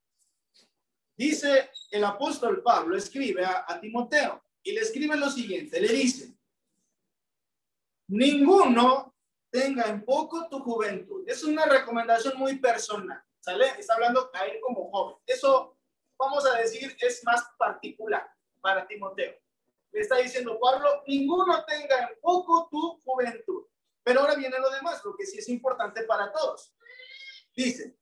Dice 1.17 1.71
el 1.91 2.05
apóstol 2.05 2.63
Pablo, 2.63 2.97
escribe 2.97 3.45
a, 3.45 3.65
a 3.69 3.81
Timoteo 3.81 4.43
y 4.63 4.73
le 4.73 4.81
escribe 4.81 5.17
lo 5.17 5.31
siguiente, 5.31 5.81
le 5.81 5.89
dice, 5.89 6.37
ninguno 8.09 9.15
tenga 9.51 9.85
en 9.85 10.05
poco 10.05 10.49
tu 10.49 10.61
juventud. 10.61 11.23
Es 11.27 11.45
una 11.45 11.67
recomendación 11.67 12.39
muy 12.39 12.59
personal, 12.59 13.23
¿sale? 13.41 13.67
Está 13.79 13.95
hablando 13.95 14.31
a 14.33 14.47
él 14.47 14.59
como 14.61 14.91
joven. 14.91 15.17
Eso, 15.27 15.79
vamos 16.19 16.47
a 16.47 16.59
decir, 16.59 16.97
es 17.01 17.23
más 17.25 17.45
particular 17.59 18.27
para 18.61 18.87
Timoteo. 18.87 19.35
Está 20.01 20.17
diciendo 20.17 20.59
Pablo, 20.61 21.03
ninguno 21.07 21.65
tenga 21.65 22.09
en 22.09 22.21
poco 22.21 22.69
tu 22.71 23.01
juventud. 23.03 23.65
Pero 24.03 24.21
ahora 24.21 24.35
viene 24.35 24.59
lo 24.59 24.71
demás, 24.71 25.03
lo 25.05 25.17
que 25.17 25.27
sí 25.27 25.39
es 25.39 25.49
importante 25.49 26.05
para 26.05 26.31
todos. 26.31 26.75
Dice, 27.55 27.99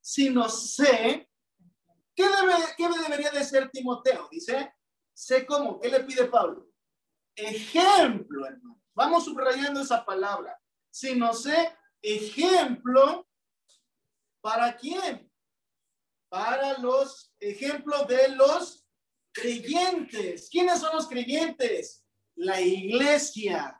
si 0.00 0.30
no 0.30 0.48
sé, 0.48 1.28
¿qué, 2.14 2.22
debe, 2.22 2.54
¿qué 2.76 2.88
debería 2.88 3.30
de 3.30 3.44
ser 3.44 3.70
Timoteo? 3.70 4.28
Dice, 4.30 4.72
sé 5.12 5.44
cómo, 5.44 5.80
¿qué 5.80 5.88
le 5.88 6.00
pide 6.00 6.26
Pablo? 6.26 6.68
Ejemplo, 7.34 8.46
hermano. 8.46 8.80
Vamos 8.94 9.24
subrayando 9.24 9.80
esa 9.80 10.04
palabra. 10.04 10.58
Si 10.90 11.16
no 11.16 11.34
sé, 11.34 11.76
ejemplo, 12.00 13.26
¿para 14.40 14.76
quién? 14.76 15.30
Para 16.28 16.78
los 16.78 17.34
ejemplos 17.40 18.06
de 18.06 18.28
los 18.28 18.83
creyentes. 19.34 20.48
¿Quiénes 20.48 20.80
son 20.80 20.94
los 20.94 21.06
creyentes? 21.06 22.06
La 22.36 22.60
iglesia. 22.60 23.78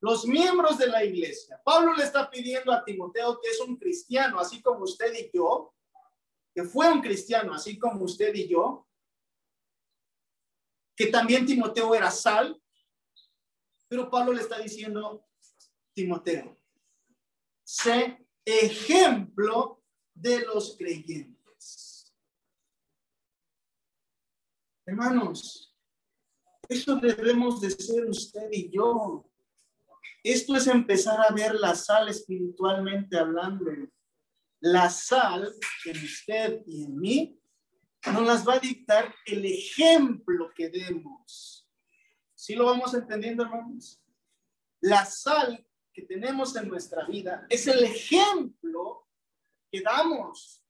Los 0.00 0.26
miembros 0.26 0.78
de 0.78 0.86
la 0.86 1.02
iglesia. 1.02 1.60
Pablo 1.64 1.94
le 1.94 2.04
está 2.04 2.30
pidiendo 2.30 2.70
a 2.70 2.84
Timoteo 2.84 3.40
que 3.40 3.48
es 3.48 3.60
un 3.60 3.76
cristiano, 3.76 4.38
así 4.38 4.60
como 4.62 4.84
usted 4.84 5.12
y 5.14 5.30
yo, 5.34 5.74
que 6.54 6.62
fue 6.62 6.92
un 6.92 7.00
cristiano, 7.00 7.54
así 7.54 7.78
como 7.78 8.04
usted 8.04 8.32
y 8.34 8.46
yo, 8.46 8.86
que 10.94 11.06
también 11.06 11.46
Timoteo 11.46 11.94
era 11.94 12.10
sal, 12.10 12.60
pero 13.88 14.10
Pablo 14.10 14.32
le 14.32 14.42
está 14.42 14.58
diciendo, 14.58 15.26
Timoteo, 15.94 16.60
sé 17.64 18.24
ejemplo 18.44 19.82
de 20.12 20.40
los 20.40 20.76
creyentes. 20.76 21.33
Hermanos, 24.86 25.74
eso 26.68 26.96
debemos 26.96 27.60
de 27.60 27.70
ser 27.70 28.04
usted 28.04 28.48
y 28.52 28.70
yo. 28.70 29.30
Esto 30.22 30.56
es 30.56 30.66
empezar 30.66 31.20
a 31.20 31.32
ver 31.32 31.54
la 31.54 31.74
sal 31.74 32.08
espiritualmente 32.08 33.18
hablando. 33.18 33.70
La 34.60 34.88
sal 34.90 35.52
en 35.84 36.04
usted 36.04 36.62
y 36.66 36.84
en 36.84 36.98
mí 36.98 37.40
nos 38.12 38.26
las 38.26 38.46
va 38.46 38.54
a 38.54 38.60
dictar 38.60 39.14
el 39.26 39.44
ejemplo 39.44 40.50
que 40.54 40.68
demos. 40.68 41.68
¿Sí 42.34 42.54
lo 42.54 42.66
vamos 42.66 42.92
entendiendo, 42.94 43.44
hermanos? 43.44 44.02
La 44.80 45.06
sal 45.06 45.66
que 45.92 46.02
tenemos 46.02 46.54
en 46.56 46.68
nuestra 46.68 47.06
vida 47.06 47.46
es 47.48 47.66
el 47.66 47.84
ejemplo 47.84 49.08
que 49.70 49.80
damos. 49.80 50.62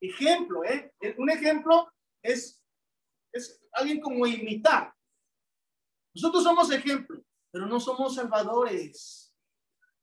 Ejemplo, 0.00 0.64
¿eh? 0.64 0.94
Un 1.18 1.30
ejemplo 1.30 1.92
es, 2.22 2.61
es 3.32 3.60
alguien 3.72 4.00
como 4.00 4.26
imitar. 4.26 4.94
Nosotros 6.14 6.42
somos 6.42 6.70
ejemplo, 6.70 7.24
pero 7.50 7.66
no 7.66 7.80
somos 7.80 8.14
salvadores. 8.14 9.34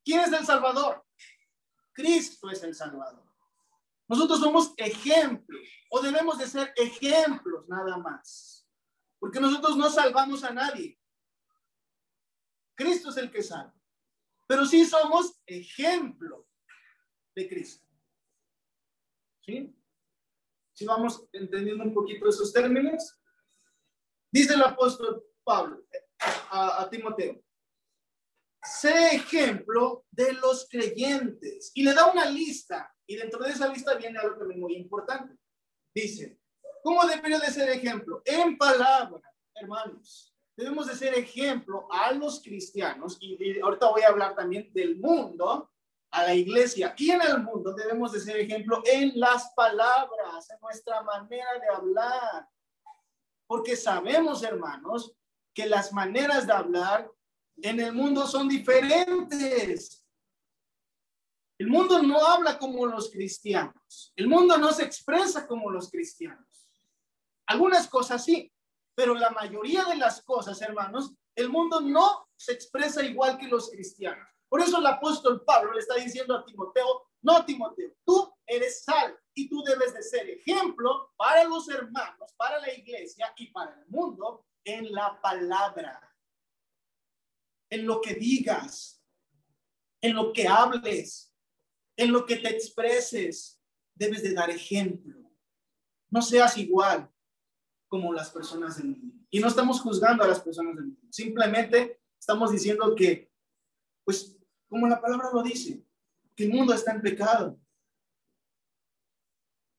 ¿Quién 0.04 0.22
es 0.22 0.32
el 0.34 0.46
Salvador? 0.46 1.06
Cristo 1.94 2.50
es 2.50 2.64
el 2.64 2.74
Salvador. 2.74 3.30
Nosotros 4.08 4.40
somos 4.40 4.74
ejemplos 4.78 5.62
o 5.92 6.02
debemos 6.02 6.38
de 6.40 6.48
ser 6.48 6.74
ejemplos 6.76 7.68
nada 7.68 7.98
más. 7.98 8.68
Porque 9.20 9.40
nosotros 9.40 9.78
no 9.78 9.90
salvamos 9.90 10.44
a 10.44 10.52
nadie. 10.52 11.00
Cristo 12.76 13.10
es 13.10 13.18
el 13.18 13.30
que 13.30 13.44
salva. 13.44 13.76
Pero 14.48 14.66
sí 14.66 14.86
somos 14.86 15.40
ejemplo 15.46 16.48
de 17.36 17.48
Cristo. 17.48 17.86
¿Sí? 19.42 19.76
¿Sí 20.74 20.86
vamos 20.86 21.28
entendiendo 21.34 21.84
un 21.84 21.94
poquito 21.94 22.28
esos 22.28 22.52
términos? 22.52 23.19
Dice 24.32 24.54
el 24.54 24.64
apóstol 24.64 25.24
Pablo 25.44 25.84
a, 26.52 26.88
Timoteo, 26.90 27.42
sé 28.62 29.16
ejemplo 29.16 30.06
de 30.12 30.34
los 30.34 30.68
creyentes. 30.70 31.72
Y 31.74 31.84
le 31.84 31.94
da 31.94 32.12
una 32.12 32.26
lista. 32.26 32.94
Y 33.08 33.16
dentro 33.16 33.44
de 33.44 33.52
esa 33.52 33.68
lista 33.68 33.96
viene 33.96 34.20
algo 34.20 34.38
también 34.38 34.60
muy 34.60 34.76
importante. 34.76 35.36
Dice, 35.94 36.40
¿Cómo 36.84 37.06
debería 37.06 37.40
de 37.40 37.52
ser 37.52 37.70
ejemplo? 37.70 38.22
En 38.26 38.58
palabra, 38.58 39.22
hermanos. 39.56 40.34
Debemos 40.56 40.88
de 40.88 40.96
ser 40.96 41.14
ejemplo 41.14 41.88
a 41.90 42.12
los 42.12 42.42
cristianos 42.42 43.18
y, 43.22 43.60
ahorita 43.60 43.90
voy 43.90 44.02
a 44.02 44.10
hablar 44.10 44.36
también 44.36 44.72
del 44.74 44.98
mundo, 44.98 45.72
a 46.12 46.24
la 46.24 46.34
iglesia 46.34 46.96
y 46.98 47.12
en 47.12 47.22
el 47.22 47.44
mundo 47.44 47.72
debemos 47.72 48.12
de 48.12 48.20
ser 48.20 48.38
ejemplo 48.38 48.82
en 48.84 49.12
las 49.20 49.54
palabras, 49.54 50.50
en 50.50 50.58
nuestra 50.60 51.04
manera 51.04 51.48
de 51.60 51.68
hablar. 51.68 52.50
Porque 53.50 53.76
sabemos, 53.76 54.44
hermanos, 54.44 55.12
que 55.56 55.66
las 55.66 55.92
maneras 55.92 56.46
de 56.46 56.54
hablar 56.54 57.12
en 57.58 57.80
el 57.80 57.94
mundo 57.94 58.28
son 58.28 58.48
diferentes. 58.48 60.06
El 61.58 61.68
mundo 61.68 62.00
no 62.04 62.24
habla 62.24 62.60
como 62.60 62.86
los 62.86 63.10
cristianos. 63.10 64.14
El 64.16 64.28
mundo 64.28 64.56
no 64.60 64.72
se 64.72 64.84
expresa 64.84 65.48
como 65.48 65.72
los 65.72 65.90
cristianos. 65.90 66.70
Algunas 67.48 67.88
cosas 67.88 68.24
sí, 68.24 68.54
pero 68.94 69.16
la 69.16 69.32
mayoría 69.32 69.84
de 69.86 69.96
las 69.96 70.22
cosas, 70.22 70.62
hermanos, 70.62 71.16
el 71.36 71.50
mundo 71.50 71.82
no 71.82 72.28
se 72.36 72.54
expresa 72.54 73.04
igual 73.04 73.40
que 73.40 73.48
los 73.48 73.72
cristianos. 73.72 74.28
Por 74.48 74.62
eso 74.62 74.78
el 74.78 74.86
apóstol 74.86 75.44
Pablo 75.44 75.74
le 75.74 75.80
está 75.80 75.96
diciendo 75.96 76.36
a 76.36 76.46
Timoteo, 76.46 77.08
no 77.24 77.44
Timoteo, 77.46 77.94
tú 78.06 78.32
eres 78.50 78.84
sal 78.84 79.18
y 79.34 79.48
tú 79.48 79.64
debes 79.64 79.94
de 79.94 80.04
ser 80.04 80.30
ejemplo 80.30 81.14
para 81.16 81.44
los 81.46 81.70
hermanos, 81.70 82.34
para 82.36 82.60
la 82.60 82.74
iglesia 82.74 83.34
y 83.38 83.48
para 83.48 83.80
el 83.80 83.88
mundo 83.88 84.46
en 84.64 84.92
la 84.92 85.20
palabra, 85.22 86.14
en 87.70 87.86
lo 87.86 88.02
que 88.02 88.16
digas, 88.16 89.02
en 90.02 90.16
lo 90.16 90.34
que 90.34 90.48
hables, 90.48 91.34
en 91.96 92.12
lo 92.12 92.26
que 92.26 92.38
te 92.38 92.50
expreses, 92.50 93.62
debes 93.96 94.24
de 94.24 94.34
dar 94.34 94.50
ejemplo. 94.50 95.18
No 96.10 96.22
seas 96.22 96.58
igual, 96.58 97.10
como 97.88 98.14
las 98.14 98.30
personas 98.30 98.78
del 98.78 98.88
mundo. 98.88 99.26
Y 99.30 99.40
no 99.40 99.48
estamos 99.48 99.82
juzgando 99.82 100.24
a 100.24 100.28
las 100.28 100.40
personas 100.40 100.76
del 100.76 100.86
mundo. 100.86 101.02
Simplemente 101.12 102.00
estamos 102.18 102.52
diciendo 102.52 102.96
que, 102.96 103.32
pues, 104.04 104.38
como 104.68 104.88
la 104.88 105.02
palabra 105.02 105.30
lo 105.34 105.44
dice, 105.44 105.84
que 106.36 106.46
el 106.46 106.52
mundo 106.52 106.74
está 106.74 106.94
en 106.94 107.02
pecado. 107.02 107.60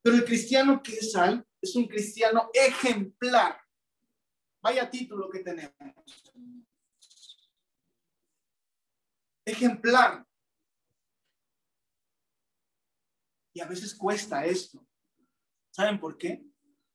Pero 0.02 0.16
el 0.16 0.24
cristiano 0.24 0.82
que 0.82 0.92
es 0.92 1.12
sal 1.12 1.46
es 1.60 1.76
un 1.76 1.86
cristiano 1.86 2.50
ejemplar. 2.54 3.60
Vaya 4.62 4.90
título 4.90 5.28
que 5.30 5.40
tenemos. 5.40 5.74
Ejemplar. 9.44 10.26
Y 13.52 13.60
a 13.60 13.66
veces 13.66 13.94
cuesta 13.94 14.44
esto. 14.44 14.86
¿Saben 15.70 15.98
por 15.98 16.16
qué? 16.16 16.50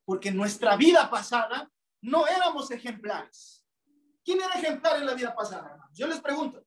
porque 0.06 0.30
en 0.30 0.38
nuestra 0.38 0.78
vida 0.78 1.10
pasada 1.10 1.70
no 2.02 2.28
éramos 2.28 2.70
ejemplares. 2.72 3.66
¿Quién 4.24 4.40
era 4.40 4.54
ejemplar 4.54 4.98
en 4.98 5.08
la 5.08 5.16
vida 5.16 5.36
pasada? 5.36 5.90
Yo 5.92 6.08
les 6.08 6.22
pregunto. 6.22 6.66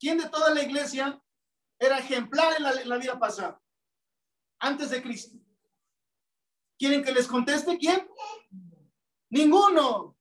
¿Quién 0.00 0.18
de 0.18 0.28
toda 0.28 0.52
la 0.54 0.62
iglesia 0.62 1.20
era 1.78 1.98
ejemplar 1.98 2.54
en 2.56 2.62
la, 2.62 2.72
en 2.72 2.88
la 2.88 2.96
vida 2.96 3.18
pasada? 3.18 3.60
Antes 4.60 4.90
de 4.90 5.02
Cristo. 5.02 5.38
¿Quieren 6.78 7.02
que 7.02 7.12
les 7.12 7.26
conteste 7.26 7.76
quién? 7.76 8.08
Ninguno. 9.30 10.16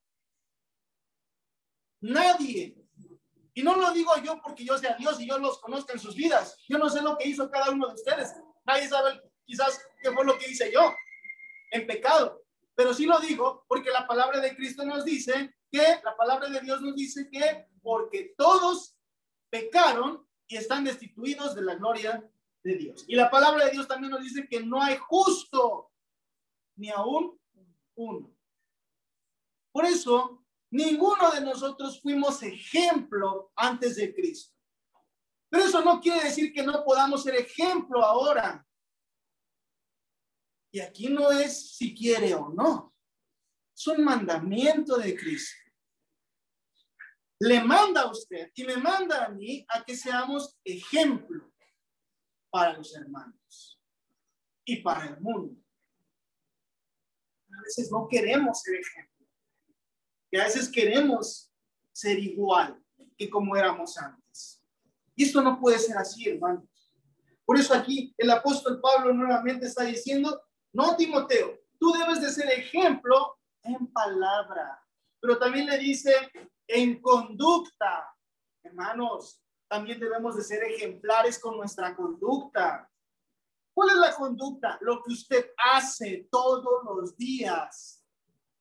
Nadie. 2.02 2.76
Y 3.54 3.63
no 3.63 3.76
lo 3.76 3.91
digo 3.91 4.12
yo 4.23 4.39
porque 4.41 4.63
yo 4.63 4.78
sea 4.78 4.95
Dios 4.95 5.19
y 5.19 5.28
yo 5.28 5.39
los 5.39 5.60
conozca 5.60 5.93
en 5.93 6.00
sus 6.00 6.15
vidas. 6.15 6.58
Yo 6.67 6.78
no 6.78 6.89
sé 6.89 7.02
lo 7.02 7.17
que 7.17 7.28
hizo 7.28 7.50
cada 7.50 7.71
uno 7.71 7.88
de 7.88 7.95
ustedes. 7.95 8.36
Nadie 8.65 8.88
sabe 8.88 9.19
quizás 9.45 9.82
qué 10.02 10.12
fue 10.12 10.26
lo 10.26 10.38
que 10.38 10.50
hice 10.50 10.71
yo 10.71 10.93
en 11.71 11.88
pecado. 11.88 12.43
Pero 12.76 12.93
sí 12.93 13.06
lo 13.06 13.19
digo 13.19 13.65
porque 13.67 13.89
la 13.89 14.06
palabra 14.06 14.39
de 14.39 14.56
Cristo 14.56 14.86
nos 14.86 15.04
dice 15.04 15.56
que, 15.71 16.00
la 16.04 16.15
palabra 16.15 16.50
de 16.50 16.62
Dios 16.62 16.82
nos 16.82 16.95
dice 16.95 17.30
que 17.32 17.67
porque 17.82 18.36
todos 18.38 18.95
pecaron 19.50 20.28
y 20.47 20.58
están 20.58 20.84
destituidos 20.84 21.56
de 21.56 21.63
la 21.63 21.76
gloria 21.76 22.23
de 22.67 22.75
Dios. 22.75 23.06
Y 23.08 23.15
la 23.15 23.32
palabra 23.32 23.65
de 23.65 23.71
Dios 23.71 23.88
también 23.88 24.12
nos 24.12 24.21
dice 24.21 24.47
que 24.47 24.60
no 24.60 24.82
hay 24.82 24.97
justo 24.97 25.89
ni 26.75 26.89
aún 26.89 27.39
uno. 27.95 28.36
Por 29.71 29.86
eso, 29.86 30.45
ninguno 30.69 31.32
de 31.32 31.41
nosotros 31.41 32.01
fuimos 32.01 32.43
ejemplo 32.43 33.51
antes 33.56 33.95
de 33.95 34.13
Cristo. 34.13 34.53
Pero 35.49 35.63
eso 35.63 35.82
no 35.82 36.01
quiere 36.01 36.25
decir 36.25 36.51
que 36.51 36.62
no 36.62 36.84
podamos 36.84 37.23
ser 37.23 37.36
ejemplo 37.36 38.03
ahora. 38.03 38.65
Y 40.71 40.82
aquí 40.82 41.08
no 41.08 41.32
es 41.32 41.75
si 41.77 41.95
quiere 41.95 42.36
o 42.36 42.49
no. 42.49 42.93
Es 43.75 43.88
un 43.88 44.03
mandamiento 44.03 44.97
de 44.97 45.15
Cristo. 45.15 45.56
Le 47.39 47.63
manda 47.63 48.01
a 48.01 48.12
usted 48.12 48.51
y 48.56 48.63
me 48.65 48.75
manda 48.75 49.25
a 49.25 49.30
mí 49.30 49.65
a 49.69 49.84
que 49.86 49.95
seamos 49.95 50.60
ejemplo 50.65 51.53
para 52.58 52.74
los 52.74 52.96
hermanos 52.96 53.80
y 54.65 54.78
para 54.78 55.06
el 55.06 55.22
mundo. 55.22 55.56
A 57.56 57.62
veces 57.62 57.91
no 57.91 58.08
queremos 58.10 58.62
ser 58.62 58.80
ejemplo. 58.80 59.28
Y 60.32 60.38
a 60.39 60.46
veces 60.46 60.67
queremos 60.67 61.54
ser 61.91 62.17
igual 62.17 62.84
que 63.15 63.30
como 63.30 63.56
éramos 63.56 63.96
antes. 64.00 64.63
Y 65.15 65.26
esto 65.26 65.39
no 65.43 65.60
puede 65.60 65.78
ser 65.78 65.98
así, 66.00 66.28
hermanos. 66.28 66.67
Por 67.46 67.60
eso 67.60 67.76
aquí 67.76 68.15
el 68.17 68.32
apóstol 68.32 68.82
Pablo 68.82 69.13
nuevamente 69.13 69.67
está 69.67 69.84
diciendo, 69.84 70.41
no, 70.74 70.96
Timoteo, 70.98 71.60
tú 71.80 71.91
debes 71.91 72.22
de 72.22 72.32
ser 72.32 72.50
ejemplo 72.50 73.38
en 73.62 73.86
palabra, 73.93 74.84
pero 75.22 75.38
también 75.38 75.67
le 75.67 75.78
dice 75.78 76.12
en 76.67 77.00
conducta. 77.04 78.12
Hermanos, 78.63 79.43
también 79.67 79.99
debemos 79.99 80.36
de 80.36 80.43
ser 80.43 80.63
ejemplares 80.63 81.39
con 81.39 81.58
nuestra 81.58 81.95
conducta. 81.95 82.89
¿Cuál 83.73 83.89
es 83.89 83.95
la 83.97 84.15
conducta? 84.15 84.77
Lo 84.82 85.03
que 85.03 85.13
usted 85.13 85.51
hace 85.58 86.27
todos 86.32 86.84
los 86.84 87.15
días 87.15 88.03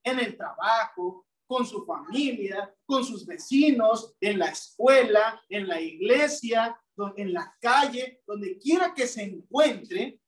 en 0.03 0.19
el 0.19 0.37
trabajo, 0.37 1.25
con 1.47 1.65
su 1.65 1.85
familia, 1.85 2.73
con 2.85 3.03
sus 3.03 3.25
vecinos, 3.25 4.15
en 4.19 4.39
la 4.39 4.47
escuela, 4.49 5.41
en 5.49 5.67
la 5.67 5.79
iglesia, 5.79 6.79
en 7.15 7.33
la 7.33 7.55
calle, 7.61 8.21
donde 8.27 8.57
quiera 8.57 8.93
que 8.93 9.07
se 9.07 9.23
encuentre, 9.23 10.19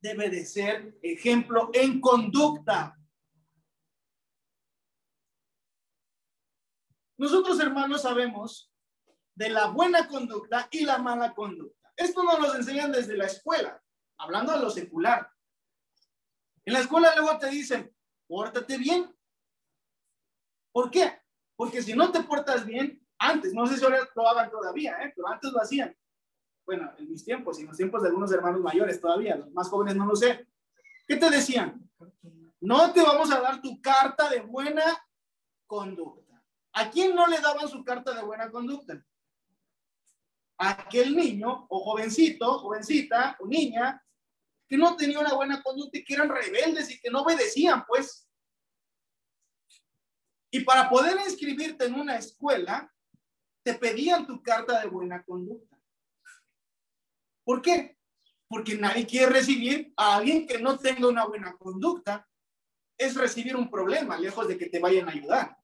debe 0.00 0.28
de 0.28 0.44
ser 0.44 0.98
ejemplo 1.02 1.70
en 1.72 2.00
conducta. 2.00 2.98
Nosotros, 7.16 7.60
hermanos, 7.60 8.02
sabemos 8.02 8.73
de 9.34 9.48
la 9.50 9.66
buena 9.68 10.06
conducta 10.08 10.68
y 10.70 10.84
la 10.84 10.98
mala 10.98 11.34
conducta. 11.34 11.92
Esto 11.96 12.22
nos 12.22 12.40
lo 12.40 12.54
enseñan 12.54 12.92
desde 12.92 13.16
la 13.16 13.26
escuela, 13.26 13.82
hablando 14.18 14.52
de 14.52 14.60
lo 14.60 14.70
secular. 14.70 15.30
En 16.64 16.72
la 16.72 16.80
escuela 16.80 17.14
luego 17.16 17.38
te 17.38 17.48
dicen, 17.50 17.94
pórtate 18.26 18.78
bien. 18.78 19.14
¿Por 20.72 20.90
qué? 20.90 21.20
Porque 21.56 21.82
si 21.82 21.94
no 21.94 22.10
te 22.10 22.22
portas 22.22 22.64
bien, 22.64 23.00
antes, 23.18 23.54
no 23.54 23.66
sé 23.66 23.76
si 23.76 23.84
ahora 23.84 24.08
lo 24.14 24.28
hagan 24.28 24.50
todavía, 24.50 24.96
¿eh? 25.02 25.12
pero 25.14 25.28
antes 25.28 25.52
lo 25.52 25.60
hacían. 25.60 25.96
Bueno, 26.66 26.92
en 26.98 27.10
mis 27.10 27.24
tiempos 27.24 27.58
y 27.58 27.62
en 27.62 27.68
los 27.68 27.76
tiempos 27.76 28.02
de 28.02 28.08
algunos 28.08 28.32
hermanos 28.32 28.60
mayores 28.60 29.00
todavía, 29.00 29.36
los 29.36 29.52
más 29.52 29.68
jóvenes 29.68 29.96
no 29.96 30.06
lo 30.06 30.16
sé. 30.16 30.48
¿Qué 31.06 31.16
te 31.16 31.30
decían? 31.30 31.88
No 32.60 32.92
te 32.92 33.02
vamos 33.02 33.30
a 33.30 33.40
dar 33.40 33.60
tu 33.60 33.80
carta 33.82 34.30
de 34.30 34.40
buena 34.40 34.82
conducta. 35.66 36.42
¿A 36.72 36.90
quién 36.90 37.14
no 37.14 37.26
le 37.26 37.38
daban 37.40 37.68
su 37.68 37.84
carta 37.84 38.14
de 38.14 38.22
buena 38.22 38.50
conducta? 38.50 39.04
Aquel 40.58 41.16
niño 41.16 41.66
o 41.68 41.80
jovencito, 41.80 42.58
jovencita 42.58 43.36
o 43.40 43.46
niña 43.46 44.00
que 44.68 44.76
no 44.76 44.96
tenía 44.96 45.20
una 45.20 45.34
buena 45.34 45.62
conducta 45.62 45.98
y 45.98 46.04
que 46.04 46.14
eran 46.14 46.28
rebeldes 46.28 46.90
y 46.90 47.00
que 47.00 47.10
no 47.10 47.22
obedecían, 47.22 47.84
pues. 47.86 48.28
Y 50.50 50.60
para 50.60 50.88
poder 50.88 51.18
inscribirte 51.26 51.84
en 51.84 51.94
una 51.94 52.16
escuela, 52.16 52.90
te 53.62 53.74
pedían 53.74 54.26
tu 54.26 54.42
carta 54.42 54.80
de 54.80 54.86
buena 54.86 55.22
conducta. 55.24 55.78
¿Por 57.44 57.60
qué? 57.60 57.98
Porque 58.48 58.76
nadie 58.76 59.06
quiere 59.06 59.32
recibir 59.32 59.92
a 59.96 60.16
alguien 60.16 60.46
que 60.46 60.58
no 60.58 60.78
tenga 60.78 61.08
una 61.08 61.26
buena 61.26 61.56
conducta. 61.56 62.26
Es 62.96 63.16
recibir 63.16 63.56
un 63.56 63.70
problema, 63.70 64.16
lejos 64.16 64.46
de 64.48 64.56
que 64.56 64.66
te 64.66 64.78
vayan 64.78 65.08
a 65.08 65.12
ayudar. 65.12 65.58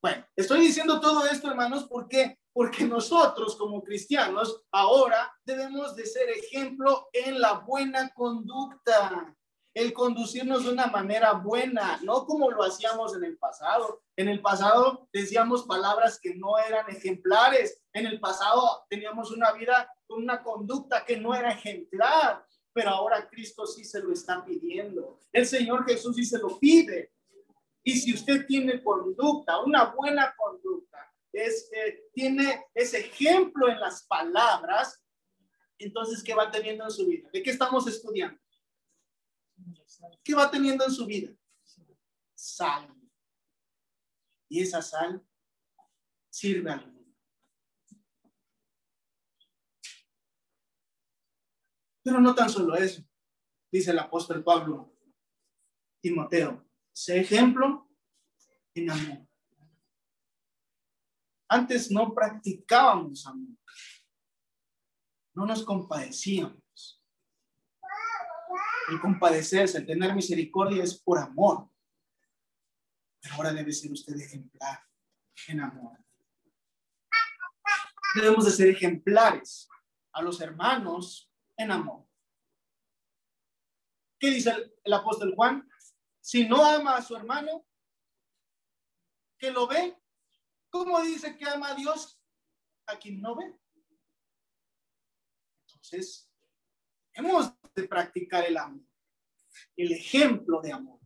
Bueno, 0.00 0.26
estoy 0.34 0.60
diciendo 0.60 1.00
todo 1.00 1.26
esto, 1.26 1.50
hermanos, 1.50 1.84
porque 1.84 2.38
porque 2.54 2.84
nosotros 2.84 3.56
como 3.56 3.82
cristianos 3.82 4.62
ahora 4.70 5.30
debemos 5.44 5.96
de 5.96 6.06
ser 6.06 6.30
ejemplo 6.30 7.08
en 7.12 7.40
la 7.40 7.54
buena 7.54 8.10
conducta, 8.14 9.36
el 9.74 9.92
conducirnos 9.92 10.64
de 10.64 10.70
una 10.70 10.86
manera 10.86 11.32
buena, 11.32 11.98
no 12.04 12.24
como 12.24 12.48
lo 12.52 12.62
hacíamos 12.62 13.16
en 13.16 13.24
el 13.24 13.36
pasado. 13.38 14.02
En 14.16 14.28
el 14.28 14.40
pasado 14.40 15.08
decíamos 15.12 15.64
palabras 15.64 16.20
que 16.22 16.36
no 16.36 16.56
eran 16.56 16.88
ejemplares, 16.88 17.82
en 17.92 18.06
el 18.06 18.20
pasado 18.20 18.86
teníamos 18.88 19.32
una 19.32 19.50
vida 19.50 19.92
con 20.06 20.22
una 20.22 20.40
conducta 20.40 21.04
que 21.04 21.16
no 21.16 21.34
era 21.34 21.50
ejemplar, 21.50 22.46
pero 22.72 22.90
ahora 22.90 23.28
Cristo 23.28 23.66
sí 23.66 23.84
se 23.84 24.00
lo 24.00 24.12
está 24.12 24.44
pidiendo. 24.44 25.18
El 25.32 25.44
Señor 25.44 25.84
Jesús 25.86 26.14
sí 26.14 26.24
se 26.24 26.38
lo 26.38 26.56
pide. 26.60 27.10
Y 27.82 27.94
si 27.98 28.14
usted 28.14 28.46
tiene 28.46 28.80
conducta, 28.80 29.60
una 29.60 29.86
buena 29.86 30.34
conducta, 30.36 30.93
es, 31.34 31.70
eh, 31.72 32.08
tiene 32.12 32.66
ese 32.74 33.00
ejemplo 33.00 33.68
en 33.68 33.80
las 33.80 34.06
palabras, 34.06 35.04
entonces, 35.78 36.22
¿qué 36.22 36.34
va 36.34 36.50
teniendo 36.50 36.84
en 36.84 36.90
su 36.90 37.06
vida? 37.06 37.28
¿De 37.32 37.42
qué 37.42 37.50
estamos 37.50 37.86
estudiando? 37.86 38.40
¿Qué 40.22 40.34
va 40.34 40.50
teniendo 40.50 40.84
en 40.84 40.92
su 40.92 41.04
vida? 41.06 41.34
Sal. 42.34 42.88
Y 44.48 44.60
esa 44.60 44.80
sal 44.80 45.22
sirve 46.30 46.70
al 46.70 46.86
mundo. 46.86 47.14
Pero 52.02 52.20
no 52.20 52.34
tan 52.34 52.50
solo 52.50 52.76
eso, 52.76 53.02
dice 53.72 53.90
el 53.90 53.98
apóstol 53.98 54.44
Pablo, 54.44 54.94
Timoteo, 56.00 56.68
sé 56.92 57.20
ejemplo 57.20 57.88
en 58.74 58.90
amor. 58.90 59.33
Antes 61.54 61.88
no 61.88 62.12
practicábamos 62.12 63.24
amor. 63.28 63.56
No 65.34 65.46
nos 65.46 65.64
compadecíamos. 65.64 67.00
El 68.88 69.00
compadecerse, 69.00 69.78
el 69.78 69.86
tener 69.86 70.16
misericordia 70.16 70.82
es 70.82 71.00
por 71.00 71.16
amor. 71.16 71.70
Pero 73.20 73.36
ahora 73.36 73.52
debe 73.52 73.72
ser 73.72 73.92
usted 73.92 74.16
ejemplar 74.16 74.80
en 75.46 75.60
amor. 75.60 75.96
Debemos 78.16 78.46
de 78.46 78.50
ser 78.50 78.70
ejemplares 78.70 79.68
a 80.12 80.22
los 80.22 80.40
hermanos 80.40 81.30
en 81.56 81.70
amor. 81.70 82.04
¿Qué 84.18 84.30
dice 84.30 84.50
el, 84.50 84.74
el 84.82 84.92
apóstol 84.92 85.32
Juan? 85.36 85.68
Si 86.20 86.48
no 86.48 86.64
ama 86.64 86.96
a 86.96 87.02
su 87.02 87.14
hermano, 87.14 87.64
que 89.38 89.52
lo 89.52 89.68
ve, 89.68 89.96
¿Cómo 90.74 91.00
dice 91.02 91.36
que 91.36 91.48
ama 91.48 91.70
a 91.70 91.74
Dios 91.76 92.20
a 92.86 92.98
quien 92.98 93.20
no 93.20 93.36
ve? 93.36 93.56
Entonces, 95.68 96.28
hemos 97.12 97.54
de 97.76 97.86
practicar 97.86 98.44
el 98.44 98.56
amor, 98.56 98.84
el 99.76 99.92
ejemplo 99.92 100.60
de 100.60 100.72
amor. 100.72 100.98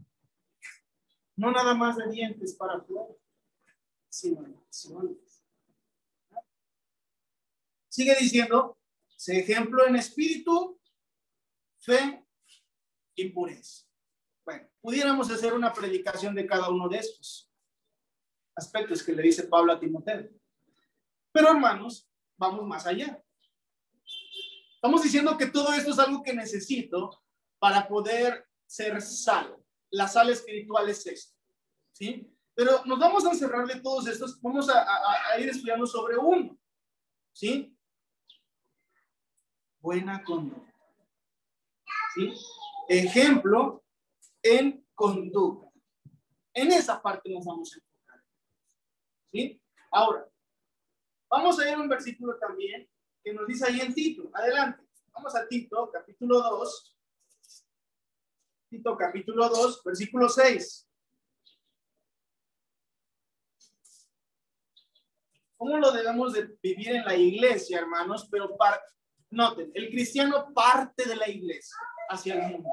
No 1.36 1.52
nada 1.52 1.74
más 1.74 1.98
de 1.98 2.08
dientes 2.08 2.54
para 2.54 2.78
afuera, 2.78 3.14
sino 4.08 4.40
de 4.40 4.56
acciones. 4.56 5.44
Sigue 7.90 8.16
diciendo, 8.18 8.78
se 9.18 9.38
ejemplo 9.40 9.86
en 9.86 9.96
espíritu, 9.96 10.80
fe 11.76 12.26
y 13.14 13.28
pureza. 13.28 13.84
Bueno, 14.46 14.66
pudiéramos 14.80 15.30
hacer 15.30 15.52
una 15.52 15.74
predicación 15.74 16.34
de 16.34 16.46
cada 16.46 16.70
uno 16.70 16.88
de 16.88 17.00
estos 17.00 17.47
aspectos 18.58 19.02
que 19.02 19.12
le 19.12 19.22
dice 19.22 19.44
Pablo 19.44 19.72
a 19.72 19.80
Timoteo. 19.80 20.28
Pero 21.32 21.50
hermanos, 21.50 22.10
vamos 22.36 22.66
más 22.66 22.86
allá. 22.86 23.22
Estamos 24.74 25.02
diciendo 25.02 25.36
que 25.38 25.46
todo 25.46 25.72
esto 25.72 25.90
es 25.92 25.98
algo 25.98 26.22
que 26.22 26.34
necesito 26.34 27.22
para 27.58 27.86
poder 27.86 28.46
ser 28.66 29.00
sal. 29.00 29.56
La 29.90 30.08
sal 30.08 30.30
espiritual 30.30 30.88
es 30.88 31.06
esto. 31.06 31.36
¿Sí? 31.92 32.30
Pero 32.54 32.84
nos 32.84 32.98
vamos 32.98 33.24
a 33.24 33.30
encerrar 33.30 33.66
de 33.66 33.80
todos 33.80 34.06
estos, 34.08 34.40
vamos 34.42 34.68
a, 34.68 34.84
a 35.32 35.38
ir 35.40 35.48
estudiando 35.48 35.86
sobre 35.86 36.16
uno. 36.16 36.58
¿Sí? 37.32 37.76
Buena 39.80 40.22
conducta. 40.24 40.74
¿Sí? 42.14 42.34
Ejemplo 42.88 43.84
en 44.42 44.84
conducta. 44.94 45.68
En 46.52 46.72
esa 46.72 47.00
parte 47.00 47.30
nos 47.30 47.44
vamos 47.44 47.72
a. 47.76 47.87
¿Sí? 49.32 49.60
Ahora, 49.90 50.28
vamos 51.30 51.58
a 51.58 51.68
ir 51.68 51.74
a 51.74 51.80
un 51.80 51.88
versículo 51.88 52.38
también 52.38 52.88
que 53.22 53.32
nos 53.32 53.46
dice 53.46 53.66
ahí 53.66 53.80
en 53.80 53.94
Tito. 53.94 54.30
Adelante. 54.32 54.84
Vamos 55.12 55.34
a 55.34 55.46
Tito, 55.46 55.90
capítulo 55.92 56.40
2. 56.40 56.96
Tito, 58.70 58.96
capítulo 58.96 59.48
2, 59.48 59.82
versículo 59.84 60.28
6. 60.28 60.88
¿Cómo 65.56 65.76
lo 65.78 65.90
debemos 65.90 66.32
de 66.34 66.56
vivir 66.62 66.90
en 66.90 67.04
la 67.04 67.16
iglesia, 67.16 67.80
hermanos? 67.80 68.28
Pero 68.30 68.56
para, 68.56 68.80
noten, 69.30 69.70
el 69.74 69.90
cristiano 69.90 70.52
parte 70.54 71.06
de 71.06 71.16
la 71.16 71.28
iglesia 71.28 71.76
hacia 72.08 72.34
el 72.34 72.52
mundo. 72.52 72.70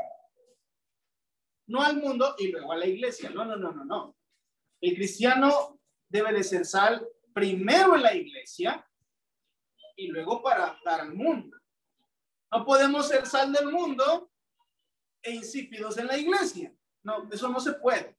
No 1.68 1.82
al 1.82 1.98
mundo 1.98 2.36
y 2.38 2.50
luego 2.50 2.72
a 2.72 2.78
la 2.78 2.86
iglesia. 2.86 3.32
No, 3.32 3.44
no, 3.44 3.56
no, 3.56 3.72
no, 3.72 3.84
no. 3.84 4.16
El 4.80 4.94
cristiano 4.94 5.75
debe 6.16 6.32
de 6.32 6.44
ser 6.44 6.66
sal 6.66 7.06
primero 7.34 7.96
en 7.96 8.04
la 8.04 8.16
iglesia 8.16 8.88
y 9.98 10.08
luego 10.08 10.42
para 10.42 10.80
dar 10.86 11.02
al 11.02 11.14
mundo. 11.14 11.58
No 12.52 12.66
podemos 12.66 13.08
ser 13.08 13.26
sal 13.26 13.52
del 13.52 13.68
mundo 13.68 14.32
e 15.22 15.32
insípidos 15.32 15.98
en 15.98 16.08
la 16.08 16.18
iglesia. 16.18 16.74
No, 17.04 17.30
eso 17.30 17.50
no 17.50 17.60
se 17.60 17.74
puede. 17.74 18.18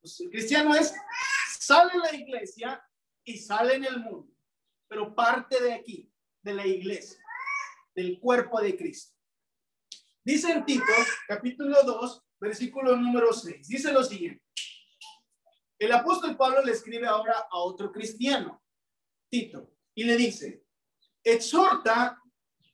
Pues 0.00 0.20
el 0.20 0.30
cristiano 0.30 0.74
es 0.74 0.92
sale 1.60 1.92
en 1.94 2.00
la 2.00 2.14
iglesia 2.14 2.84
y 3.24 3.38
sale 3.38 3.76
en 3.76 3.84
el 3.84 4.00
mundo, 4.00 4.34
pero 4.88 5.14
parte 5.14 5.62
de 5.62 5.72
aquí, 5.72 6.12
de 6.42 6.54
la 6.54 6.66
iglesia, 6.66 7.24
del 7.94 8.18
cuerpo 8.20 8.60
de 8.60 8.76
Cristo. 8.76 9.16
Dice 10.22 10.52
en 10.52 10.64
Tito, 10.66 10.92
capítulo 11.26 11.82
2, 11.84 12.22
versículo 12.40 12.96
número 12.96 13.32
6, 13.32 13.66
dice 13.66 13.92
lo 13.92 14.02
siguiente. 14.02 14.43
El 15.78 15.92
apóstol 15.92 16.36
Pablo 16.36 16.62
le 16.62 16.72
escribe 16.72 17.06
ahora 17.06 17.46
a 17.50 17.58
otro 17.58 17.90
cristiano, 17.90 18.62
Tito, 19.28 19.70
y 19.94 20.04
le 20.04 20.16
dice, 20.16 20.64
exhorta 21.22 22.20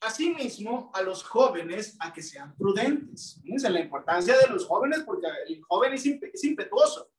asimismo 0.00 0.90
a 0.94 1.02
los 1.02 1.22
jóvenes 1.22 1.96
a 2.00 2.12
que 2.12 2.22
sean 2.22 2.54
prudentes. 2.56 3.38
Fíjense 3.42 3.70
la 3.70 3.80
importancia 3.80 4.36
de 4.38 4.48
los 4.48 4.66
jóvenes 4.66 5.02
porque 5.04 5.26
el 5.46 5.62
joven 5.62 5.92
es, 5.92 6.06
impetuoso, 6.44 7.10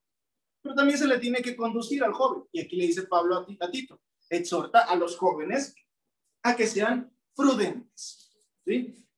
pero 0.61 0.75
también 0.75 0.97
se 0.97 1.07
le 1.07 1.19
tiene 1.19 1.41
que 1.41 1.55
conducir 1.55 2.03
al 2.03 2.13
joven. 2.13 2.43
Y 2.51 2.61
aquí 2.61 2.75
le 2.75 2.87
dice 2.87 3.03
Pablo 3.03 3.37
a, 3.37 3.71
Tito, 3.71 4.01
exhorta 4.29 4.81
a 4.81 4.95
los 4.95 5.15
jóvenes 5.17 5.75
a 6.43 6.55
que 6.55 6.67
sean 6.67 7.15
prudentes. 7.35 8.31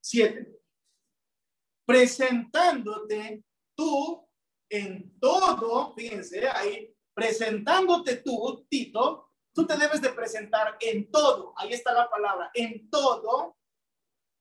Siete. 0.00 0.60
Presentándote 1.86 3.44
tú 3.74 4.23
en 4.68 5.18
todo, 5.20 5.94
fíjense 5.94 6.48
ahí, 6.48 6.94
presentándote 7.14 8.16
tú, 8.16 8.66
Tito, 8.68 9.24
Tú 9.54 9.64
te 9.64 9.76
debes 9.76 10.02
de 10.02 10.08
presentar 10.10 10.76
en 10.80 11.08
todo, 11.12 11.54
ahí 11.56 11.72
está 11.72 11.92
la 11.92 12.10
palabra, 12.10 12.50
en 12.54 12.90
todo, 12.90 13.56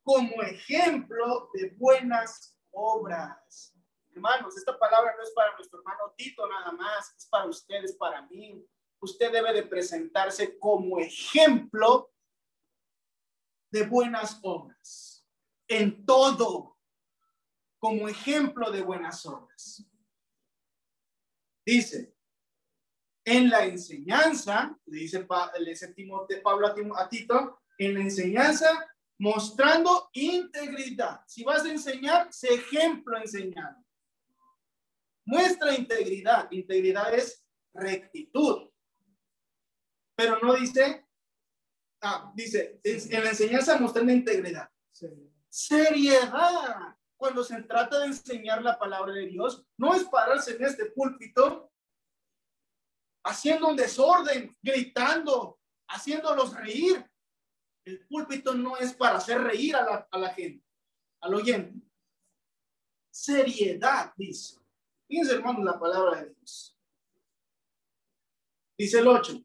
como 0.02 0.42
ejemplo 0.42 1.52
de 1.54 1.70
buenas 1.78 2.60
obras. 2.72 3.76
Hermanos, 4.10 4.58
esta 4.58 4.78
palabra 4.78 5.14
no 5.16 5.24
es 5.24 5.32
para 5.36 5.54
nuestro 5.54 5.80
hermano 5.80 6.14
Tito 6.18 6.48
nada 6.48 6.72
más, 6.72 7.14
es 7.16 7.28
para 7.28 7.46
ustedes, 7.46 7.96
para 7.96 8.24
mí. 8.24 8.66
Usted 9.00 9.32
debe 9.32 9.54
de 9.54 9.64
presentarse 9.64 10.58
como 10.58 10.98
ejemplo 10.98 12.12
de 13.72 13.86
buenas 13.86 14.40
obras. 14.42 15.28
En 15.68 16.06
todo, 16.08 16.80
como 17.78 18.08
ejemplo 18.08 18.72
de 18.72 18.82
buenas 18.82 19.24
obras. 19.28 19.86
Dice, 21.66 22.14
en 23.26 23.50
la 23.50 23.66
enseñanza, 23.66 24.78
le 24.86 25.00
dice, 25.00 25.26
le 25.60 25.70
dice 25.70 25.94
Pablo 26.44 26.68
a 26.68 27.10
Tito, 27.10 27.62
en 27.78 27.94
la 27.94 28.02
enseñanza 28.02 28.94
mostrando 29.20 30.10
integridad. 30.14 31.22
Si 31.26 31.44
vas 31.44 31.64
a 31.64 31.72
enseñar, 31.72 32.32
sé 32.32 32.54
ejemplo 32.54 33.18
enseñando. 33.18 33.84
Muestra 35.26 35.74
integridad. 35.76 36.52
Integridad 36.52 37.14
es 37.14 37.46
rectitud. 37.74 38.70
Pero 40.16 40.40
no 40.42 40.54
dice, 40.56 41.06
ah, 42.02 42.32
dice, 42.36 42.82
en 42.84 43.24
la 43.24 43.30
enseñanza 43.30 43.80
mostrando 43.80 44.12
integridad. 44.12 44.70
Seriedad. 45.50 46.98
Cuando 47.24 47.42
se 47.42 47.64
trata 47.64 48.00
de 48.00 48.08
enseñar 48.08 48.62
la 48.62 48.78
palabra 48.78 49.14
de 49.14 49.28
Dios, 49.28 49.66
no 49.78 49.96
es 49.96 50.04
pararse 50.04 50.58
en 50.58 50.66
este 50.66 50.88
púlpito 50.88 51.72
haciendo 53.24 53.70
un 53.70 53.78
desorden, 53.78 54.54
gritando, 54.62 55.58
haciéndolos 55.88 56.54
reír. 56.54 57.10
El 57.86 58.06
púlpito 58.08 58.54
no 58.54 58.76
es 58.76 58.92
para 58.92 59.20
hacer 59.20 59.40
reír 59.40 59.74
a 59.74 59.84
la, 59.84 60.08
a 60.12 60.18
la 60.18 60.34
gente, 60.34 60.68
al 61.22 61.36
oyente. 61.36 61.90
Seriedad, 63.10 64.12
dice. 64.18 64.60
Fíjense, 65.08 65.36
hermanos, 65.36 65.64
la 65.64 65.80
palabra 65.80 66.24
de 66.24 66.34
Dios. 66.34 66.78
Dice 68.78 69.00
el 69.00 69.08
8. 69.08 69.42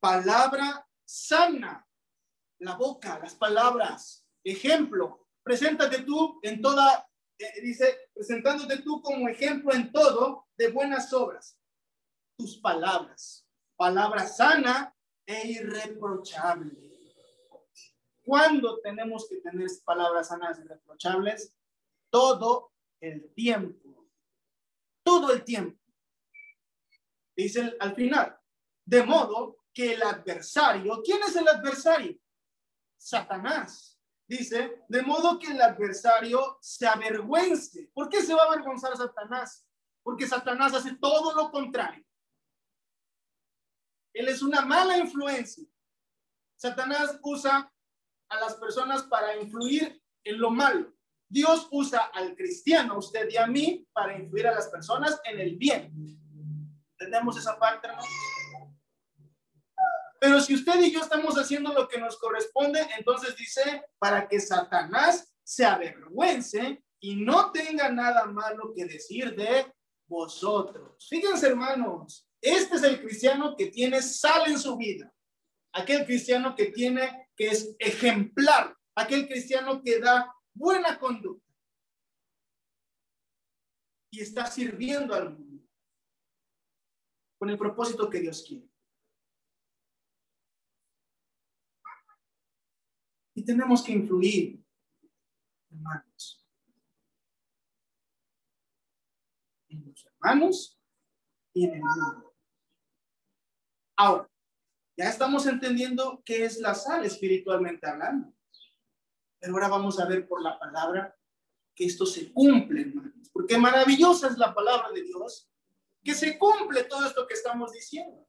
Palabra 0.00 0.88
sana. 1.04 1.86
La 2.60 2.76
boca, 2.76 3.18
las 3.18 3.34
palabras. 3.34 4.26
Ejemplo. 4.42 5.25
Preséntate 5.46 6.02
tú 6.02 6.40
en 6.42 6.60
toda, 6.60 7.08
eh, 7.38 7.60
dice, 7.62 8.10
presentándote 8.12 8.78
tú 8.78 9.00
como 9.00 9.28
ejemplo 9.28 9.72
en 9.72 9.92
todo 9.92 10.48
de 10.58 10.72
buenas 10.72 11.12
obras 11.12 11.56
tus 12.36 12.58
palabras. 12.58 13.46
Palabra 13.76 14.26
sana 14.26 14.92
e 15.24 15.46
irreprochable. 15.46 16.76
¿Cuándo 18.24 18.80
tenemos 18.80 19.28
que 19.28 19.36
tener 19.36 19.68
palabras 19.84 20.26
sanas 20.26 20.58
e 20.58 20.62
irreprochables? 20.62 21.54
Todo 22.10 22.72
el 23.00 23.32
tiempo. 23.32 24.04
Todo 25.04 25.32
el 25.32 25.44
tiempo. 25.44 25.80
Dice 27.36 27.76
al 27.78 27.94
final, 27.94 28.36
de 28.84 29.04
modo 29.04 29.58
que 29.72 29.94
el 29.94 30.02
adversario, 30.02 31.00
¿quién 31.04 31.20
es 31.22 31.36
el 31.36 31.46
adversario? 31.46 32.18
Satanás. 32.96 33.95
Dice, 34.28 34.82
de 34.88 35.02
modo 35.02 35.38
que 35.38 35.52
el 35.52 35.62
adversario 35.62 36.58
se 36.60 36.86
avergüence. 36.86 37.90
¿Por 37.94 38.08
qué 38.08 38.22
se 38.22 38.34
va 38.34 38.42
a 38.42 38.46
avergonzar 38.46 38.96
Satanás? 38.96 39.64
Porque 40.02 40.26
Satanás 40.26 40.74
hace 40.74 40.96
todo 40.96 41.34
lo 41.34 41.50
contrario. 41.50 42.04
Él 44.12 44.28
es 44.28 44.42
una 44.42 44.62
mala 44.62 44.98
influencia. 44.98 45.64
Satanás 46.56 47.18
usa 47.22 47.72
a 48.28 48.40
las 48.40 48.54
personas 48.54 49.04
para 49.04 49.36
influir 49.36 50.02
en 50.24 50.40
lo 50.40 50.50
malo. 50.50 50.92
Dios 51.28 51.68
usa 51.70 52.10
al 52.14 52.34
cristiano, 52.34 52.98
usted 52.98 53.28
y 53.30 53.36
a 53.36 53.46
mí, 53.46 53.86
para 53.92 54.16
influir 54.18 54.46
a 54.46 54.54
las 54.54 54.68
personas 54.68 55.20
en 55.24 55.40
el 55.40 55.56
bien. 55.56 55.92
¿Entendemos 56.92 57.36
esa 57.36 57.58
parte? 57.58 57.88
Pero 60.26 60.40
si 60.40 60.56
usted 60.56 60.82
y 60.82 60.90
yo 60.90 61.02
estamos 61.02 61.36
haciendo 61.36 61.72
lo 61.72 61.86
que 61.86 62.00
nos 62.00 62.18
corresponde, 62.18 62.84
entonces 62.98 63.36
dice, 63.36 63.84
para 63.96 64.26
que 64.26 64.40
Satanás 64.40 65.32
se 65.44 65.64
avergüence 65.64 66.82
y 66.98 67.14
no 67.14 67.52
tenga 67.52 67.92
nada 67.92 68.26
malo 68.26 68.72
que 68.74 68.86
decir 68.86 69.36
de 69.36 69.72
vosotros. 70.08 71.06
Fíjense, 71.08 71.46
hermanos, 71.46 72.28
este 72.40 72.74
es 72.74 72.82
el 72.82 73.00
cristiano 73.00 73.54
que 73.54 73.66
tiene 73.66 74.02
sal 74.02 74.50
en 74.50 74.58
su 74.58 74.76
vida. 74.76 75.14
Aquel 75.72 76.04
cristiano 76.04 76.56
que 76.56 76.72
tiene, 76.72 77.28
que 77.36 77.46
es 77.46 77.76
ejemplar. 77.78 78.76
Aquel 78.96 79.28
cristiano 79.28 79.80
que 79.80 80.00
da 80.00 80.34
buena 80.52 80.98
conducta. 80.98 81.54
Y 84.10 84.22
está 84.22 84.46
sirviendo 84.50 85.14
al 85.14 85.38
mundo. 85.38 85.64
Con 87.38 87.48
el 87.48 87.56
propósito 87.56 88.10
que 88.10 88.18
Dios 88.18 88.44
quiere. 88.44 88.75
Tenemos 93.46 93.82
que 93.82 93.92
influir, 93.92 94.62
hermanos. 95.70 96.46
En 99.68 99.86
los 99.86 100.04
hermanos 100.04 100.78
y 101.54 101.64
en 101.64 101.74
el 101.74 101.80
mundo. 101.80 102.36
Ahora, 103.96 104.30
ya 104.98 105.08
estamos 105.08 105.46
entendiendo 105.46 106.22
qué 106.24 106.44
es 106.44 106.58
la 106.58 106.74
sal 106.74 107.04
espiritualmente 107.04 107.88
hablando. 107.88 108.34
Pero 109.38 109.52
ahora 109.54 109.68
vamos 109.68 110.00
a 110.00 110.06
ver 110.06 110.26
por 110.26 110.42
la 110.42 110.58
palabra 110.58 111.16
que 111.74 111.84
esto 111.84 112.04
se 112.04 112.32
cumple, 112.32 112.82
hermanos. 112.82 113.30
Porque 113.32 113.58
maravillosa 113.58 114.28
es 114.28 114.38
la 114.38 114.54
palabra 114.54 114.90
de 114.92 115.02
Dios, 115.02 115.50
que 116.02 116.14
se 116.14 116.38
cumple 116.38 116.84
todo 116.84 117.06
esto 117.06 117.26
que 117.26 117.34
estamos 117.34 117.72
diciendo. 117.72 118.26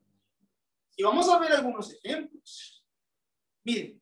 Y 0.95 1.03
vamos 1.03 1.29
a 1.29 1.39
ver 1.39 1.53
algunos 1.53 1.93
ejemplos. 1.93 2.85
Miren, 3.63 4.01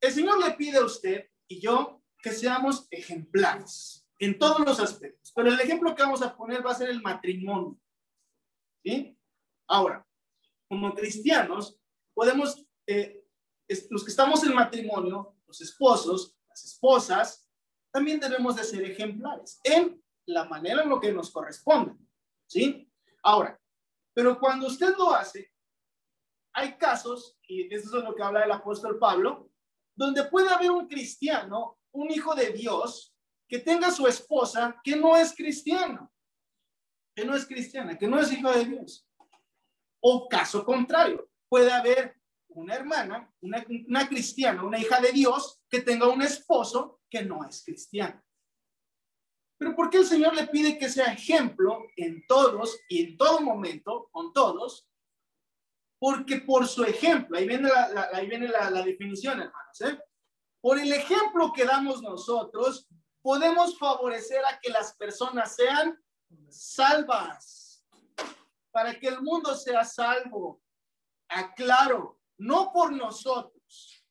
el 0.00 0.12
Señor 0.12 0.44
le 0.44 0.52
pide 0.54 0.78
a 0.78 0.84
usted 0.84 1.28
y 1.48 1.60
yo 1.60 2.02
que 2.22 2.32
seamos 2.32 2.86
ejemplares 2.90 4.06
en 4.18 4.38
todos 4.38 4.60
los 4.60 4.80
aspectos. 4.80 5.32
Pero 5.34 5.48
el 5.48 5.60
ejemplo 5.60 5.94
que 5.94 6.02
vamos 6.02 6.22
a 6.22 6.36
poner 6.36 6.64
va 6.64 6.72
a 6.72 6.76
ser 6.76 6.90
el 6.90 7.00
matrimonio. 7.00 7.78
¿Sí? 8.82 9.16
Ahora, 9.68 10.06
como 10.68 10.94
cristianos, 10.94 11.78
podemos, 12.14 12.64
eh, 12.86 13.24
los 13.90 14.04
que 14.04 14.10
estamos 14.10 14.42
en 14.44 14.54
matrimonio, 14.54 15.36
los 15.46 15.60
esposos, 15.60 16.36
las 16.48 16.64
esposas, 16.64 17.48
también 17.90 18.20
debemos 18.20 18.56
de 18.56 18.64
ser 18.64 18.84
ejemplares 18.84 19.60
en 19.64 20.02
la 20.26 20.44
manera 20.44 20.82
en 20.82 20.88
lo 20.88 21.00
que 21.00 21.12
nos 21.12 21.30
corresponde. 21.30 21.94
¿Sí? 22.46 22.90
Ahora, 23.22 23.60
pero 24.14 24.38
cuando 24.38 24.66
usted 24.66 24.96
lo 24.96 25.14
hace, 25.14 25.52
hay 26.52 26.76
casos, 26.76 27.38
y 27.46 27.72
eso 27.72 27.98
es 27.98 28.04
lo 28.04 28.14
que 28.14 28.22
habla 28.22 28.44
el 28.44 28.50
apóstol 28.50 28.98
Pablo, 28.98 29.47
donde 29.98 30.22
puede 30.24 30.48
haber 30.48 30.70
un 30.70 30.86
cristiano, 30.86 31.76
un 31.90 32.08
hijo 32.08 32.32
de 32.32 32.50
Dios, 32.52 33.12
que 33.48 33.58
tenga 33.58 33.90
su 33.90 34.06
esposa 34.06 34.80
que 34.84 34.94
no 34.94 35.16
es 35.16 35.34
cristiano, 35.34 36.12
que 37.16 37.24
no 37.24 37.34
es 37.34 37.44
cristiana, 37.44 37.98
que 37.98 38.06
no 38.06 38.20
es 38.20 38.30
hijo 38.30 38.48
de 38.52 38.64
Dios. 38.64 39.08
O 40.00 40.28
caso 40.28 40.64
contrario, 40.64 41.28
puede 41.48 41.72
haber 41.72 42.14
una 42.46 42.76
hermana, 42.76 43.34
una, 43.40 43.66
una 43.88 44.08
cristiana, 44.08 44.62
una 44.62 44.78
hija 44.78 45.00
de 45.00 45.10
Dios, 45.10 45.60
que 45.68 45.80
tenga 45.80 46.06
un 46.06 46.22
esposo 46.22 47.00
que 47.10 47.24
no 47.24 47.44
es 47.44 47.64
cristiano. 47.64 48.22
Pero 49.58 49.74
¿por 49.74 49.90
qué 49.90 49.98
el 49.98 50.06
Señor 50.06 50.32
le 50.36 50.46
pide 50.46 50.78
que 50.78 50.88
sea 50.88 51.12
ejemplo 51.12 51.82
en 51.96 52.24
todos 52.28 52.78
y 52.88 53.02
en 53.02 53.16
todo 53.16 53.40
momento, 53.40 54.08
con 54.12 54.32
todos? 54.32 54.87
Porque 55.98 56.40
por 56.40 56.66
su 56.66 56.84
ejemplo, 56.84 57.36
ahí 57.36 57.46
viene 57.46 57.68
la, 57.68 58.08
ahí 58.12 58.28
viene 58.28 58.48
la, 58.48 58.70
definición, 58.82 59.40
hermanos, 59.40 59.80
¿eh? 59.80 59.98
por 60.60 60.78
el 60.78 60.92
ejemplo 60.92 61.52
que 61.52 61.64
damos 61.64 62.02
nosotros, 62.02 62.86
podemos 63.22 63.76
favorecer 63.78 64.44
a 64.44 64.58
que 64.60 64.70
las 64.70 64.94
personas 64.96 65.56
sean 65.56 65.98
salvas, 66.48 67.84
para 68.70 68.98
que 68.98 69.08
el 69.08 69.20
mundo 69.22 69.54
sea 69.54 69.84
salvo. 69.84 70.62
Aclaro, 71.28 72.20
no 72.38 72.72
por 72.72 72.92
nosotros, 72.92 74.04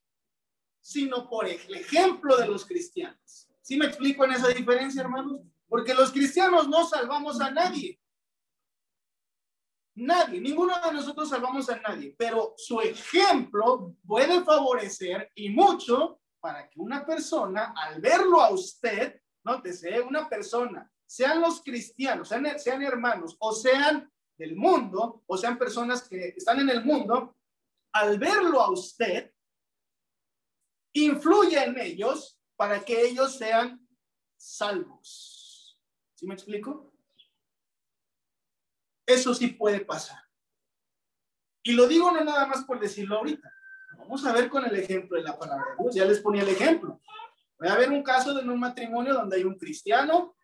sino 0.80 1.28
por 1.28 1.46
el 1.46 1.74
ejemplo 1.74 2.36
de 2.36 2.46
los 2.46 2.64
cristianos. 2.64 3.48
¿Sí 3.60 3.76
me 3.76 3.86
explico 3.86 4.24
en 4.24 4.32
esa 4.32 4.48
diferencia, 4.48 5.02
hermanos? 5.02 5.40
Porque 5.68 5.94
los 5.94 6.12
cristianos 6.12 6.68
no 6.68 6.86
salvamos 6.86 7.40
a 7.40 7.50
nadie. 7.50 7.97
Nadie, 10.00 10.40
ninguno 10.40 10.74
de 10.80 10.92
nosotros 10.92 11.28
salvamos 11.28 11.68
a 11.70 11.80
nadie, 11.80 12.14
pero 12.16 12.54
su 12.56 12.80
ejemplo 12.80 13.96
puede 14.06 14.44
favorecer 14.44 15.32
y 15.34 15.50
mucho 15.50 16.20
para 16.38 16.70
que 16.70 16.78
una 16.78 17.04
persona, 17.04 17.74
al 17.76 18.00
verlo 18.00 18.40
a 18.40 18.50
usted, 18.50 19.20
nótese, 19.42 20.00
una 20.00 20.28
persona, 20.28 20.88
sean 21.04 21.40
los 21.40 21.62
cristianos, 21.62 22.28
sean, 22.28 22.82
hermanos 22.82 23.36
o 23.40 23.52
sean 23.52 24.08
del 24.36 24.54
mundo, 24.54 25.24
o 25.26 25.36
sean 25.36 25.58
personas 25.58 26.08
que 26.08 26.28
están 26.28 26.60
en 26.60 26.70
el 26.70 26.84
mundo, 26.84 27.34
al 27.92 28.20
verlo 28.20 28.60
a 28.60 28.70
usted, 28.70 29.32
influye 30.92 31.60
en 31.60 31.76
ellos 31.76 32.38
para 32.54 32.84
que 32.84 33.02
ellos 33.02 33.36
sean 33.36 33.84
salvos. 34.36 35.76
¿Sí 36.14 36.24
me 36.24 36.34
explico? 36.34 36.87
Eso 39.08 39.32
sí 39.32 39.46
puede 39.46 39.80
pasar. 39.80 40.22
Y 41.62 41.72
lo 41.72 41.88
digo 41.88 42.10
no 42.12 42.22
nada 42.22 42.46
más 42.46 42.64
por 42.64 42.78
decirlo 42.78 43.16
ahorita. 43.16 43.50
Vamos 43.96 44.24
a 44.26 44.34
ver 44.34 44.50
con 44.50 44.66
el 44.66 44.76
ejemplo 44.76 45.16
de 45.16 45.24
la 45.24 45.38
palabra 45.38 45.64
de 45.70 45.82
Dios. 45.82 45.94
Ya 45.94 46.04
les 46.04 46.20
ponía 46.20 46.42
el 46.42 46.50
ejemplo. 46.50 47.00
Voy 47.58 47.68
a 47.68 47.76
ver 47.76 47.90
un 47.90 48.02
caso 48.02 48.34
de 48.34 48.46
un 48.46 48.60
matrimonio 48.60 49.14
donde 49.14 49.36
hay 49.38 49.44
un 49.44 49.56
cristiano 49.56 50.36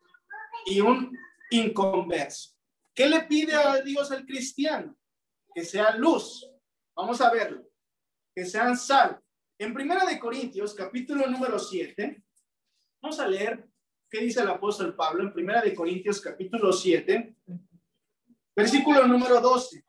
y 0.65 0.81
un 0.81 1.15
inconverso. 1.51 2.53
¿Qué 2.95 3.07
le 3.07 3.21
pide 3.25 3.55
a 3.55 3.83
Dios 3.83 4.11
al 4.11 4.25
cristiano? 4.25 4.97
Que 5.55 5.63
sea 5.63 5.95
luz. 5.97 6.51
Vamos 6.97 7.21
a 7.21 7.31
verlo. 7.31 7.69
Que 8.35 8.47
sean 8.47 8.79
sal. 8.79 9.21
En 9.59 9.75
Primera 9.75 10.07
de 10.07 10.19
Corintios, 10.19 10.73
capítulo 10.73 11.27
número 11.27 11.59
7, 11.59 12.25
vamos 13.03 13.21
a 13.21 13.29
leer 13.29 13.69
qué 14.09 14.21
dice 14.21 14.41
el 14.41 14.49
apóstol 14.49 14.97
Pablo 14.97 15.23
en 15.23 15.35
Primera 15.35 15.61
de 15.61 15.75
Corintios, 15.75 16.19
capítulo 16.21 16.73
7, 16.73 17.37
versículo 18.55 19.07
número 19.07 19.41
12. 19.41 19.85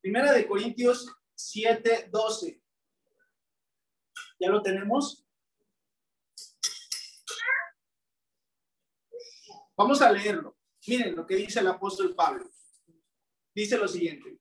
Primera 0.00 0.32
de 0.32 0.46
Corintios 0.46 1.06
7, 1.34 2.08
12. 2.10 2.62
¿Ya 4.40 4.48
lo 4.48 4.62
tenemos? 4.62 5.26
Vamos 9.76 10.00
a 10.00 10.10
leerlo. 10.10 10.56
Miren 10.86 11.14
lo 11.14 11.26
que 11.26 11.36
dice 11.36 11.60
el 11.60 11.68
apóstol 11.68 12.14
Pablo. 12.14 12.50
Dice 13.54 13.76
lo 13.76 13.86
siguiente. 13.86 14.38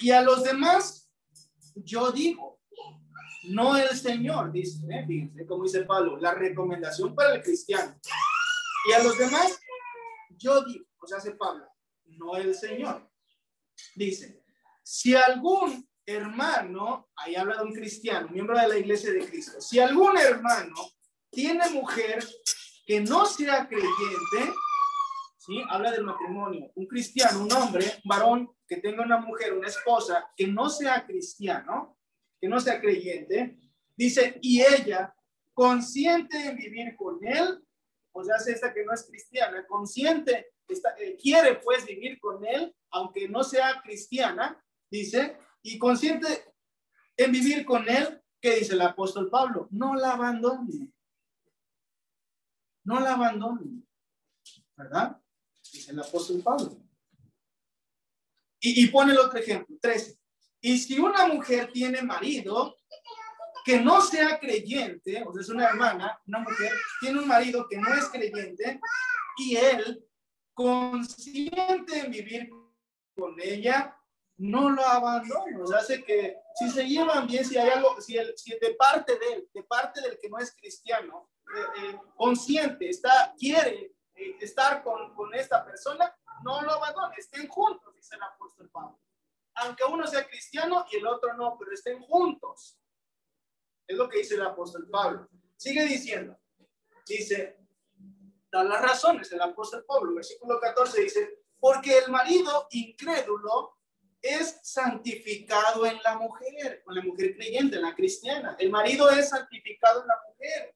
Y 0.00 0.10
a 0.10 0.22
los 0.22 0.42
demás, 0.42 1.10
yo 1.74 2.10
digo, 2.10 2.57
no 3.44 3.76
el 3.76 3.96
Señor, 3.96 4.52
dice, 4.52 4.80
¿eh? 4.90 5.04
fíjense 5.06 5.46
como 5.46 5.64
dice 5.64 5.82
Pablo, 5.84 6.16
la 6.18 6.34
recomendación 6.34 7.14
para 7.14 7.34
el 7.34 7.42
cristiano. 7.42 7.96
Y 8.88 8.92
a 8.92 9.02
los 9.02 9.16
demás, 9.18 9.58
yo 10.30 10.64
digo, 10.64 10.84
o 11.00 11.06
sea, 11.06 11.18
hace 11.18 11.32
Pablo, 11.32 11.66
no 12.04 12.36
el 12.36 12.54
Señor. 12.54 13.08
Dice, 13.94 14.42
si 14.82 15.14
algún 15.14 15.88
hermano, 16.04 17.10
ahí 17.16 17.36
habla 17.36 17.58
de 17.58 17.64
un 17.64 17.74
cristiano, 17.74 18.28
miembro 18.30 18.58
de 18.58 18.68
la 18.68 18.78
iglesia 18.78 19.12
de 19.12 19.28
Cristo, 19.28 19.60
si 19.60 19.78
algún 19.78 20.16
hermano 20.16 20.74
tiene 21.30 21.68
mujer 21.70 22.26
que 22.86 23.00
no 23.00 23.26
sea 23.26 23.68
creyente, 23.68 24.54
¿sí? 25.36 25.62
Habla 25.68 25.90
del 25.90 26.04
matrimonio, 26.04 26.72
un 26.74 26.86
cristiano, 26.86 27.42
un 27.42 27.52
hombre, 27.52 27.84
un 28.02 28.08
varón 28.08 28.50
que 28.66 28.78
tenga 28.78 29.04
una 29.04 29.18
mujer, 29.18 29.52
una 29.52 29.68
esposa, 29.68 30.30
que 30.34 30.46
no 30.46 30.70
sea 30.70 31.06
cristiano, 31.06 31.97
que 32.40 32.48
no 32.48 32.60
sea 32.60 32.80
creyente, 32.80 33.58
dice, 33.96 34.38
y 34.42 34.62
ella 34.62 35.14
consciente 35.52 36.36
en 36.46 36.56
vivir 36.56 36.94
con 36.96 37.18
él, 37.26 37.64
o 38.12 38.24
sea, 38.24 38.36
es 38.36 38.46
esta 38.48 38.72
que 38.72 38.84
no 38.84 38.92
es 38.92 39.04
cristiana, 39.04 39.66
consciente, 39.66 40.52
está, 40.68 40.94
eh, 40.98 41.16
quiere 41.20 41.56
pues 41.56 41.84
vivir 41.84 42.18
con 42.20 42.44
él, 42.44 42.74
aunque 42.90 43.28
no 43.28 43.42
sea 43.42 43.80
cristiana, 43.82 44.62
dice, 44.90 45.36
y 45.62 45.78
consciente 45.78 46.54
en 47.16 47.32
vivir 47.32 47.64
con 47.64 47.88
él, 47.88 48.22
¿qué 48.40 48.56
dice 48.56 48.74
el 48.74 48.82
apóstol 48.82 49.28
Pablo? 49.28 49.68
No 49.70 49.94
la 49.96 50.12
abandone. 50.12 50.92
No 52.84 53.00
la 53.00 53.14
abandone. 53.14 53.82
¿Verdad? 54.76 55.20
Dice 55.72 55.90
el 55.90 55.98
apóstol 55.98 56.40
Pablo. 56.42 56.80
Y, 58.60 58.84
y 58.84 58.86
pone 58.88 59.12
el 59.12 59.18
otro 59.18 59.38
ejemplo, 59.38 59.76
13. 59.80 60.17
Y 60.60 60.78
si 60.78 60.98
una 60.98 61.26
mujer 61.26 61.70
tiene 61.72 62.02
marido 62.02 62.76
que 63.64 63.80
no 63.80 64.00
sea 64.00 64.38
creyente, 64.38 65.22
o 65.26 65.32
sea, 65.32 65.42
es 65.42 65.48
una 65.50 65.68
hermana, 65.68 66.20
una 66.26 66.38
mujer, 66.40 66.72
tiene 67.00 67.18
un 67.18 67.28
marido 67.28 67.66
que 67.68 67.76
no 67.76 67.92
es 67.92 68.06
creyente, 68.06 68.80
y 69.36 69.56
él, 69.56 70.04
consciente 70.54 72.00
en 72.00 72.10
vivir 72.10 72.50
con 73.14 73.36
ella, 73.40 73.94
no 74.38 74.70
lo 74.70 74.84
abandona. 74.84 75.62
O 75.62 75.66
sea, 75.66 75.78
hace 75.78 76.02
que 76.02 76.36
si 76.54 76.70
se 76.70 76.84
llevan 76.88 77.26
bien, 77.26 77.44
si 77.44 77.58
hay 77.58 77.68
algo, 77.70 78.00
si, 78.00 78.16
el, 78.16 78.36
si 78.36 78.58
de 78.58 78.74
parte 78.74 79.18
de 79.18 79.32
él, 79.34 79.50
de 79.52 79.62
parte 79.64 80.00
del 80.00 80.18
que 80.18 80.28
no 80.28 80.38
es 80.38 80.54
cristiano, 80.54 81.30
eh, 81.54 81.82
eh, 81.82 81.98
consciente, 82.16 82.88
está, 82.88 83.34
quiere 83.38 83.94
eh, 84.14 84.36
estar 84.40 84.82
con, 84.82 85.14
con, 85.14 85.34
esta 85.34 85.64
persona, 85.64 86.14
no 86.42 86.62
lo 86.62 86.72
abandone, 86.72 87.14
estén 87.18 87.48
juntos, 87.48 87.94
dice 87.94 88.16
el 88.16 88.22
apóstol 88.22 88.70
Pablo. 88.70 88.98
Aunque 89.60 89.84
uno 89.84 90.06
sea 90.06 90.26
cristiano 90.26 90.86
y 90.90 90.96
el 90.96 91.06
otro 91.06 91.34
no, 91.34 91.56
pero 91.58 91.72
estén 91.72 92.00
juntos. 92.00 92.78
Es 93.86 93.96
lo 93.96 94.08
que 94.08 94.18
dice 94.18 94.34
el 94.34 94.42
apóstol 94.42 94.88
Pablo. 94.90 95.28
Sigue 95.56 95.84
diciendo, 95.84 96.38
dice, 97.06 97.58
da 98.50 98.62
las 98.62 98.82
razones 98.82 99.32
el 99.32 99.40
apóstol 99.40 99.84
Pablo, 99.86 100.14
versículo 100.14 100.60
14 100.60 101.00
dice, 101.02 101.42
porque 101.58 101.98
el 101.98 102.10
marido 102.10 102.68
incrédulo 102.70 103.78
es 104.20 104.60
santificado 104.62 105.86
en 105.86 105.98
la 106.02 106.16
mujer, 106.18 106.82
con 106.84 106.94
la 106.94 107.02
mujer 107.02 107.34
creyente, 107.34 107.76
en 107.76 107.82
la 107.82 107.94
cristiana. 107.94 108.56
El 108.58 108.70
marido 108.70 109.10
es 109.10 109.28
santificado 109.28 110.02
en 110.02 110.08
la 110.08 110.20
mujer 110.28 110.74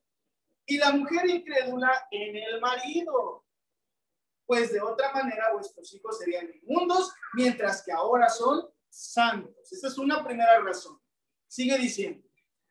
y 0.66 0.78
la 0.78 0.92
mujer 0.92 1.28
incrédula 1.28 2.06
en 2.10 2.36
el 2.36 2.60
marido. 2.60 3.44
pues 4.44 4.72
de 4.72 4.80
otra 4.82 5.12
manera 5.12 5.52
vuestros 5.52 5.94
hijos 5.94 6.18
serían 6.18 6.50
inmundos, 6.62 7.12
mientras 7.32 7.82
que 7.82 7.92
ahora 7.92 8.28
son 8.28 8.68
santos. 8.92 9.72
Esa 9.72 9.88
es 9.88 9.98
una 9.98 10.22
primera 10.22 10.60
razón. 10.60 11.00
Sigue 11.48 11.78
diciendo, 11.78 12.28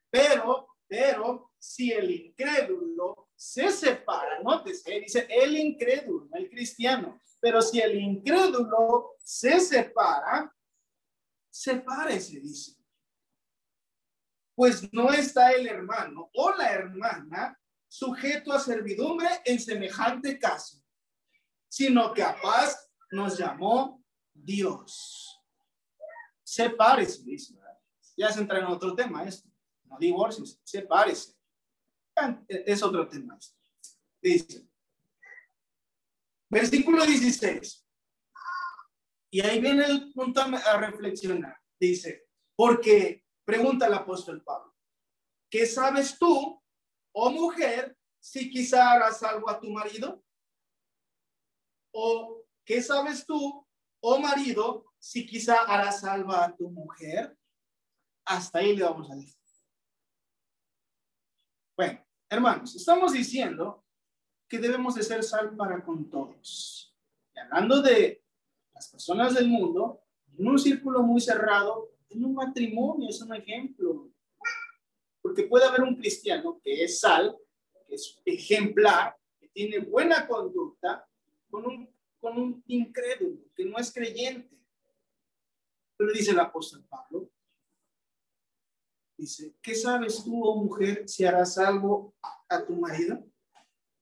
pero, 0.09 0.67
pero, 0.87 1.51
si 1.57 1.91
el 1.91 2.11
incrédulo 2.11 3.29
se 3.35 3.71
separa, 3.71 4.41
nótese, 4.41 4.99
dice 4.99 5.27
el 5.29 5.57
incrédulo, 5.57 6.29
el 6.33 6.49
cristiano, 6.49 7.19
pero 7.39 7.61
si 7.61 7.79
el 7.79 7.99
incrédulo 7.99 9.15
se 9.17 9.59
separa, 9.59 10.53
sepárese, 11.49 12.39
dice. 12.39 12.75
Pues 14.55 14.91
no 14.93 15.11
está 15.11 15.51
el 15.51 15.67
hermano 15.67 16.29
o 16.33 16.51
la 16.51 16.71
hermana 16.71 17.59
sujeto 17.87 18.53
a 18.53 18.59
servidumbre 18.59 19.27
en 19.45 19.59
semejante 19.59 20.37
caso, 20.37 20.77
sino 21.67 22.13
que 22.13 22.21
a 22.21 22.39
paz 22.41 22.91
nos 23.11 23.37
llamó 23.37 24.03
Dios. 24.33 25.30
Sepárese, 26.51 27.23
dice. 27.23 27.55
Ya 28.17 28.29
se 28.29 28.41
entra 28.41 28.59
en 28.59 28.65
otro 28.65 28.93
tema 28.93 29.23
esto. 29.23 29.49
No 29.85 29.97
divorcios, 29.97 30.59
sepárese. 30.65 31.33
Es 32.49 32.83
otro 32.83 33.07
tema. 33.07 33.39
Dice. 34.21 34.67
Versículo 36.49 37.05
16. 37.05 37.87
Y 39.31 39.39
ahí 39.39 39.61
viene 39.61 39.85
el 39.85 40.11
punto 40.11 40.41
a 40.41 40.77
reflexionar. 40.77 41.57
Dice, 41.79 42.27
porque 42.53 43.23
pregunta 43.45 43.87
el 43.87 43.93
apóstol 43.93 44.43
Pablo, 44.43 44.75
¿qué 45.49 45.65
sabes 45.65 46.19
tú, 46.19 46.61
oh 47.13 47.31
mujer, 47.31 47.97
si 48.19 48.51
quizá 48.51 48.91
harás 48.91 49.23
algo 49.23 49.49
a 49.49 49.57
tu 49.57 49.69
marido? 49.69 50.21
¿O 51.93 52.43
qué 52.65 52.81
sabes 52.81 53.25
tú, 53.25 53.65
oh 54.01 54.19
marido, 54.19 54.90
si 55.01 55.25
quizá 55.25 55.63
harás 55.63 56.03
algo 56.03 56.31
a 56.31 56.55
tu 56.55 56.69
mujer? 56.69 57.35
Hasta 58.23 58.59
ahí 58.59 58.75
le 58.75 58.83
vamos 58.83 59.09
a 59.09 59.15
decir. 59.15 59.35
Bueno, 61.75 62.05
hermanos, 62.29 62.75
estamos 62.75 63.11
diciendo 63.11 63.83
que 64.47 64.59
debemos 64.59 64.93
de 64.93 65.01
ser 65.01 65.23
sal 65.23 65.55
para 65.57 65.83
con 65.83 66.07
todos. 66.07 66.95
Y 67.33 67.39
hablando 67.39 67.81
de 67.81 68.23
las 68.75 68.89
personas 68.89 69.33
del 69.33 69.47
mundo, 69.47 70.03
en 70.37 70.47
un 70.47 70.59
círculo 70.59 71.01
muy 71.01 71.19
cerrado, 71.19 71.95
en 72.09 72.23
un 72.23 72.35
matrimonio 72.35 73.09
es 73.09 73.21
un 73.21 73.33
ejemplo. 73.33 74.11
Porque 75.19 75.43
puede 75.43 75.65
haber 75.65 75.81
un 75.81 75.95
cristiano 75.95 76.61
que 76.63 76.83
es 76.83 76.99
sal, 76.99 77.35
que 77.87 77.95
es 77.95 78.21
ejemplar, 78.23 79.17
que 79.39 79.47
tiene 79.47 79.79
buena 79.79 80.27
conducta, 80.27 81.07
con 81.49 81.65
un, 81.65 81.95
con 82.19 82.37
un 82.37 82.63
incrédulo, 82.67 83.41
que 83.55 83.65
no 83.65 83.79
es 83.79 83.91
creyente. 83.91 84.60
Pero 86.01 86.13
dice 86.13 86.31
el 86.31 86.39
apóstol 86.39 86.83
Pablo, 86.89 87.29
dice, 89.15 89.55
¿qué 89.61 89.75
sabes 89.75 90.23
tú, 90.23 90.43
oh 90.43 90.55
mujer, 90.63 91.07
si 91.07 91.23
harás 91.23 91.59
algo 91.59 92.15
a 92.49 92.65
tu 92.65 92.73
marido? 92.73 93.23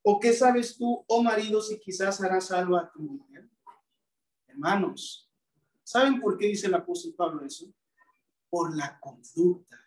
¿O 0.02 0.18
qué 0.18 0.32
sabes 0.32 0.78
tú, 0.78 1.04
oh 1.06 1.22
marido, 1.22 1.62
si 1.62 1.78
quizás 1.78 2.22
harás 2.22 2.54
algo 2.54 2.78
a 2.78 2.90
tu 2.90 3.02
mujer? 3.02 3.50
Hermanos, 4.48 5.30
¿saben 5.84 6.22
por 6.22 6.38
qué 6.38 6.48
dice 6.48 6.68
el 6.68 6.76
apóstol 6.76 7.16
Pablo 7.18 7.46
eso? 7.46 7.66
Por 8.50 8.78
la 8.78 8.98
conducta. 8.98 9.78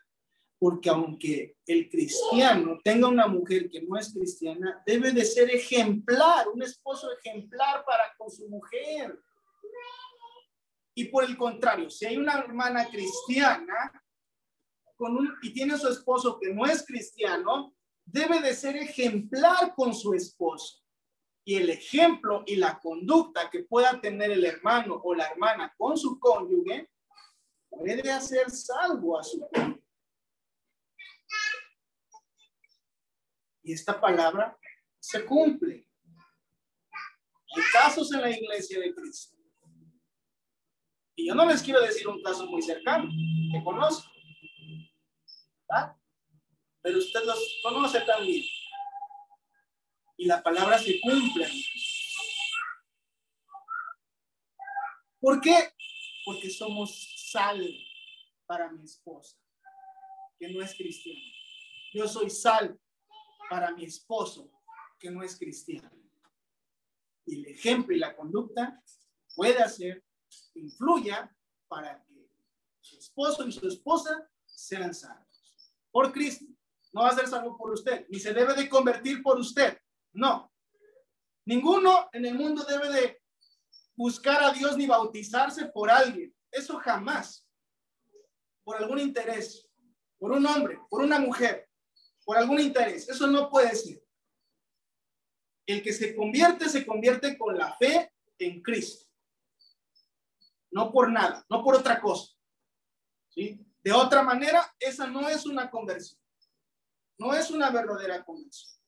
Porque 0.58 0.90
aunque 0.90 1.56
el 1.64 1.88
cristiano 1.88 2.78
tenga 2.84 3.08
una 3.08 3.26
mujer 3.26 3.70
que 3.70 3.80
no 3.80 3.96
es 3.96 4.12
cristiana, 4.12 4.82
debe 4.84 5.12
de 5.12 5.24
ser 5.24 5.48
ejemplar, 5.48 6.46
un 6.50 6.62
esposo 6.62 7.08
ejemplar 7.10 7.86
para 7.86 8.14
con 8.18 8.30
su 8.30 8.46
mujer. 8.50 9.18
Y 10.94 11.06
por 11.06 11.24
el 11.24 11.36
contrario, 11.36 11.88
si 11.90 12.06
hay 12.06 12.16
una 12.16 12.38
hermana 12.38 12.88
cristiana 12.88 14.04
con 14.96 15.16
un, 15.16 15.34
y 15.42 15.52
tiene 15.52 15.74
a 15.74 15.78
su 15.78 15.88
esposo 15.88 16.38
que 16.38 16.52
no 16.52 16.66
es 16.66 16.84
cristiano, 16.86 17.74
debe 18.04 18.40
de 18.40 18.54
ser 18.54 18.76
ejemplar 18.76 19.74
con 19.74 19.94
su 19.94 20.14
esposo. 20.14 20.82
Y 21.44 21.56
el 21.56 21.70
ejemplo 21.70 22.44
y 22.46 22.56
la 22.56 22.78
conducta 22.78 23.50
que 23.50 23.64
pueda 23.64 24.00
tener 24.00 24.30
el 24.30 24.44
hermano 24.44 25.00
o 25.02 25.14
la 25.14 25.26
hermana 25.26 25.74
con 25.76 25.96
su 25.96 26.20
cónyuge 26.20 26.88
puede 27.68 28.10
hacer 28.12 28.50
salvo 28.50 29.18
a 29.18 29.24
su 29.24 29.40
cónyuge. 29.48 29.82
Y 33.64 33.72
esta 33.72 34.00
palabra 34.00 34.58
se 35.00 35.24
cumple. 35.24 35.88
Hay 37.54 37.62
casos 37.72 38.12
en 38.12 38.20
la 38.20 38.30
iglesia 38.30 38.80
de 38.80 38.94
Cristo. 38.94 39.41
Y 41.14 41.28
yo 41.28 41.34
no 41.34 41.46
les 41.46 41.62
quiero 41.62 41.80
decir 41.80 42.08
un 42.08 42.22
caso 42.22 42.46
muy 42.46 42.62
cercano, 42.62 43.08
que 43.52 43.62
conozco. 43.62 44.10
¿Ah? 45.70 45.96
pero 46.82 46.98
usted 46.98 47.24
los 47.24 47.60
conoce 47.62 48.00
también. 48.00 48.44
Y 50.16 50.26
la 50.26 50.42
palabra 50.42 50.78
se 50.78 51.00
cumple. 51.00 51.48
¿Por 55.20 55.40
qué? 55.40 55.72
Porque 56.24 56.50
somos 56.50 57.30
sal 57.30 57.64
para 58.46 58.70
mi 58.70 58.84
esposa, 58.84 59.38
que 60.38 60.48
no 60.48 60.62
es 60.62 60.74
cristiana. 60.74 61.20
Yo 61.94 62.08
soy 62.08 62.28
sal 62.28 62.78
para 63.48 63.70
mi 63.70 63.84
esposo, 63.84 64.50
que 64.98 65.10
no 65.10 65.22
es 65.22 65.38
cristiano. 65.38 65.90
Y 67.24 67.36
el 67.36 67.46
ejemplo 67.46 67.94
y 67.94 68.00
la 68.00 68.16
conducta 68.16 68.82
puede 69.36 69.62
hacer, 69.62 70.04
influya 70.54 71.34
para 71.68 72.04
que 72.04 72.28
su 72.80 72.98
esposo 72.98 73.46
y 73.46 73.52
su 73.52 73.66
esposa 73.68 74.28
sean 74.44 74.94
salvos 74.94 75.32
por 75.92 76.12
Cristo 76.12 76.46
no 76.92 77.02
va 77.02 77.10
a 77.10 77.14
ser 77.14 77.28
salvo 77.28 77.56
por 77.56 77.70
usted, 77.70 78.06
ni 78.08 78.18
se 78.18 78.34
debe 78.34 78.54
de 78.54 78.68
convertir 78.68 79.22
por 79.22 79.38
usted. 79.38 79.78
No. 80.12 80.52
Ninguno 81.46 82.08
en 82.12 82.26
el 82.26 82.34
mundo 82.34 82.64
debe 82.64 82.90
de 82.90 83.22
buscar 83.94 84.42
a 84.42 84.52
Dios 84.52 84.76
ni 84.76 84.86
bautizarse 84.86 85.66
por 85.66 85.90
alguien. 85.90 86.34
Eso 86.50 86.78
jamás. 86.78 87.48
Por 88.62 88.76
algún 88.76 88.98
interés, 88.98 89.68
por 90.18 90.32
un 90.32 90.44
hombre, 90.46 90.78
por 90.90 91.02
una 91.02 91.18
mujer, 91.18 91.68
por 92.24 92.36
algún 92.36 92.60
interés. 92.60 93.08
Eso 93.08 93.26
no 93.26 93.48
puede 93.48 93.74
ser. 93.74 94.04
El 95.66 95.82
que 95.82 95.92
se 95.92 96.14
convierte, 96.14 96.68
se 96.68 96.84
convierte 96.84 97.38
con 97.38 97.56
la 97.56 97.74
fe 97.76 98.12
en 98.38 98.62
Cristo. 98.62 99.10
No 100.72 100.90
por 100.90 101.10
nada, 101.10 101.44
no 101.48 101.62
por 101.62 101.76
otra 101.76 102.00
cosa. 102.00 102.32
¿Sí? 103.28 103.64
De 103.82 103.92
otra 103.92 104.22
manera, 104.22 104.74
esa 104.78 105.06
no 105.06 105.28
es 105.28 105.46
una 105.46 105.70
conversión. 105.70 106.20
No 107.18 107.34
es 107.34 107.50
una 107.50 107.70
verdadera 107.70 108.24
conversión. 108.24 108.80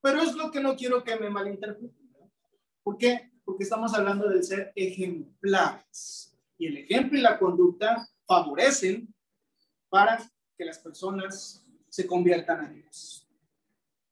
Pero 0.00 0.20
es 0.20 0.34
lo 0.34 0.50
que 0.50 0.60
no 0.60 0.76
quiero 0.76 1.02
que 1.02 1.16
me 1.16 1.30
malinterpreten. 1.30 2.30
¿Por 2.82 2.98
qué? 2.98 3.32
Porque 3.44 3.64
estamos 3.64 3.94
hablando 3.94 4.28
de 4.28 4.42
ser 4.42 4.72
ejemplares. 4.76 6.38
Y 6.58 6.66
el 6.66 6.78
ejemplo 6.78 7.18
y 7.18 7.22
la 7.22 7.38
conducta 7.38 8.06
favorecen 8.26 9.12
para 9.88 10.18
que 10.56 10.64
las 10.64 10.78
personas 10.78 11.66
se 11.88 12.06
conviertan 12.06 12.64
a 12.64 12.68
Dios. 12.68 13.26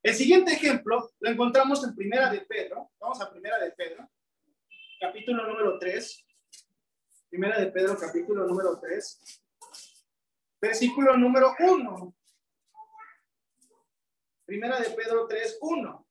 El 0.03 0.15
siguiente 0.15 0.53
ejemplo 0.53 1.13
lo 1.21 1.31
encontramos 1.31 1.85
en 1.85 1.95
Primera 1.95 2.31
de 2.31 2.41
Pedro. 2.41 2.91
Vamos 2.99 3.21
a 3.21 3.31
Primera 3.31 3.59
de 3.59 3.71
Pedro, 3.73 4.09
capítulo 5.01 5.47
número 5.47 5.79
3. 5.79 6.27
Primera 7.33 7.59
de 7.59 7.73
Pedro, 7.73 7.97
capítulo 7.99 8.47
número 8.47 8.79
3. 8.79 9.43
Versículo 10.61 11.17
número 11.17 11.55
1. 11.59 12.15
Primera 14.45 14.79
de 14.79 14.91
Pedro 14.91 15.27
3, 15.27 15.59
1. 15.63 16.09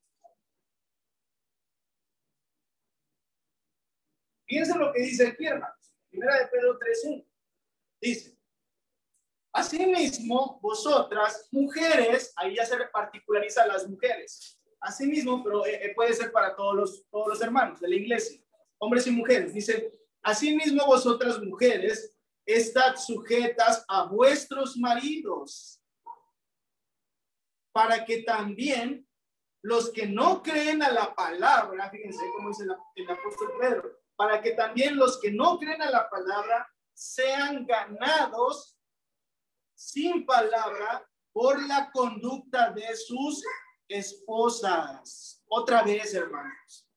Piensen 4.48 4.80
lo 4.80 4.92
que 4.92 5.02
dice 5.02 5.28
aquí, 5.28 5.46
hermanos. 5.46 5.96
Primera 6.10 6.40
de 6.40 6.48
Pedro 6.48 6.80
3, 6.80 7.02
1. 7.06 7.26
Dice, 8.02 8.40
Asimismo, 9.54 10.60
vosotras, 10.60 11.48
mujeres, 11.52 12.34
ahí 12.36 12.56
ya 12.56 12.66
se 12.66 12.78
particulariza 12.92 13.68
las 13.68 13.88
mujeres. 13.88 14.60
Asimismo, 14.80 15.44
pero 15.44 15.68
eh, 15.68 15.86
eh, 15.86 15.94
puede 15.94 16.16
ser 16.16 16.32
para 16.32 16.56
todos 16.56 16.76
los, 16.76 17.08
todos 17.12 17.28
los 17.28 17.42
hermanos 17.44 17.80
de 17.80 17.90
la 17.90 17.96
iglesia, 17.96 18.42
hombres 18.80 19.06
y 19.06 19.12
mujeres. 19.12 19.54
Dice, 19.54 20.01
asimismo, 20.24 20.86
vosotras, 20.86 21.40
mujeres, 21.42 22.16
estad 22.46 22.96
sujetas 22.96 23.86
a 23.88 24.06
vuestros 24.06 24.78
maridos 24.78 25.82
para 27.72 28.04
que 28.06 28.24
también 28.24 29.08
los 29.64 29.92
que 29.92 30.08
no 30.08 30.42
creen 30.42 30.82
a 30.82 30.92
la 30.92 31.14
palabra, 31.14 31.90
fíjense 31.90 32.24
cómo 32.36 32.50
dice 32.50 32.66
el 32.96 33.10
apóstol 33.10 33.54
Pedro, 33.60 33.92
para 34.16 34.42
que 34.42 34.52
también 34.52 34.98
los 34.98 35.20
que 35.20 35.32
no 35.32 35.58
creen 35.60 35.82
a 35.82 35.92
la 35.92 36.10
palabra 36.10 36.68
sean 36.94 37.66
ganados 37.66 38.78
sin 39.76 40.26
palabra 40.26 41.08
por 41.32 41.62
la 41.68 41.90
conducta 41.92 42.72
de 42.72 42.96
sus 42.96 43.44
esposas. 43.88 45.44
Otra 45.48 45.84
vez, 45.84 46.14
hermanos. 46.14 46.91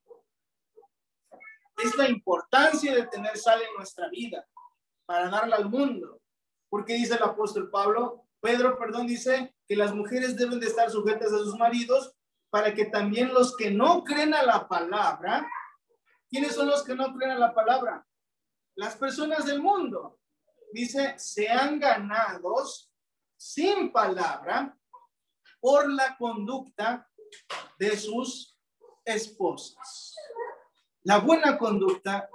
Es 1.77 1.95
la 1.95 2.09
importancia 2.09 2.95
de 2.95 3.07
tener 3.07 3.37
sal 3.37 3.61
en 3.61 3.73
nuestra 3.75 4.09
vida 4.09 4.47
para 5.05 5.29
darla 5.29 5.57
al 5.57 5.69
mundo. 5.69 6.21
Porque 6.69 6.93
dice 6.93 7.15
el 7.15 7.23
apóstol 7.23 7.69
Pablo, 7.69 8.25
Pedro, 8.41 8.77
perdón, 8.77 9.07
dice 9.07 9.55
que 9.67 9.75
las 9.75 9.93
mujeres 9.93 10.35
deben 10.35 10.59
de 10.59 10.67
estar 10.67 10.89
sujetas 10.89 11.31
a 11.33 11.39
sus 11.39 11.55
maridos 11.57 12.15
para 12.49 12.73
que 12.73 12.85
también 12.85 13.33
los 13.33 13.55
que 13.57 13.71
no 13.71 14.03
creen 14.03 14.33
a 14.33 14.43
la 14.43 14.67
palabra, 14.67 15.47
¿quiénes 16.29 16.55
son 16.55 16.67
los 16.67 16.83
que 16.83 16.95
no 16.95 17.13
creen 17.13 17.31
a 17.31 17.39
la 17.39 17.53
palabra? 17.53 18.05
Las 18.75 18.95
personas 18.95 19.45
del 19.45 19.61
mundo. 19.61 20.19
Dice, 20.71 21.15
sean 21.17 21.79
ganados 21.79 22.91
sin 23.37 23.91
palabra 23.91 24.77
por 25.59 25.89
la 25.89 26.17
conducta 26.17 27.09
de 27.79 27.97
sus 27.97 28.57
esposas. 29.03 30.15
La 31.05 31.19
buena 31.19 31.55
conducta 31.55 32.27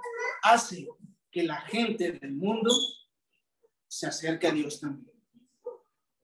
hace 0.43 0.87
que 1.29 1.43
la 1.43 1.59
gente 1.59 2.13
del 2.13 2.31
mundo 2.31 2.73
se 3.85 4.07
acerque 4.07 4.47
a 4.47 4.51
Dios 4.51 4.79
también. 4.79 5.11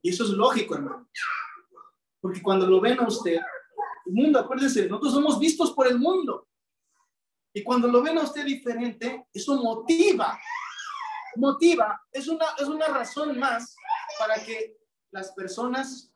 Y 0.01 0.11
eso 0.11 0.23
es 0.23 0.29
lógico, 0.29 0.75
hermano. 0.75 1.09
Porque 2.21 2.41
cuando 2.41 2.65
lo 2.65 2.79
ven 2.79 2.99
a 2.99 3.07
usted, 3.07 3.35
el 4.05 4.13
mundo, 4.13 4.39
acuérdense, 4.39 4.87
nosotros 4.87 5.13
somos 5.13 5.37
vistos 5.37 5.73
por 5.73 5.87
el 5.87 5.99
mundo. 5.99 6.47
Y 7.53 7.65
cuando 7.65 7.89
lo 7.89 8.01
ven 8.01 8.17
a 8.17 8.23
usted 8.23 8.45
diferente, 8.45 9.27
eso 9.33 9.61
motiva, 9.61 10.39
motiva, 11.35 12.01
es 12.13 12.29
una, 12.29 12.45
es 12.57 12.67
una 12.67 12.87
razón 12.87 13.37
más 13.37 13.75
para 14.17 14.35
que 14.45 14.77
las 15.11 15.33
personas 15.33 16.13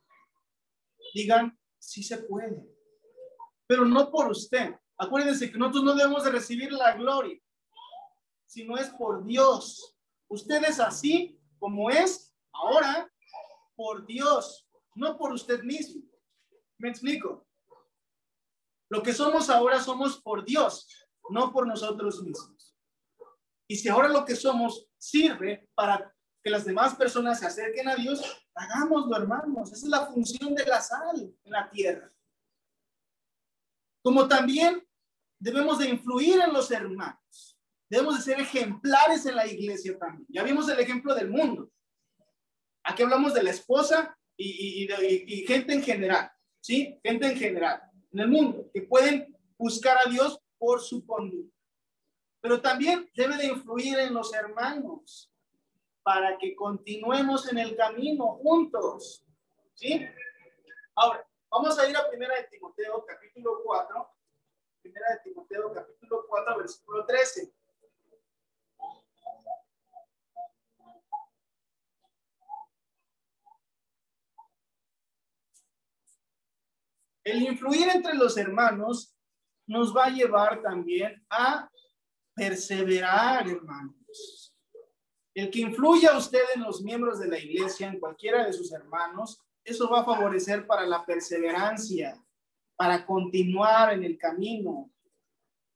digan, 1.13 1.59
sí 1.77 2.03
se 2.03 2.19
puede, 2.19 2.65
pero 3.67 3.83
no 3.83 4.09
por 4.09 4.31
usted. 4.31 4.75
Acuérdense 5.01 5.51
que 5.51 5.57
nosotros 5.57 5.83
no 5.83 5.95
debemos 5.95 6.23
de 6.23 6.29
recibir 6.29 6.71
la 6.71 6.93
gloria, 6.93 7.35
sino 8.45 8.77
es 8.77 8.87
por 8.89 9.25
Dios. 9.25 9.97
Usted 10.27 10.63
es 10.63 10.79
así 10.79 11.41
como 11.57 11.89
es 11.89 12.31
ahora 12.53 13.11
por 13.75 14.05
Dios, 14.05 14.69
no 14.93 15.17
por 15.17 15.33
usted 15.33 15.63
mismo. 15.63 16.03
¿Me 16.77 16.89
explico? 16.89 17.47
Lo 18.91 19.01
que 19.01 19.11
somos 19.11 19.49
ahora 19.49 19.81
somos 19.81 20.21
por 20.21 20.45
Dios, 20.45 20.87
no 21.31 21.51
por 21.51 21.65
nosotros 21.65 22.21
mismos. 22.21 22.77
Y 23.67 23.77
si 23.77 23.89
ahora 23.89 24.07
lo 24.07 24.23
que 24.23 24.35
somos 24.35 24.87
sirve 24.99 25.67
para 25.73 26.13
que 26.43 26.51
las 26.51 26.63
demás 26.63 26.93
personas 26.93 27.39
se 27.39 27.47
acerquen 27.47 27.87
a 27.87 27.95
Dios, 27.95 28.21
hagámoslo, 28.53 29.17
hermanos. 29.17 29.71
Esa 29.71 29.85
es 29.87 29.91
la 29.91 30.05
función 30.05 30.53
de 30.53 30.65
la 30.67 30.79
sal 30.79 31.35
en 31.43 31.51
la 31.51 31.67
tierra. 31.71 32.13
Como 34.03 34.27
también 34.27 34.87
debemos 35.41 35.79
de 35.79 35.89
influir 35.89 36.39
en 36.39 36.53
los 36.53 36.71
hermanos. 36.71 37.57
Debemos 37.89 38.17
de 38.17 38.21
ser 38.23 38.39
ejemplares 38.39 39.25
en 39.25 39.35
la 39.35 39.45
iglesia 39.45 39.97
también. 39.97 40.25
Ya 40.29 40.43
vimos 40.43 40.69
el 40.69 40.79
ejemplo 40.79 41.13
del 41.13 41.29
mundo. 41.29 41.69
Aquí 42.83 43.03
hablamos 43.03 43.33
de 43.33 43.43
la 43.43 43.49
esposa 43.49 44.17
y, 44.37 44.87
y 44.87 45.45
gente 45.45 45.73
en 45.73 45.83
general, 45.83 46.31
¿sí? 46.61 46.99
Gente 47.03 47.27
en 47.27 47.37
general 47.37 47.81
en 48.13 48.19
el 48.19 48.27
mundo, 48.27 48.69
que 48.73 48.81
pueden 48.81 49.35
buscar 49.57 49.97
a 50.05 50.09
Dios 50.09 50.39
por 50.57 50.81
su 50.81 51.05
conducta. 51.05 51.55
Pero 52.41 52.61
también 52.61 53.09
debe 53.15 53.37
de 53.37 53.47
influir 53.47 53.99
en 53.99 54.13
los 54.13 54.33
hermanos 54.33 55.31
para 56.03 56.37
que 56.37 56.55
continuemos 56.55 57.49
en 57.49 57.57
el 57.59 57.75
camino 57.75 58.37
juntos. 58.37 59.23
¿Sí? 59.75 60.05
Ahora, 60.95 61.25
vamos 61.49 61.77
a 61.77 61.89
ir 61.89 61.95
a 61.95 62.09
Primera 62.09 62.35
de 62.35 62.43
Timoteo, 62.43 63.05
capítulo 63.05 63.61
4. 63.63 64.09
Primera 64.81 65.13
de 65.13 65.29
Timoteo, 65.29 65.71
capítulo 65.73 66.25
4, 66.27 66.57
versículo 66.57 67.05
13. 67.05 67.53
El 77.23 77.43
influir 77.43 77.89
entre 77.89 78.15
los 78.15 78.35
hermanos 78.37 79.15
nos 79.67 79.95
va 79.95 80.05
a 80.05 80.09
llevar 80.09 80.61
también 80.63 81.23
a 81.29 81.69
perseverar, 82.33 83.47
hermanos. 83.47 84.55
El 85.35 85.51
que 85.51 85.59
influya 85.59 86.17
usted 86.17 86.41
en 86.55 86.63
los 86.63 86.81
miembros 86.81 87.19
de 87.19 87.27
la 87.27 87.37
iglesia, 87.37 87.87
en 87.87 87.99
cualquiera 87.99 88.45
de 88.45 88.51
sus 88.51 88.71
hermanos, 88.73 89.39
eso 89.63 89.87
va 89.89 90.01
a 90.01 90.05
favorecer 90.05 90.65
para 90.65 90.87
la 90.87 91.05
perseverancia, 91.05 92.19
para 92.75 93.05
continuar 93.05 93.93
en 93.93 94.03
el 94.03 94.17
camino. 94.17 94.91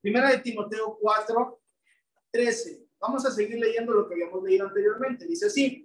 Primera 0.02 0.32
de 0.32 0.40
Timoteo 0.40 0.98
4, 1.00 1.62
13. 2.32 2.88
Vamos 3.00 3.26
a 3.26 3.32
seguir 3.32 3.60
leyendo 3.60 3.94
lo 3.94 4.08
que 4.08 4.16
habíamos 4.16 4.44
leído 4.44 4.68
anteriormente. 4.68 5.26
Dice 5.26 5.48
así. 5.48 5.82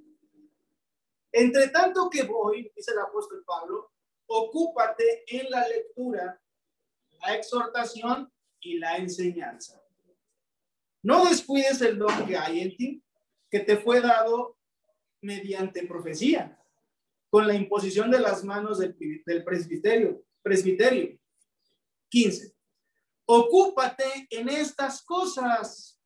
Entre 1.33 1.69
tanto 1.69 2.11
que 2.11 2.25
voy, 2.25 2.73
dice 2.75 2.93
el 2.93 2.99
apóstol 2.99 3.45
Pablo, 3.47 3.93
ocúpate 4.27 5.25
en 5.27 5.51
la 5.51 5.67
lectura, 5.69 6.41
la 7.21 7.37
exhortación 7.37 8.33
y 8.61 8.79
la 8.79 8.97
enseñanza. 8.97 9.81
No 11.03 11.25
descuides 11.25 11.81
el 11.81 11.99
don 11.99 12.27
que 12.27 12.37
hay 12.37 12.61
en 12.61 12.77
ti, 12.77 13.03
que 13.51 13.61
te 13.61 13.77
fue 13.77 14.01
dado 14.01 14.59
mediante 15.23 15.87
profecía, 15.87 16.59
con 17.31 17.47
la 17.47 17.55
imposición 17.55 18.11
de 18.11 18.21
las 18.21 18.45
manos 18.45 18.79
del, 18.79 19.45
presbiterio. 19.45 20.23
Presbiterio. 20.43 21.19
15. 22.11 22.55
Ocúpate 23.27 24.27
en 24.31 24.49
estas 24.49 25.03
cosas. 25.03 26.01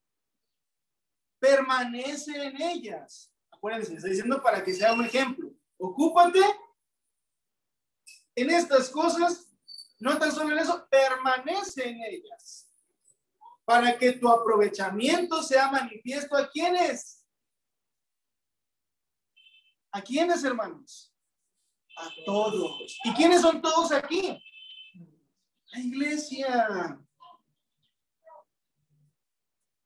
Permanece 1.38 2.36
en 2.36 2.60
ellas. 2.60 3.32
Acuérdense, 3.50 3.94
está 3.94 4.08
diciendo 4.08 4.42
para 4.42 4.62
que 4.62 4.72
sea 4.72 4.92
un 4.92 5.04
ejemplo. 5.04 5.54
Ocúpate 5.78 6.40
en 8.34 8.50
estas 8.50 8.90
cosas, 8.90 9.54
no 10.00 10.18
tan 10.18 10.32
solo 10.32 10.52
en 10.52 10.58
eso, 10.58 10.86
permanece 10.90 11.88
en 11.88 12.02
ellas. 12.02 12.70
Para 13.64 13.96
que 13.96 14.12
tu 14.12 14.28
aprovechamiento 14.28 15.42
sea 15.42 15.70
manifiesto 15.70 16.36
a 16.36 16.50
quienes. 16.50 17.24
¿A 19.92 20.02
quiénes, 20.02 20.44
hermanos? 20.44 21.13
A 21.96 22.10
todos. 22.24 22.98
¿Y 23.04 23.12
quiénes 23.12 23.40
son 23.40 23.62
todos 23.62 23.92
aquí? 23.92 24.38
La 25.72 25.80
iglesia. 25.80 27.00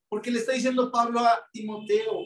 Porque 0.08 0.30
le 0.30 0.38
está 0.38 0.52
diciendo 0.52 0.90
Pablo 0.90 1.20
a 1.20 1.48
Timoteo, 1.52 2.24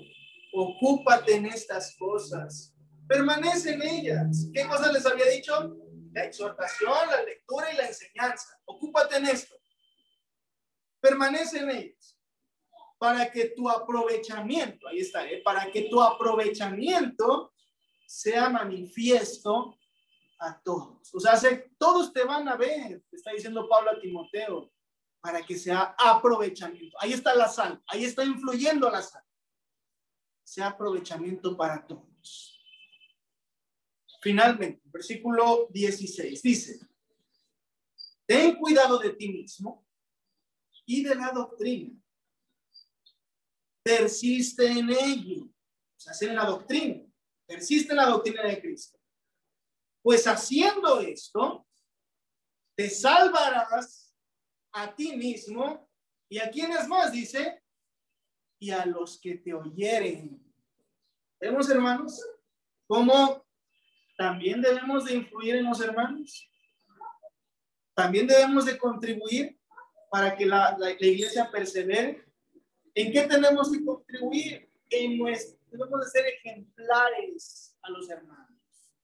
ocúpate 0.53 1.35
en 1.35 1.47
estas 1.47 1.97
cosas, 1.97 2.75
permanece 3.09 3.73
en 3.75 3.83
ellas. 3.83 4.49
¿Qué 4.55 4.67
cosas 4.67 4.93
les 4.93 5.05
había 5.05 5.27
dicho? 5.27 5.77
la 6.13 6.25
exhortación, 6.25 7.09
la 7.11 7.23
lectura 7.23 7.73
y 7.73 7.77
la 7.77 7.89
enseñanza. 7.89 8.59
Ocúpate 8.65 9.17
en 9.17 9.27
esto. 9.27 9.57
Permanece 11.01 11.59
en 11.59 11.71
ellos. 11.71 12.19
Para 12.99 13.31
que 13.33 13.47
tu 13.47 13.69
aprovechamiento, 13.69 14.87
ahí 14.87 15.01
está, 15.01 15.29
¿eh? 15.29 15.43
para 15.43 15.71
que 15.71 15.83
tu 15.83 16.01
aprovechamiento 16.01 17.52
sea 18.13 18.51
manifiesto 18.51 19.79
a 20.39 20.61
todos. 20.61 21.15
O 21.15 21.19
sea, 21.19 21.41
todos 21.79 22.13
te 22.13 22.25
van 22.25 22.47
a 22.47 22.57
ver, 22.57 23.03
está 23.11 23.33
diciendo 23.33 23.67
Pablo 23.67 23.93
a 23.93 24.01
Timoteo, 24.01 24.71
para 25.21 25.43
que 25.43 25.57
sea 25.57 25.95
aprovechamiento. 25.99 26.95
Ahí 27.01 27.15
está 27.15 27.35
la 27.35 27.49
sal, 27.49 27.83
ahí 27.87 28.05
está 28.05 28.23
influyendo 28.23 28.91
la 28.91 29.01
sal. 29.01 29.25
Sea 30.45 30.69
aprovechamiento 30.69 31.57
para 31.57 31.87
todos. 31.87 32.61
Finalmente, 34.21 34.83
versículo 34.93 35.69
16 35.71 36.43
dice, 36.43 36.87
ten 38.27 38.57
cuidado 38.57 38.99
de 38.99 39.15
ti 39.15 39.29
mismo 39.29 39.87
y 40.85 41.03
de 41.03 41.15
la 41.15 41.33
doctrina. 41.33 41.99
Persiste 43.83 44.67
en 44.67 44.91
ello. 44.91 45.45
O 45.45 45.99
sea, 45.99 46.29
en 46.29 46.37
la 46.37 46.45
doctrina. 46.45 47.12
Persiste 47.47 47.95
la 47.95 48.07
doctrina 48.07 48.43
de 48.45 48.61
Cristo. 48.61 48.99
Pues 50.03 50.27
haciendo 50.27 51.01
esto, 51.01 51.67
te 52.77 52.89
salvarás 52.89 54.15
a 54.73 54.95
ti 54.95 55.17
mismo 55.17 55.89
y 56.29 56.39
a 56.39 56.51
quienes 56.51 56.89
más, 56.89 57.13
dice, 57.13 57.63
y 58.59 58.71
a 58.71 58.87
los 58.87 59.21
que 59.21 59.37
te 59.37 59.53
oyeren. 59.53 60.41
Vemos, 61.41 61.69
hermanos, 61.69 62.25
cómo 62.87 63.45
también 64.17 64.63
debemos 64.63 65.05
de 65.05 65.15
influir 65.15 65.57
en 65.57 65.65
los 65.65 65.81
hermanos. 65.81 66.49
También 67.95 68.27
debemos 68.27 68.65
de 68.65 68.79
contribuir 68.79 69.59
para 70.11 70.37
que 70.37 70.47
la, 70.47 70.77
la, 70.79 70.93
iglesia 70.93 71.51
persevere. 71.51 72.25
¿En 72.95 73.13
qué 73.13 73.23
tenemos 73.23 73.71
que 73.71 73.85
contribuir? 73.85 74.71
En 74.89 75.19
nuestro, 75.19 75.59
debemos 75.73 76.01
de 76.01 76.11
ser 76.11 76.27
ejemplares 76.27 77.77
a 77.83 77.91
los 77.91 78.09
hermanos, 78.11 78.95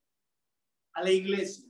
a 0.93 1.03
la 1.03 1.11
iglesia. 1.11 1.69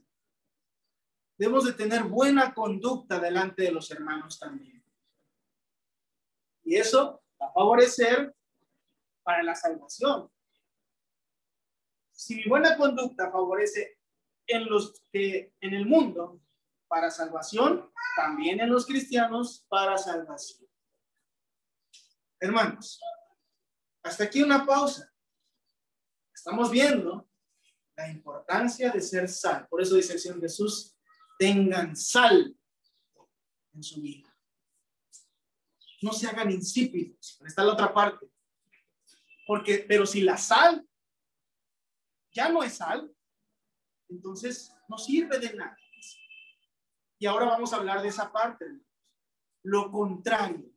Debemos 1.38 1.64
de 1.64 1.72
tener 1.72 2.02
buena 2.02 2.52
conducta 2.52 3.20
delante 3.20 3.62
de 3.62 3.70
los 3.70 3.90
hermanos 3.92 4.38
también. 4.40 4.84
Y 6.64 6.76
eso 6.76 7.22
va 7.40 7.46
a 7.46 7.52
favorecer 7.52 8.34
para 9.22 9.42
la 9.44 9.54
salvación. 9.54 10.30
Si 12.10 12.34
mi 12.34 12.44
buena 12.48 12.76
conducta 12.76 13.30
favorece 13.30 13.98
en 14.48 14.68
los 14.68 15.00
que 15.12 15.54
en 15.60 15.74
el 15.74 15.86
mundo 15.86 16.40
para 16.88 17.10
salvación, 17.10 17.92
también 18.16 18.58
en 18.60 18.70
los 18.70 18.84
cristianos 18.84 19.64
para 19.68 19.96
salvación. 19.96 20.68
Hermanos, 22.40 23.00
hasta 24.08 24.24
aquí 24.24 24.42
una 24.42 24.64
pausa. 24.64 25.12
Estamos 26.34 26.70
viendo 26.70 27.28
la 27.94 28.08
importancia 28.08 28.90
de 28.90 29.00
ser 29.00 29.28
sal. 29.28 29.66
Por 29.68 29.82
eso 29.82 29.96
dice 29.96 30.14
el 30.14 30.18
Señor 30.18 30.40
Jesús, 30.40 30.96
tengan 31.38 31.94
sal 31.94 32.56
en 33.74 33.82
su 33.82 34.00
vida. 34.00 34.34
No 36.00 36.12
se 36.12 36.26
hagan 36.26 36.50
insípidos. 36.50 37.38
Está 37.44 37.64
la 37.64 37.72
otra 37.72 37.92
parte. 37.92 38.30
Porque, 39.46 39.84
pero 39.86 40.06
si 40.06 40.22
la 40.22 40.38
sal 40.38 40.86
ya 42.32 42.48
no 42.48 42.62
es 42.62 42.76
sal, 42.76 43.12
entonces 44.08 44.72
no 44.88 44.96
sirve 44.96 45.38
de 45.38 45.54
nada. 45.54 45.76
Y 47.18 47.26
ahora 47.26 47.46
vamos 47.46 47.72
a 47.72 47.76
hablar 47.76 48.00
de 48.00 48.08
esa 48.08 48.32
parte. 48.32 48.64
Lo 49.64 49.90
contrario. 49.90 50.70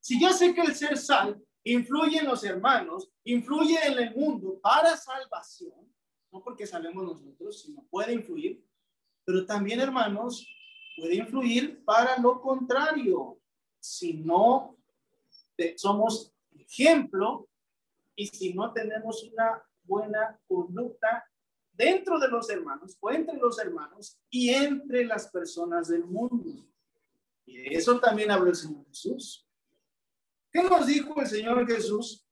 Si 0.00 0.20
yo 0.20 0.32
sé 0.32 0.54
que 0.54 0.62
el 0.62 0.74
ser 0.74 0.96
sal 0.96 1.44
influye 1.64 2.18
en 2.18 2.26
los 2.26 2.44
hermanos, 2.44 3.10
influye 3.24 3.78
en 3.86 3.98
el 3.98 4.14
mundo 4.14 4.60
para 4.60 4.96
salvación, 4.96 5.92
no 6.30 6.42
porque 6.42 6.66
salemos 6.66 7.04
nosotros, 7.04 7.62
sino 7.62 7.84
puede 7.90 8.12
influir, 8.12 8.62
pero 9.24 9.46
también, 9.46 9.80
hermanos, 9.80 10.46
puede 10.96 11.14
influir 11.16 11.82
para 11.84 12.18
lo 12.18 12.40
contrario. 12.40 13.38
Si 13.80 14.14
no 14.14 14.76
somos 15.76 16.32
ejemplo 16.58 17.48
y 18.14 18.26
si 18.26 18.52
no 18.52 18.72
tenemos 18.72 19.22
una 19.24 19.62
buena 19.84 20.38
conducta 20.46 21.24
dentro 21.72 22.18
de 22.18 22.28
los 22.28 22.48
hermanos 22.50 22.96
o 23.00 23.10
entre 23.10 23.36
los 23.36 23.58
hermanos 23.58 24.18
y 24.30 24.50
entre 24.50 25.04
las 25.04 25.28
personas 25.28 25.88
del 25.88 26.04
mundo. 26.04 26.66
Y 27.46 27.56
de 27.56 27.76
eso 27.76 27.98
también 28.00 28.30
habló 28.30 28.48
el 28.48 28.56
Señor 28.56 28.86
Jesús. 28.86 29.43
¿Qué 30.54 30.62
nos 30.62 30.86
dijo 30.86 31.20
el 31.20 31.26
Señor 31.26 31.66
Jesús? 31.66 32.24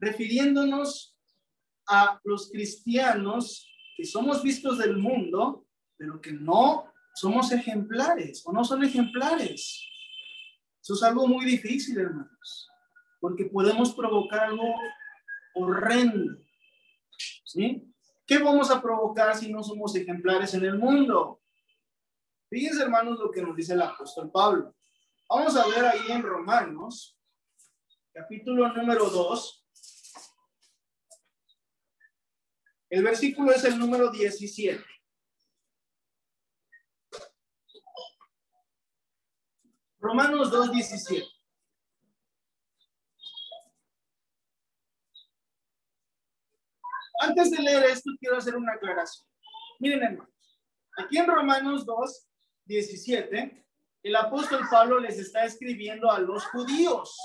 Refiriéndonos 0.00 1.16
a 1.86 2.20
los 2.24 2.50
cristianos 2.50 3.70
que 3.96 4.04
somos 4.04 4.42
vistos 4.42 4.78
del 4.78 4.96
mundo, 4.96 5.64
pero 5.96 6.20
que 6.20 6.32
no 6.32 6.92
somos 7.14 7.52
ejemplares 7.52 8.42
o 8.44 8.52
no 8.52 8.64
son 8.64 8.82
ejemplares. 8.82 9.88
Eso 10.82 10.94
es 10.94 11.02
algo 11.04 11.28
muy 11.28 11.44
difícil, 11.44 11.98
hermanos, 11.98 12.68
porque 13.20 13.44
podemos 13.44 13.94
provocar 13.94 14.40
algo 14.40 14.74
horrendo 15.54 16.36
¿Sí? 17.44 17.94
¿Qué 18.26 18.38
vamos 18.38 18.72
a 18.72 18.82
provocar 18.82 19.36
si 19.36 19.52
no 19.52 19.62
somos 19.62 19.94
ejemplares 19.94 20.52
en 20.54 20.64
el 20.64 20.78
mundo? 20.78 21.40
Fíjense, 22.50 22.82
hermanos, 22.82 23.20
lo 23.20 23.30
que 23.30 23.40
nos 23.40 23.54
dice 23.54 23.74
el 23.74 23.82
apóstol 23.82 24.32
Pablo. 24.32 24.74
Vamos 25.28 25.56
a 25.56 25.66
ver 25.66 25.84
ahí 25.84 26.12
en 26.12 26.22
Romanos, 26.22 27.18
capítulo 28.12 28.68
número 28.72 29.08
2. 29.08 29.66
El 32.90 33.02
versículo 33.02 33.50
es 33.52 33.64
el 33.64 33.78
número 33.78 34.10
17. 34.10 34.84
Romanos 39.98 40.50
2, 40.50 40.70
17. 40.70 41.26
Antes 47.20 47.50
de 47.50 47.62
leer 47.62 47.84
esto, 47.84 48.10
quiero 48.20 48.36
hacer 48.36 48.54
una 48.54 48.74
aclaración. 48.74 49.26
Miren, 49.80 50.02
hermanos, 50.02 50.60
aquí 50.98 51.16
en 51.16 51.26
Romanos 51.26 51.86
2, 51.86 52.28
17, 52.66 53.63
el 54.04 54.16
apóstol 54.16 54.60
Pablo 54.70 55.00
les 55.00 55.18
está 55.18 55.44
escribiendo 55.44 56.10
a 56.10 56.18
los 56.18 56.44
judíos, 56.46 57.18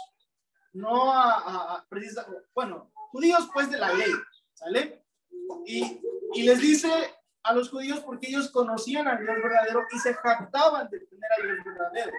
no 0.72 1.12
a, 1.14 1.86
bueno, 2.56 2.92
judíos 3.12 3.50
pues 3.54 3.70
de 3.70 3.78
la 3.78 3.94
ley, 3.94 4.12
¿sale? 4.54 5.04
Y, 5.66 6.02
y 6.34 6.44
les 6.44 6.62
dice 6.62 6.90
a 7.44 7.54
los 7.54 7.70
judíos 7.70 8.00
porque 8.00 8.28
ellos 8.28 8.50
conocían 8.50 9.08
al 9.10 9.20
Dios 9.20 9.36
verdadero 9.44 9.82
y 9.94 10.00
se 10.00 10.14
jactaban 10.14 10.90
de 10.90 11.00
tener 11.02 11.32
al 11.38 11.48
Dios 11.48 11.66
verdadero. 11.66 12.12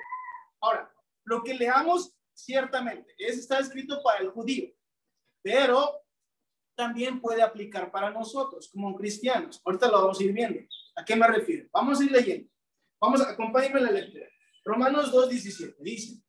Ahora, 0.61 0.92
lo 1.24 1.42
que 1.42 1.54
leamos 1.54 2.14
ciertamente 2.34 3.14
es 3.18 3.38
está 3.38 3.58
escrito 3.58 4.02
para 4.02 4.20
el 4.20 4.28
judío, 4.28 4.70
pero 5.42 6.02
también 6.76 7.20
puede 7.20 7.42
aplicar 7.42 7.90
para 7.90 8.11
nosotros 8.11 8.68
como 8.70 8.94
cristianos. 8.94 9.61
Ahorita 9.64 9.88
lo 9.88 10.02
vamos 10.02 10.20
a 10.20 10.22
ir 10.22 10.32
viendo. 10.32 10.61
¿A 10.96 11.04
qué 11.04 11.16
me 11.16 11.26
refiero? 11.26 11.66
Vamos 11.72 11.98
a 12.00 12.04
ir 12.04 12.12
leyendo. 12.12 12.50
Vamos, 13.00 13.22
a 13.22 13.30
acompáñenme 13.30 13.80
la 13.80 13.90
lectura. 13.90 14.26
Romanos 14.64 15.12
2.17 15.12 15.76
dice, 15.78 16.22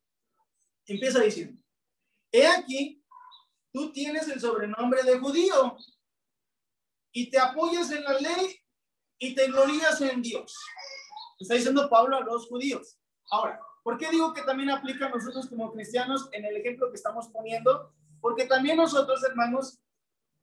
empieza 0.86 1.20
diciendo, 1.20 1.62
he 2.32 2.48
aquí, 2.48 3.04
tú 3.74 3.92
tienes 3.92 4.28
el 4.28 4.40
sobrenombre 4.40 5.04
de 5.04 5.20
judío 5.20 5.78
y 7.12 7.30
te 7.30 7.40
apoyas 7.40 7.92
en 7.92 8.04
la 8.04 8.14
ley 8.14 8.60
y 9.20 9.36
te 9.36 9.48
glorías 9.48 10.00
en 10.02 10.22
Dios. 10.22 10.56
Está 11.40 11.56
diciendo 11.56 11.90
Pablo 11.90 12.18
a 12.18 12.22
los 12.22 12.48
judíos. 12.48 12.98
Ahora, 13.30 13.60
¿por 13.84 13.98
qué 13.98 14.10
digo 14.10 14.34
que 14.34 14.44
también 14.44 14.70
aplica 14.70 15.08
a 15.08 15.10
nosotros 15.10 15.48
como 15.48 15.72
cristianos 15.72 16.30
en 16.32 16.46
el 16.46 16.58
ejemplo 16.58 16.90
que 16.90 16.96
estamos 16.96 17.28
poniendo? 17.30 17.94
Porque 18.20 18.46
también 18.46 18.78
nosotros, 18.78 19.24
hermanos, 19.24 19.82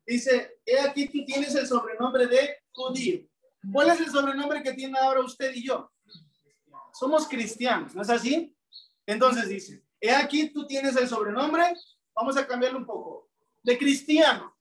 Dice, 0.09 0.59
he 0.65 0.79
aquí 0.79 1.07
tú 1.07 1.23
tienes 1.23 1.53
el 1.53 1.67
sobrenombre 1.67 2.25
de 2.25 2.57
judío. 2.71 3.27
¿Cuál 3.71 3.91
es 3.91 3.99
el 3.99 4.09
sobrenombre 4.09 4.63
que 4.63 4.73
tiene 4.73 4.97
ahora 4.97 5.19
usted 5.19 5.53
y 5.53 5.67
yo? 5.67 5.91
Somos 6.99 7.29
cristianos, 7.29 7.95
¿no 7.95 8.01
es 8.01 8.09
así? 8.09 8.53
Entonces 9.05 9.47
dice, 9.47 9.85
he 10.01 10.11
aquí 10.11 10.49
tú 10.49 10.67
tienes 10.67 10.97
el 10.97 11.07
sobrenombre, 11.07 11.73
vamos 12.13 12.35
a 12.35 12.45
cambiarlo 12.45 12.79
un 12.79 12.85
poco, 12.85 13.29
de 13.63 13.77
cristiano, 13.77 14.53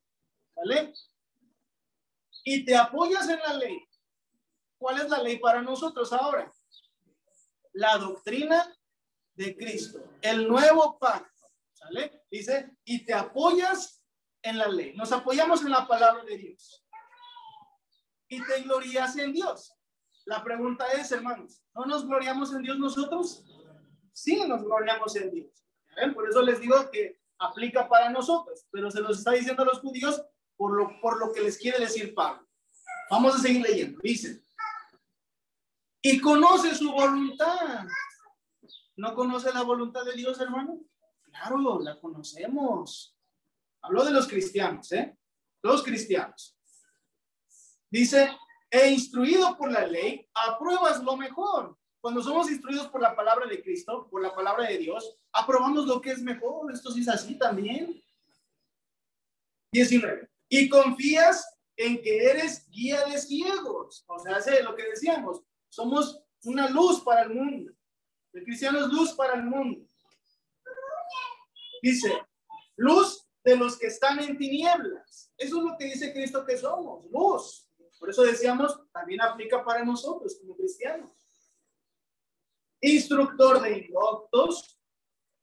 ¿vale? 0.55 0.95
Y 2.45 2.65
te 2.65 2.77
apoyas 2.77 3.29
en 3.29 3.41
la 3.41 3.55
ley. 3.55 3.85
¿Cuál 4.79 5.01
es 5.01 5.11
la 5.11 5.21
ley 5.21 5.39
para 5.39 5.61
nosotros 5.63 6.13
ahora? 6.13 6.49
La 7.73 7.99
doctrina 7.99 8.73
de 9.35 9.57
Cristo, 9.57 9.99
el 10.23 10.47
nuevo 10.47 10.97
pacto, 10.97 11.49
¿sale? 11.73 12.23
Dice, 12.31 12.71
y 12.85 13.05
te 13.05 13.15
apoyas 13.15 14.01
en 14.43 14.59
la 14.59 14.69
ley, 14.69 14.95
nos 14.95 15.11
apoyamos 15.11 15.63
en 15.63 15.73
la 15.73 15.89
palabra 15.89 16.23
de 16.23 16.39
Dios 16.39 16.87
y 18.29 18.41
te 18.45 18.63
glorías 18.63 19.17
en 19.17 19.33
Dios. 19.33 19.75
La 20.29 20.45
pregunta 20.45 20.87
es, 20.93 21.11
hermanos, 21.11 21.63
¿no 21.75 21.87
nos 21.87 22.07
gloriamos 22.07 22.53
en 22.53 22.61
Dios 22.61 22.79
nosotros? 22.79 23.47
Sí, 24.13 24.47
nos 24.47 24.63
gloriamos 24.63 25.17
en 25.17 25.31
Dios. 25.31 25.65
Por 26.15 26.29
eso 26.29 26.43
les 26.43 26.61
digo 26.61 26.91
que 26.91 27.19
aplica 27.39 27.89
para 27.89 28.11
nosotros, 28.11 28.67
pero 28.71 28.91
se 28.91 29.01
los 29.01 29.21
está 29.21 29.33
diciendo 29.33 29.63
a 29.63 29.65
los 29.65 29.81
judíos 29.81 30.23
por 30.55 30.77
lo, 30.77 31.01
por 31.01 31.19
lo 31.19 31.33
que 31.33 31.41
les 31.41 31.57
quiere 31.57 31.79
decir 31.79 32.15
Pablo. 32.15 32.47
Vamos 33.11 33.37
a 33.37 33.39
seguir 33.39 33.63
leyendo. 33.63 34.01
Dice, 34.03 34.43
y 36.03 36.21
conoce 36.21 36.75
su 36.75 36.93
voluntad. 36.93 37.87
¿No 38.97 39.15
conoce 39.15 39.51
la 39.55 39.63
voluntad 39.63 40.05
de 40.05 40.13
Dios, 40.13 40.39
hermano? 40.43 40.79
Claro, 41.23 41.81
la 41.81 41.99
conocemos. 41.99 43.17
Habló 43.81 44.05
de 44.05 44.11
los 44.11 44.29
cristianos, 44.29 44.93
¿eh? 44.93 45.17
Los 45.63 45.83
cristianos. 45.83 46.55
Dice, 47.89 48.37
e 48.71 48.91
instruido 48.91 49.57
por 49.57 49.71
la 49.71 49.87
ley, 49.87 50.29
apruebas 50.35 51.03
lo 51.03 51.17
mejor. 51.17 51.77
Cuando 52.01 52.23
somos 52.23 52.51
instruidos 52.51 52.89
por 52.89 53.01
la 53.01 53.17
palabra 53.17 53.47
de 53.47 53.63
Cristo, 53.63 54.09
por 54.11 54.23
la 54.23 54.35
palabra 54.35 54.69
de 54.69 54.79
Dios, 54.79 55.17
aprobamos 55.33 55.87
lo 55.87 56.01
que 56.01 56.13
es 56.13 56.23
mejor. 56.23 56.73
Esto 56.73 56.91
sí 56.91 57.01
es 57.01 57.09
así 57.09 57.37
también. 57.37 58.03
19. 59.73 60.29
Y 60.49 60.69
confías 60.69 61.59
en 61.77 62.01
que 62.01 62.25
eres 62.25 62.69
guía 62.71 63.05
de 63.07 63.19
ciegos. 63.19 64.05
O 64.07 64.19
sea, 64.19 64.37
hace 64.37 64.63
lo 64.63 64.75
que 64.77 64.85
decíamos. 64.85 65.43
Somos 65.69 66.23
una 66.45 66.69
luz 66.69 67.01
para 67.03 67.23
el 67.23 67.31
mundo. 67.31 67.73
El 68.33 68.45
cristiano 68.45 68.79
es 68.79 68.87
luz 68.89 69.13
para 69.13 69.35
el 69.35 69.45
mundo. 69.45 69.87
Dice, 71.83 72.13
luz 72.77 73.27
de 73.45 73.57
los 73.57 73.79
que 73.79 73.87
están 73.87 74.19
en 74.21 74.37
tinieblas. 74.37 75.33
Eso 75.37 75.59
es 75.59 75.65
lo 75.65 75.77
que 75.77 75.87
dice 75.87 76.13
Cristo 76.13 76.45
que 76.45 76.57
somos, 76.57 77.05
luz. 77.11 77.68
Por 77.99 78.11
eso 78.11 78.23
decíamos, 78.23 78.81
también 78.93 79.21
aplica 79.21 79.65
para 79.65 79.85
nosotros 79.85 80.37
como 80.41 80.57
cristianos. 80.57 81.11
Instructor 82.81 83.61
de 83.61 83.79
indoctos, 83.79 84.79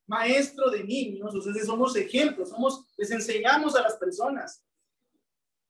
maestro 0.08 0.70
de 0.70 0.84
niños, 0.84 1.36
o 1.36 1.42
sea, 1.42 1.66
somos 1.66 1.96
ejemplos, 1.96 2.50
somos, 2.50 2.86
les 2.98 3.12
enseñamos 3.12 3.76
a 3.76 3.82
las 3.82 3.96
personas 3.98 4.64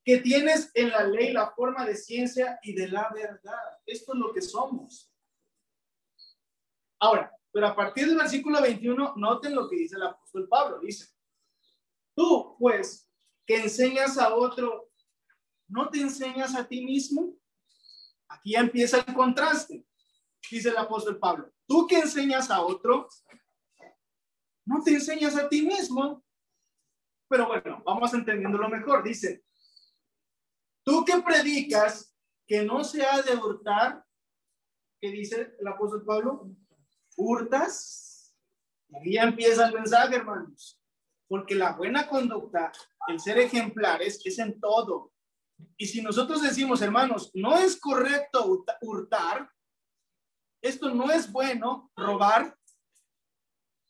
que 0.04 0.20
tienes 0.20 0.70
en 0.76 0.90
la 0.90 1.04
ley 1.04 1.34
la 1.34 1.50
forma 1.52 1.86
de 1.86 1.96
ciencia 1.96 2.60
y 2.62 2.74
de 2.76 2.88
la 2.88 3.10
verdad. 3.14 3.80
Esto 3.88 4.14
es 4.14 4.20
lo 4.20 4.32
que 4.34 4.42
somos. 4.42 5.12
Ahora, 7.00 7.32
Pero 7.52 7.68
a 7.68 7.76
partir 7.76 8.06
del 8.06 8.18
versículo 8.18 8.62
21, 8.62 9.14
noten 9.16 9.56
lo 9.56 9.70
que 9.70 9.78
dice 9.78 9.96
el 9.96 10.04
apóstol 10.04 10.46
Pablo. 10.50 10.80
Dice, 10.80 11.08
tú 12.14 12.58
pues 12.60 13.10
que 13.46 13.56
enseñas 13.56 14.18
a 14.18 14.36
otro, 14.36 14.85
¿no 15.68 15.90
te 15.90 16.00
enseñas 16.00 16.56
a 16.56 16.68
ti 16.68 16.84
mismo? 16.84 17.38
Aquí 18.28 18.56
empieza 18.56 18.98
el 18.98 19.14
contraste, 19.14 19.86
dice 20.50 20.70
el 20.70 20.78
apóstol 20.78 21.20
Pablo. 21.20 21.52
Tú 21.68 21.88
que 21.88 22.00
enseñas 22.00 22.50
a 22.50 22.62
otro, 22.62 23.08
no 24.66 24.82
te 24.84 24.92
enseñas 24.92 25.36
a 25.38 25.48
ti 25.48 25.62
mismo. 25.62 26.24
Pero 27.28 27.48
bueno, 27.48 27.82
vamos 27.86 28.14
entendiéndolo 28.14 28.70
mejor. 28.70 29.04
Dice, 29.04 29.44
tú 30.84 31.04
que 31.06 31.18
predicas 31.22 32.16
que 32.48 32.64
no 32.64 32.84
se 32.84 33.06
ha 33.06 33.22
de 33.22 33.36
hurtar, 33.36 34.06
¿qué 35.02 35.10
dice 35.10 35.56
el 35.60 35.68
apóstol 35.68 36.04
Pablo? 36.06 36.50
Hurtas. 37.16 38.36
Y 39.04 39.14
ya 39.14 39.24
empieza 39.24 39.68
el 39.68 39.74
mensaje, 39.74 40.18
hermanos. 40.18 40.80
Porque 41.28 41.56
la 41.56 41.74
buena 41.74 42.08
conducta, 42.08 42.72
el 43.08 43.20
ser 43.20 43.40
ejemplares, 43.40 44.22
es 44.24 44.38
en 44.38 44.60
todo. 44.60 45.12
Y 45.78 45.86
si 45.88 46.02
nosotros 46.02 46.42
decimos, 46.42 46.82
hermanos, 46.82 47.32
no 47.34 47.58
es 47.58 47.80
correcto 47.80 48.66
hurtar, 48.82 49.50
esto 50.62 50.90
no 50.90 51.12
es 51.12 51.32
bueno, 51.32 51.92
robar, 51.96 52.58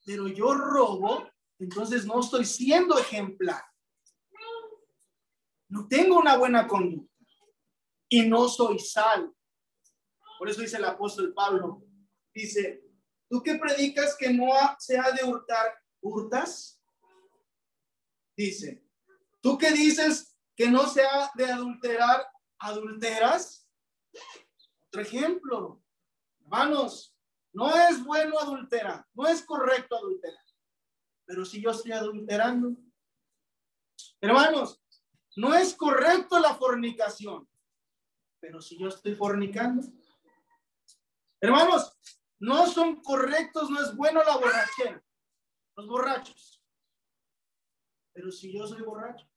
pero 0.05 0.27
yo 0.27 0.53
robo, 0.53 1.29
entonces 1.59 2.05
no 2.05 2.19
estoy 2.19 2.45
siendo 2.45 2.97
ejemplar. 2.97 3.63
No 5.69 5.87
tengo 5.87 6.19
una 6.19 6.37
buena 6.37 6.67
conducta 6.67 7.13
y 8.09 8.27
no 8.27 8.47
soy 8.47 8.79
sal. 8.79 9.33
Por 10.37 10.49
eso 10.49 10.61
dice 10.61 10.77
el 10.77 10.85
apóstol 10.85 11.33
Pablo, 11.33 11.83
dice, 12.33 12.83
tú 13.29 13.41
que 13.41 13.55
predicas 13.55 14.15
que 14.17 14.31
no 14.31 14.47
se 14.79 14.97
ha 14.97 15.11
de 15.11 15.23
hurtar, 15.23 15.73
hurtas. 16.01 16.81
Dice, 18.35 18.85
tú 19.41 19.57
que 19.57 19.71
dices 19.71 20.34
que 20.55 20.69
no 20.69 20.87
se 20.87 21.05
ha 21.05 21.31
de 21.35 21.45
adulterar, 21.51 22.25
adulteras. 22.59 23.67
Otro 24.87 25.01
ejemplo, 25.01 25.83
hermanos, 26.39 27.13
no 27.51 27.73
es 27.75 28.03
bueno 28.03 28.39
adulterar, 28.39 29.05
no 29.13 29.27
es 29.27 29.43
correcto 29.43 29.97
adulterar. 29.97 30.43
Pero 31.25 31.43
si 31.43 31.61
yo 31.61 31.71
estoy 31.71 31.91
adulterando, 31.91 32.75
hermanos, 34.21 34.81
no 35.35 35.53
es 35.53 35.75
correcto 35.75 36.39
la 36.39 36.55
fornicación. 36.55 37.47
Pero 38.39 38.61
si 38.61 38.77
yo 38.77 38.87
estoy 38.87 39.15
fornicando, 39.15 39.85
hermanos, 41.41 41.97
no 42.39 42.67
son 42.67 43.01
correctos, 43.01 43.69
no 43.69 43.81
es 43.81 43.95
bueno 43.95 44.23
la 44.23 44.37
borrachera, 44.37 45.03
los 45.75 45.87
borrachos. 45.87 46.63
Pero 48.13 48.31
si 48.31 48.53
yo 48.53 48.65
soy 48.67 48.81
borracho, 48.81 49.27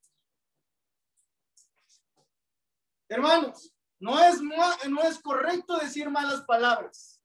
hermanos, 3.08 3.74
no 4.00 4.18
es, 4.20 4.40
no 4.40 5.02
es 5.02 5.18
correcto 5.20 5.76
decir 5.76 6.10
malas 6.10 6.42
palabras. 6.42 7.22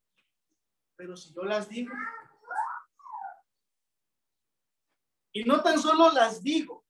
Pero 0.95 1.15
si 1.15 1.33
yo 1.33 1.43
las 1.43 1.69
digo, 1.69 1.93
y 5.31 5.43
no 5.43 5.61
tan 5.61 5.79
solo 5.79 6.11
las 6.11 6.43
digo, 6.43 6.85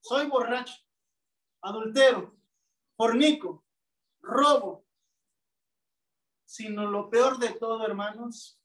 soy 0.00 0.26
borracho, 0.26 0.74
adultero, 1.62 2.38
fornico, 2.96 3.64
robo, 4.20 4.86
sino 6.44 6.86
lo 6.90 7.10
peor 7.10 7.38
de 7.38 7.50
todo, 7.54 7.84
hermanos, 7.84 8.60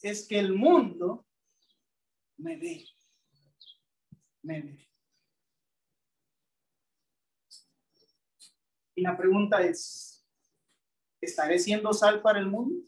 es 0.00 0.26
que 0.26 0.38
el 0.38 0.54
mundo 0.54 1.26
me 2.38 2.56
ve, 2.56 2.84
me 4.42 4.62
ve. 4.62 4.91
La 9.02 9.16
pregunta 9.16 9.60
es, 9.60 10.24
¿estaré 11.20 11.58
siendo 11.58 11.92
sal 11.92 12.22
para 12.22 12.38
el 12.38 12.46
mundo? 12.46 12.86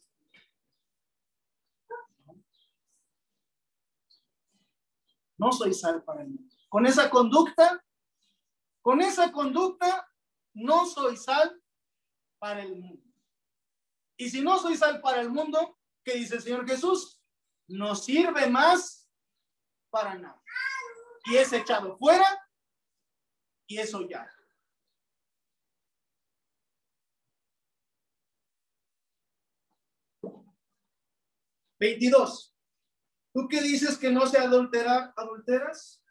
No 5.36 5.50
soy 5.50 5.74
sal 5.74 6.04
para 6.04 6.22
el 6.22 6.28
mundo. 6.28 6.54
Con 6.68 6.86
esa 6.86 7.10
conducta, 7.10 7.84
con 8.80 9.00
esa 9.00 9.32
conducta, 9.32 10.08
no 10.52 10.86
soy 10.86 11.16
sal 11.16 11.60
para 12.38 12.62
el 12.62 12.76
mundo. 12.76 13.02
Y 14.16 14.30
si 14.30 14.40
no 14.40 14.58
soy 14.58 14.76
sal 14.76 15.00
para 15.00 15.20
el 15.20 15.30
mundo, 15.30 15.78
¿qué 16.04 16.14
dice 16.14 16.36
el 16.36 16.42
Señor 16.42 16.64
Jesús? 16.64 17.20
No 17.66 17.96
sirve 17.96 18.48
más 18.48 19.10
para 19.90 20.14
nada. 20.14 20.40
Y 21.24 21.36
es 21.36 21.52
echado 21.52 21.96
fuera 21.98 22.40
y 23.66 23.78
eso 23.78 24.06
ya. 24.08 24.33
Veintidós. 31.84 32.56
¿Tú 33.34 33.46
qué 33.46 33.60
dices 33.60 33.98
que 33.98 34.10
no 34.10 34.26
se 34.26 34.38
adultera, 34.38 35.12
adulteras? 35.16 36.02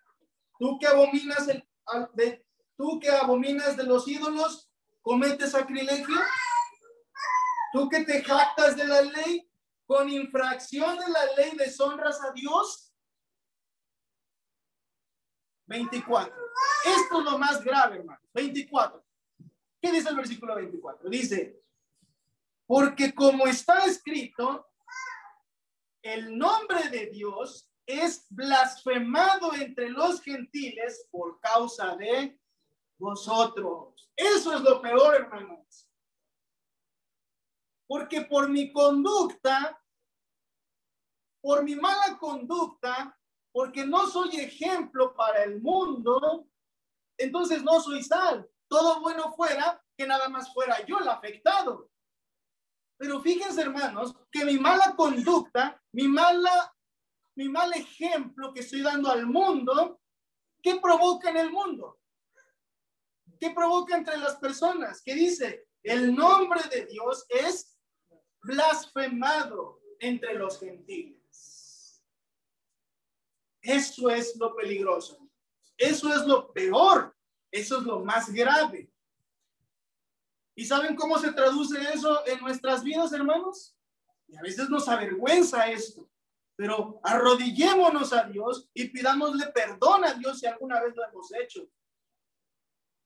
¿Tú 0.59 0.77
que 0.77 0.85
abominas 0.85 1.47
el, 1.47 1.67
de, 2.13 2.45
tú 2.77 2.99
que 2.99 3.09
abominas 3.09 3.75
de 3.75 3.83
los 3.83 4.07
ídolos, 4.07 4.71
cometes 5.01 5.51
sacrilegio? 5.51 6.15
¿Tú 7.71 7.89
que 7.89 8.05
te 8.05 8.21
jactas 8.23 8.77
de 8.77 8.85
la 8.85 9.01
ley, 9.01 9.49
con 9.87 10.09
infracción 10.09 10.99
de 10.99 11.09
la 11.09 11.25
ley 11.37 11.57
deshonras 11.57 12.21
a 12.21 12.31
Dios? 12.33 12.93
24. 15.65 16.35
Esto 16.85 17.19
es 17.19 17.25
lo 17.25 17.39
más 17.39 17.63
grave, 17.63 17.97
hermano. 17.97 18.21
24. 18.31 19.03
¿Qué 19.81 19.91
dice 19.91 20.09
el 20.09 20.17
versículo 20.17 20.53
24? 20.55 21.09
Dice, 21.09 21.63
porque 22.67 23.15
como 23.15 23.47
está 23.47 23.85
escrito, 23.85 24.67
el 26.03 26.37
nombre 26.37 26.89
de 26.89 27.07
Dios 27.07 27.69
es 27.85 28.27
blasfemado 28.29 29.53
entre 29.53 29.89
los 29.89 30.21
gentiles 30.21 31.07
por 31.09 31.39
causa 31.39 31.95
de 31.95 32.39
vosotros. 32.99 34.11
Eso 34.15 34.53
es 34.53 34.61
lo 34.61 34.81
peor, 34.81 35.15
hermanos. 35.15 35.89
Porque 37.87 38.21
por 38.21 38.49
mi 38.49 38.71
conducta, 38.71 39.81
por 41.41 41.63
mi 41.63 41.75
mala 41.75 42.17
conducta, 42.17 43.17
porque 43.51 43.85
no 43.85 44.07
soy 44.07 44.37
ejemplo 44.37 45.13
para 45.15 45.43
el 45.43 45.61
mundo, 45.61 46.47
entonces 47.17 47.63
no 47.63 47.79
soy 47.79 48.03
sal. 48.03 48.49
Todo 48.67 48.99
bueno 49.01 49.33
fuera 49.33 49.81
que 49.97 50.05
nada 50.05 50.27
más 50.27 50.53
fuera 50.53 50.85
yo 50.85 50.99
el 50.99 51.07
afectado. 51.07 51.92
Pero 52.97 53.21
fíjense, 53.21 53.61
hermanos, 53.61 54.15
que 54.31 54.45
mi 54.45 54.57
mala 54.57 54.95
conducta, 54.95 55.81
mi 55.91 56.07
mala, 56.07 56.73
mi 57.35 57.49
mal 57.49 57.73
ejemplo 57.73 58.53
que 58.53 58.61
estoy 58.61 58.81
dando 58.81 59.11
al 59.11 59.25
mundo, 59.25 59.99
¿qué 60.61 60.79
provoca 60.79 61.29
en 61.29 61.37
el 61.37 61.51
mundo? 61.51 61.99
¿Qué 63.39 63.51
provoca 63.51 63.97
entre 63.97 64.17
las 64.17 64.37
personas? 64.37 65.01
¿Qué 65.03 65.15
dice? 65.15 65.67
El 65.81 66.15
nombre 66.15 66.61
de 66.71 66.85
Dios 66.85 67.25
es 67.27 67.77
blasfemado 68.41 69.81
entre 69.99 70.35
los 70.35 70.59
gentiles. 70.59 72.03
Eso 73.61 74.09
es 74.09 74.35
lo 74.37 74.55
peligroso. 74.55 75.29
Eso 75.77 76.13
es 76.13 76.21
lo 76.25 76.53
peor. 76.53 77.15
Eso 77.51 77.79
es 77.79 77.83
lo 77.83 77.99
más 77.99 78.31
grave. 78.31 78.92
¿Y 80.55 80.65
saben 80.65 80.95
cómo 80.95 81.17
se 81.17 81.31
traduce 81.31 81.81
eso 81.93 82.25
en 82.27 82.39
nuestras 82.39 82.83
vidas, 82.83 83.11
hermanos? 83.13 83.75
Y 84.27 84.35
a 84.37 84.41
veces 84.41 84.69
nos 84.69 84.87
avergüenza 84.87 85.69
esto, 85.69 86.09
pero 86.55 86.99
arrodillémonos 87.03 88.13
a 88.13 88.23
Dios 88.25 88.69
y 88.73 88.89
pidámosle 88.89 89.47
perdón 89.47 90.05
a 90.05 90.13
Dios 90.13 90.39
si 90.39 90.45
alguna 90.45 90.81
vez 90.81 90.95
lo 90.95 91.03
hemos 91.07 91.33
hecho. 91.33 91.67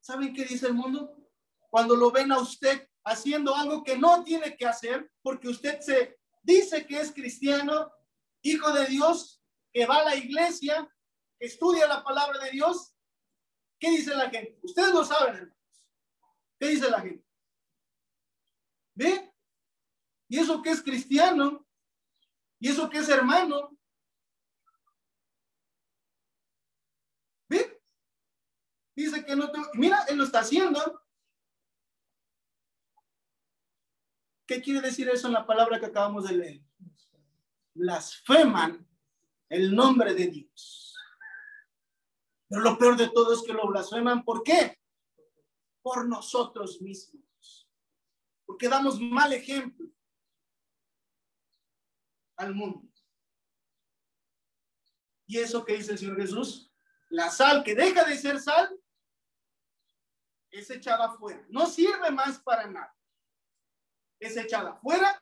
¿Saben 0.01 0.33
qué 0.33 0.45
dice 0.45 0.67
el 0.67 0.73
mundo? 0.73 1.17
Cuando 1.69 1.95
lo 1.95 2.11
ven 2.11 2.31
a 2.31 2.39
usted 2.39 2.89
haciendo 3.03 3.55
algo 3.55 3.83
que 3.83 3.97
no 3.97 4.23
tiene 4.23 4.55
que 4.57 4.65
hacer, 4.65 5.09
porque 5.21 5.47
usted 5.47 5.79
se 5.79 6.17
dice 6.43 6.85
que 6.85 6.99
es 6.99 7.11
cristiano, 7.13 7.91
hijo 8.41 8.71
de 8.73 8.85
Dios, 8.87 9.41
que 9.73 9.85
va 9.85 9.97
a 9.97 10.03
la 10.03 10.15
iglesia, 10.15 10.89
que 11.39 11.45
estudia 11.45 11.87
la 11.87 12.03
palabra 12.03 12.39
de 12.39 12.51
Dios, 12.51 12.93
¿qué 13.79 13.91
dice 13.91 14.15
la 14.15 14.29
gente? 14.29 14.59
Ustedes 14.63 14.93
lo 14.93 15.05
saben, 15.05 15.35
hermanos. 15.35 15.57
¿Qué 16.59 16.67
dice 16.67 16.89
la 16.89 17.01
gente? 17.01 17.26
¿Ve? 18.97 19.31
¿Y 20.27 20.39
eso 20.39 20.61
que 20.63 20.71
es 20.71 20.81
cristiano? 20.81 21.65
¿Y 22.59 22.69
eso 22.69 22.89
que 22.89 22.97
es 22.97 23.09
hermano? 23.09 23.77
¿Ve? 27.47 27.79
Dice 28.95 29.23
que 29.23 29.35
no 29.35 29.51
te... 29.51 29.59
Mira, 29.75 30.03
él 30.09 30.17
lo 30.17 30.23
está 30.23 30.39
haciendo. 30.39 30.79
¿Qué 34.47 34.61
quiere 34.61 34.81
decir 34.81 35.07
eso 35.09 35.27
en 35.27 35.33
la 35.33 35.45
palabra 35.45 35.79
que 35.79 35.85
acabamos 35.85 36.27
de 36.27 36.37
leer? 36.37 36.67
blasfeman 37.75 38.89
el 39.49 39.75
nombre 39.75 40.15
de 40.15 40.25
Dios. 40.25 40.95
Pero 42.49 42.61
lo 42.61 42.75
peor 42.79 42.97
de 42.97 43.09
todo 43.09 43.31
es 43.35 43.43
que 43.43 43.53
lo 43.53 43.67
blasfeman. 43.67 44.23
¿Por 44.23 44.41
qué? 44.41 44.79
Por 45.83 46.07
nosotros 46.07 46.81
mismos. 46.81 47.26
Porque 48.47 48.67
damos 48.69 48.99
mal 48.99 49.33
ejemplo 49.33 49.87
al 52.37 52.55
mundo. 52.55 52.89
¿Y 55.27 55.37
eso 55.37 55.63
que 55.65 55.73
dice 55.73 55.91
el 55.91 55.97
Señor 55.97 56.17
Jesús? 56.17 56.73
La 57.09 57.29
sal 57.29 57.63
que 57.63 57.75
deja 57.75 58.05
de 58.05 58.17
ser 58.17 58.39
sal 58.39 58.79
es 60.49 60.69
echada 60.69 61.07
afuera. 61.07 61.45
No 61.49 61.65
sirve 61.65 62.09
más 62.09 62.39
para 62.39 62.65
nada. 62.67 62.95
Es 64.19 64.37
echada 64.37 64.71
afuera 64.71 65.21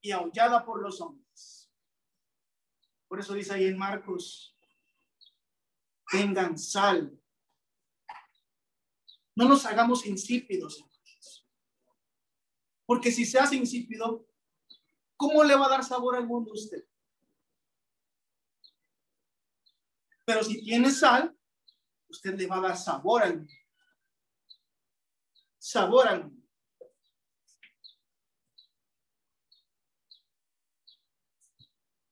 y 0.00 0.10
aullada 0.10 0.64
por 0.64 0.82
los 0.82 1.00
hombres. 1.00 1.70
Por 3.06 3.20
eso 3.20 3.34
dice 3.34 3.54
ahí 3.54 3.66
en 3.66 3.78
Marcos, 3.78 4.56
tengan 6.10 6.58
sal. 6.58 7.16
No 9.36 9.48
nos 9.48 9.64
hagamos 9.64 10.04
insípidos. 10.06 10.84
Porque 12.92 13.10
si 13.10 13.24
se 13.24 13.38
hace 13.38 13.56
insípido, 13.56 14.28
¿cómo 15.16 15.42
le 15.44 15.56
va 15.56 15.64
a 15.64 15.70
dar 15.70 15.82
sabor 15.82 16.14
al 16.14 16.26
mundo 16.26 16.50
a 16.50 16.54
usted? 16.54 16.86
Pero 20.26 20.44
si 20.44 20.62
tiene 20.62 20.90
sal, 20.90 21.34
usted 22.06 22.34
le 22.34 22.46
va 22.46 22.58
a 22.58 22.60
dar 22.60 22.76
sabor 22.76 23.22
al 23.22 23.38
mundo. 23.38 23.52
Sabor 25.56 26.06
al 26.06 26.24
mundo. 26.24 26.46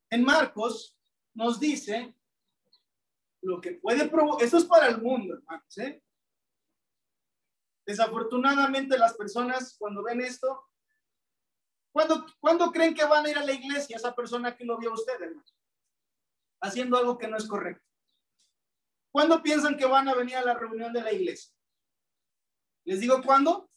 En 0.08 0.24
Marcos 0.24 0.98
nos 1.34 1.60
dice 1.60 2.16
lo 3.42 3.60
que 3.60 3.72
puede 3.72 4.08
provocar. 4.08 4.46
Eso 4.46 4.56
es 4.56 4.64
para 4.64 4.88
el 4.88 5.02
mundo, 5.02 5.34
hermanos. 5.34 5.76
¿eh? 5.76 6.02
Desafortunadamente 7.84 8.96
las 8.96 9.12
personas 9.12 9.76
cuando 9.78 10.02
ven 10.02 10.22
esto, 10.22 10.69
¿cuándo, 11.92 12.26
¿cuándo 12.40 12.70
creen 12.70 12.94
que 12.94 13.04
van 13.04 13.26
a 13.26 13.30
ir 13.30 13.38
a 13.38 13.44
la 13.44 13.52
iglesia 13.52 13.96
esa 13.96 14.14
persona 14.14 14.56
que 14.56 14.64
lo 14.64 14.78
vio 14.78 14.92
usted, 14.92 15.20
hermano? 15.20 15.44
Haciendo 16.62 16.96
algo 16.96 17.18
que 17.18 17.28
no 17.28 17.36
es 17.36 17.46
correcto. 17.46 17.84
¿Cuándo 19.12 19.42
piensan 19.42 19.76
que 19.76 19.86
van 19.86 20.08
a 20.08 20.14
venir 20.14 20.36
a 20.36 20.44
la 20.44 20.54
reunión 20.54 20.92
de 20.92 21.02
la 21.02 21.12
iglesia? 21.12 21.52
¿Les 22.84 23.00
digo 23.00 23.20
cuándo? 23.22 23.70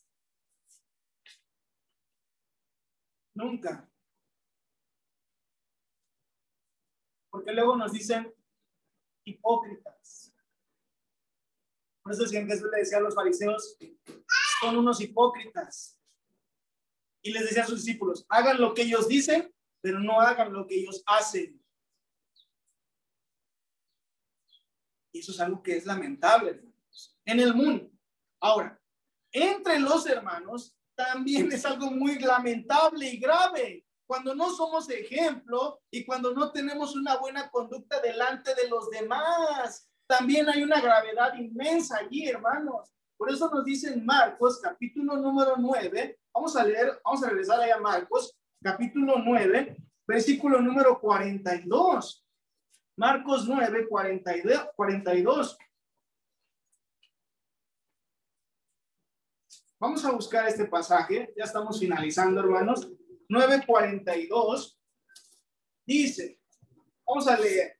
Nunca. 3.35 3.89
Porque 7.31 7.51
luego 7.51 7.75
nos 7.75 7.91
dicen 7.91 8.31
hipócritas. 9.25 10.33
Por 12.03 12.11
eso 12.11 12.23
decían 12.23 12.47
Jesús 12.47 12.69
le 12.71 12.79
decía 12.79 12.97
a 12.97 13.01
los 13.01 13.15
fariseos, 13.15 13.77
son 14.61 14.77
unos 14.77 15.01
hipócritas. 15.01 15.99
Y 17.23 17.31
les 17.31 17.45
decía 17.45 17.63
a 17.63 17.67
sus 17.67 17.83
discípulos, 17.83 18.25
hagan 18.29 18.59
lo 18.59 18.73
que 18.73 18.83
ellos 18.83 19.07
dicen, 19.07 19.51
pero 19.81 19.99
no 19.99 20.19
hagan 20.19 20.53
lo 20.53 20.67
que 20.67 20.75
ellos 20.75 21.01
hacen. 21.05 21.59
Y 25.11 25.19
eso 25.19 25.31
es 25.31 25.39
algo 25.39 25.63
que 25.63 25.77
es 25.77 25.85
lamentable, 25.85 26.51
hermanos, 26.51 27.17
en 27.25 27.39
el 27.39 27.53
mundo. 27.53 27.89
Ahora, 28.41 28.79
entre 29.31 29.79
los 29.79 30.05
hermanos 30.05 30.75
también 30.95 31.51
es 31.51 31.65
algo 31.65 31.89
muy 31.89 32.19
lamentable 32.19 33.09
y 33.09 33.17
grave 33.17 33.85
cuando 34.05 34.35
no 34.35 34.53
somos 34.53 34.89
ejemplo 34.89 35.81
y 35.89 36.05
cuando 36.05 36.33
no 36.33 36.51
tenemos 36.51 36.95
una 36.95 37.17
buena 37.17 37.49
conducta 37.49 37.99
delante 37.99 38.53
de 38.53 38.67
los 38.67 38.89
demás. 38.89 39.89
También 40.05 40.49
hay 40.49 40.61
una 40.61 40.81
gravedad 40.81 41.35
inmensa 41.35 41.97
allí, 41.97 42.27
hermanos. 42.27 42.93
Por 43.17 43.31
eso 43.31 43.49
nos 43.49 43.63
dice 43.63 43.93
en 43.93 44.05
Marcos, 44.05 44.59
capítulo 44.61 45.15
número 45.17 45.55
9. 45.57 46.19
Vamos 46.33 46.55
a 46.55 46.63
leer, 46.63 46.99
vamos 47.03 47.23
a 47.23 47.29
regresar 47.29 47.59
allá 47.59 47.75
a 47.75 47.79
Marcos, 47.79 48.35
capítulo 48.61 49.19
9, 49.19 49.77
versículo 50.07 50.59
número 50.61 50.99
42. 50.99 52.25
Marcos 52.97 53.47
9, 53.47 53.87
42. 53.87 55.57
Vamos 59.79 60.05
a 60.05 60.11
buscar 60.11 60.47
este 60.47 60.65
pasaje. 60.65 61.33
Ya 61.35 61.43
estamos 61.43 61.79
finalizando, 61.79 62.39
hermanos. 62.39 62.89
9.42 63.29 64.77
dice, 65.85 66.39
vamos 67.05 67.27
a 67.27 67.37
leer. 67.37 67.77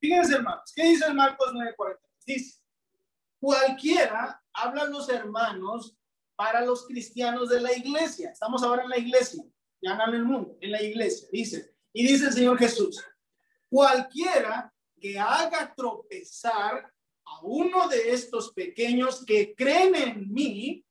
Fíjense, 0.00 0.34
hermanos, 0.34 0.72
¿qué 0.74 0.84
dice 0.84 1.06
el 1.06 1.14
Marcos 1.14 1.52
9.42? 1.52 1.98
Dice, 2.26 2.60
cualquiera, 3.46 4.42
hablan 4.52 4.90
los 4.90 5.08
hermanos 5.08 5.96
para 6.34 6.64
los 6.64 6.84
cristianos 6.84 7.48
de 7.48 7.60
la 7.60 7.72
iglesia. 7.72 8.30
Estamos 8.30 8.64
ahora 8.64 8.82
en 8.82 8.90
la 8.90 8.98
iglesia 8.98 9.44
ya 9.80 9.94
no 9.94 10.08
en 10.08 10.14
el 10.14 10.24
mundo, 10.24 10.58
en 10.60 10.72
la 10.72 10.82
iglesia, 10.82 11.28
dice. 11.30 11.76
Y 11.92 12.04
dice 12.04 12.26
el 12.26 12.32
Señor 12.32 12.58
Jesús, 12.58 13.04
cualquiera 13.68 14.72
que 15.00 15.16
haga 15.16 15.72
tropezar 15.76 16.92
a 17.24 17.40
uno 17.42 17.86
de 17.86 18.10
estos 18.10 18.52
pequeños 18.52 19.24
que 19.24 19.54
creen 19.54 19.94
en 19.94 20.32
mí, 20.32 20.84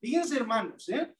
fíjense 0.00 0.36
hermanos, 0.36 0.88
¿eh? 0.88 1.14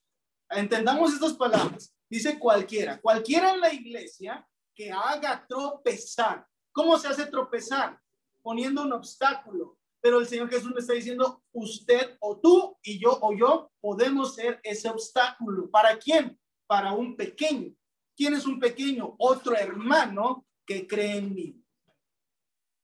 entendamos 0.51 1.13
estas 1.13 1.35
palabras, 1.35 1.95
dice 2.09 2.41
cualquiera, 2.41 3.01
cualquiera 3.01 3.53
en 3.53 3.61
la 3.61 3.73
iglesia 3.73 4.45
que 4.75 4.91
haga 4.91 5.47
tropezar. 5.49 6.45
¿Cómo 6.73 6.99
se 6.99 7.07
hace 7.07 7.27
tropezar? 7.27 8.01
Poniendo 8.43 8.83
un 8.83 8.93
obstáculo. 8.93 9.79
Pero 10.03 10.19
el 10.19 10.27
Señor 10.27 10.51
Jesús 10.51 10.73
me 10.75 10.81
está 10.81 10.93
diciendo, 10.93 11.43
usted 11.53 12.17
o 12.21 12.39
tú 12.39 12.77
y 12.83 12.99
yo 12.99 13.19
o 13.23 13.33
yo 13.33 13.71
podemos 13.81 14.35
ser 14.35 14.61
ese 14.63 14.91
obstáculo. 14.91 15.71
¿Para 15.71 15.99
quién? 15.99 16.39
para 16.73 16.95
un 16.95 17.15
pequeño. 17.15 17.71
¿Quién 18.17 18.33
es 18.33 18.47
un 18.47 18.59
pequeño? 18.59 19.15
Otro 19.19 19.55
hermano 19.55 20.47
que 20.67 20.87
cree 20.87 21.19
en 21.19 21.35
mí. 21.35 21.63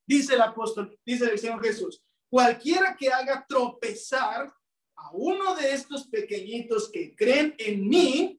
Dice 0.06 0.34
el 0.34 0.42
apóstol, 0.42 0.94
dice 1.06 1.24
el 1.24 1.38
Señor 1.38 1.62
Jesús, 1.62 2.04
cualquiera 2.30 2.94
que 2.94 3.10
haga 3.10 3.46
tropezar 3.48 4.52
a 4.94 5.10
uno 5.14 5.54
de 5.54 5.72
estos 5.72 6.06
pequeñitos 6.08 6.90
que 6.92 7.16
creen 7.16 7.54
en 7.56 7.88
mí, 7.88 8.38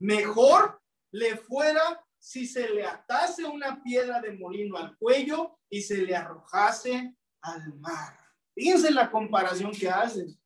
mejor 0.00 0.80
le 1.12 1.36
fuera 1.36 2.02
si 2.18 2.46
se 2.46 2.70
le 2.70 2.86
atase 2.86 3.44
una 3.44 3.82
piedra 3.82 4.22
de 4.22 4.32
molino 4.32 4.78
al 4.78 4.96
cuello 4.96 5.58
y 5.68 5.82
se 5.82 5.98
le 5.98 6.16
arrojase 6.16 7.14
al 7.42 7.74
mar. 7.74 8.16
Fíjense 8.54 8.90
la 8.90 9.10
comparación 9.10 9.72
que 9.72 9.88
hacen. 9.88 10.38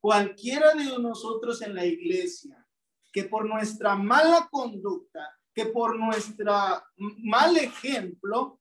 Cualquiera 0.00 0.74
de 0.74 0.98
nosotros 0.98 1.62
en 1.62 1.74
la 1.74 1.84
iglesia 1.84 2.64
que 3.12 3.24
por 3.24 3.46
nuestra 3.46 3.94
mala 3.94 4.48
conducta, 4.50 5.38
que 5.54 5.66
por 5.66 5.96
nuestro 5.96 6.52
mal 6.96 7.56
ejemplo, 7.56 8.60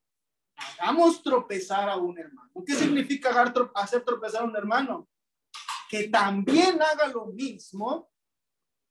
hagamos 0.55 1.23
tropezar 1.23 1.89
a 1.89 1.97
un 1.97 2.17
hermano. 2.19 2.51
¿Qué 2.65 2.75
significa 2.75 3.29
hacer 3.73 4.03
tropezar 4.05 4.43
a 4.43 4.45
un 4.45 4.55
hermano? 4.55 5.09
Que 5.89 6.07
también 6.07 6.79
haga 6.81 7.07
lo 7.07 7.25
mismo. 7.25 8.11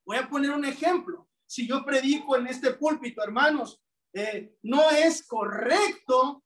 Voy 0.04 0.16
a 0.16 0.28
poner 0.28 0.50
un 0.50 0.64
ejemplo. 0.64 1.28
Si 1.46 1.66
yo 1.68 1.84
predico 1.84 2.36
en 2.36 2.48
este 2.48 2.72
púlpito, 2.72 3.22
hermanos, 3.22 3.80
eh, 4.12 4.56
no 4.62 4.90
es 4.90 5.24
correcto 5.24 6.41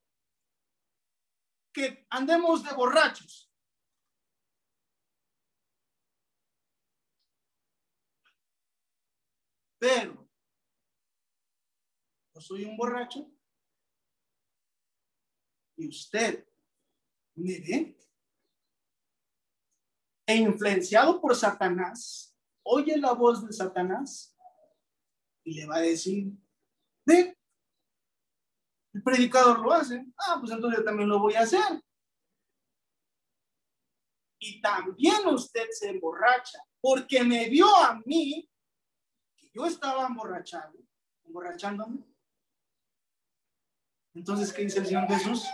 que 1.76 2.06
andemos 2.08 2.64
de 2.64 2.72
borrachos. 2.72 3.52
Pero, 9.78 10.26
yo 12.34 12.40
soy 12.40 12.64
un 12.64 12.78
borracho 12.78 13.30
y 15.76 15.88
usted 15.88 16.48
me 17.34 17.60
ve 17.60 17.98
e 20.26 20.34
influenciado 20.34 21.20
por 21.20 21.36
Satanás, 21.36 22.34
oye 22.62 22.96
la 22.96 23.12
voz 23.12 23.46
de 23.46 23.52
Satanás 23.52 24.34
y 25.44 25.52
le 25.52 25.66
va 25.66 25.76
a 25.76 25.80
decir, 25.80 26.32
ve, 27.04 27.35
el 28.96 29.02
predicador 29.02 29.58
lo 29.58 29.72
hace, 29.72 30.06
ah, 30.16 30.38
pues 30.40 30.52
entonces 30.52 30.78
yo 30.78 30.84
también 30.84 31.08
lo 31.08 31.18
voy 31.18 31.34
a 31.34 31.40
hacer. 31.40 31.82
Y 34.38 34.60
también 34.62 35.26
usted 35.26 35.66
se 35.70 35.90
emborracha 35.90 36.58
porque 36.80 37.22
me 37.22 37.48
vio 37.50 37.66
a 37.76 38.00
mí 38.06 38.48
yo 39.52 39.64
estaba 39.64 40.06
emborrachado, 40.06 40.74
emborrachándome. 41.24 42.04
Entonces, 44.14 44.52
¿qué 44.52 44.62
dice 44.62 44.80
el 44.80 44.86
Señor 44.86 45.08
Jesús? 45.08 45.46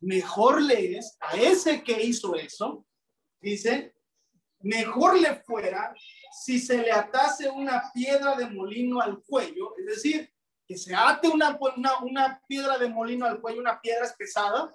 Mejor 0.00 0.62
lees 0.62 1.16
a 1.20 1.36
ese 1.36 1.82
que 1.82 2.02
hizo 2.02 2.34
eso, 2.36 2.86
dice, 3.40 3.94
mejor 4.60 5.18
le 5.18 5.42
fuera 5.42 5.94
si 6.32 6.58
se 6.58 6.78
le 6.78 6.92
atase 6.92 7.48
una 7.48 7.90
piedra 7.92 8.34
de 8.34 8.48
molino 8.48 9.00
al 9.00 9.22
cuello, 9.22 9.74
es 9.78 9.86
decir, 9.86 10.32
que 10.70 10.76
se 10.76 10.94
ate 10.94 11.26
una, 11.26 11.58
una, 12.00 12.40
piedra 12.46 12.78
de 12.78 12.88
molino 12.88 13.26
al 13.26 13.40
cuello, 13.40 13.60
una 13.60 13.80
piedra 13.80 14.06
pesada, 14.16 14.72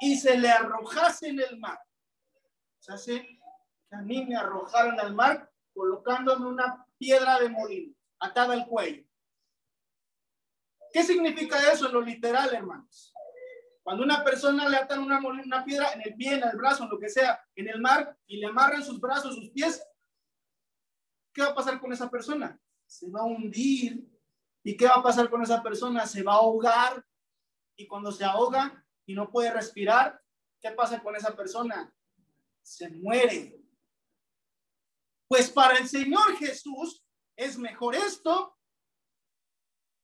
y 0.00 0.16
se 0.16 0.38
le 0.38 0.48
arrojase 0.48 1.26
en 1.26 1.40
el 1.40 1.58
mar. 1.58 1.76
Se 2.78 2.92
hace 2.92 3.40
a 3.90 4.00
mí 4.02 4.24
me 4.26 4.36
arrojaron 4.36 5.00
al 5.00 5.12
mar 5.12 5.50
colocándome 5.74 6.46
una 6.46 6.86
piedra 6.96 7.40
de 7.40 7.48
molino 7.48 7.96
atada 8.20 8.52
al 8.52 8.68
cuello. 8.68 9.04
¿Qué 10.92 11.02
significa 11.02 11.58
eso 11.72 11.88
en 11.88 11.92
lo 11.92 12.00
literal, 12.00 12.54
hermanos? 12.54 13.12
Cuando 13.82 14.04
una 14.04 14.22
persona 14.22 14.68
le 14.68 14.76
atan 14.76 15.00
una, 15.00 15.18
una 15.18 15.64
piedra 15.64 15.94
en 15.94 16.02
el 16.02 16.14
pie, 16.14 16.34
en 16.34 16.44
el 16.44 16.56
brazo, 16.56 16.84
en 16.84 16.90
lo 16.90 16.98
que 17.00 17.08
sea, 17.08 17.44
en 17.56 17.68
el 17.68 17.80
mar, 17.80 18.16
y 18.24 18.36
le 18.36 18.46
amarran 18.46 18.84
sus 18.84 19.00
brazos, 19.00 19.34
sus 19.34 19.50
pies, 19.50 19.84
¿qué 21.34 21.42
va 21.42 21.48
a 21.48 21.54
pasar 21.56 21.80
con 21.80 21.92
esa 21.92 22.08
persona? 22.08 22.56
Se 22.86 23.10
va 23.10 23.22
a 23.22 23.24
hundir. 23.24 24.08
¿Y 24.62 24.76
qué 24.76 24.86
va 24.86 24.96
a 24.96 25.02
pasar 25.02 25.30
con 25.30 25.42
esa 25.42 25.62
persona? 25.62 26.06
Se 26.06 26.22
va 26.22 26.34
a 26.34 26.36
ahogar. 26.36 27.04
Y 27.76 27.86
cuando 27.86 28.12
se 28.12 28.24
ahoga 28.24 28.84
y 29.06 29.14
no 29.14 29.30
puede 29.30 29.52
respirar, 29.52 30.20
¿qué 30.60 30.70
pasa 30.72 31.02
con 31.02 31.16
esa 31.16 31.34
persona? 31.34 31.94
Se 32.62 32.90
muere. 32.90 33.58
Pues 35.28 35.50
para 35.50 35.78
el 35.78 35.88
Señor 35.88 36.36
Jesús 36.36 37.04
es 37.36 37.56
mejor 37.56 37.94
esto 37.94 38.58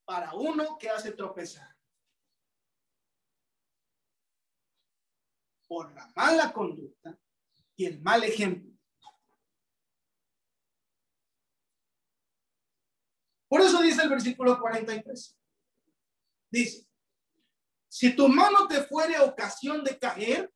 para 0.06 0.32
uno 0.34 0.78
que 0.78 0.88
hace 0.88 1.12
tropezar. 1.12 1.76
Por 5.68 5.92
la 5.92 6.06
mala 6.14 6.52
conducta 6.52 7.18
y 7.74 7.86
el 7.86 8.00
mal 8.00 8.22
ejemplo. 8.22 8.75
Por 13.48 13.60
eso 13.60 13.80
dice 13.82 14.02
el 14.02 14.08
versículo 14.08 14.58
43. 14.60 15.38
Dice, 16.50 16.86
si 17.88 18.14
tu 18.14 18.28
mano 18.28 18.66
te 18.66 18.82
fuere 18.82 19.18
ocasión 19.20 19.82
de 19.84 19.98
caer, 19.98 20.52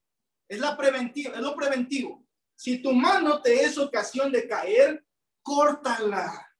es 0.48 0.58
la 0.58 0.76
preventiva, 0.76 1.34
es 1.34 1.40
lo 1.40 1.54
preventivo. 1.54 2.26
Si 2.56 2.82
tu 2.82 2.92
mano 2.92 3.40
te 3.40 3.64
es 3.64 3.78
ocasión 3.78 4.32
de 4.32 4.46
caer, 4.46 5.04
córtala. 5.42 6.54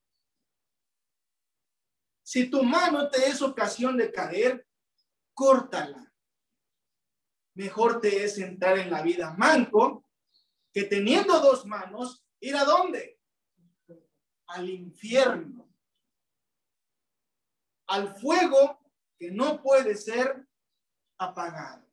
Si 2.23 2.48
tu 2.48 2.62
mano 2.62 3.11
te 3.11 3.27
es 3.27 3.43
ocasión 3.43 3.97
de 3.97 4.12
caer, 4.12 4.66
córtala. 5.35 6.11
Mejor 7.55 8.01
te 8.01 8.24
es 8.24 8.39
entrar 8.39 8.78
en 8.78 8.90
la 8.90 9.02
vida 9.02 9.35
manco 9.36 10.07
que 10.73 10.85
teniendo 10.85 11.40
dos 11.40 11.66
manos, 11.66 12.24
ir 12.40 12.57
a 12.57 12.65
dónde? 12.65 13.19
Al 14.47 14.70
infierno. 14.70 15.69
Al 17.91 18.15
fuego 18.17 18.81
que 19.19 19.31
no 19.31 19.62
puede 19.62 19.95
ser 19.97 20.47
apagado 21.19 21.91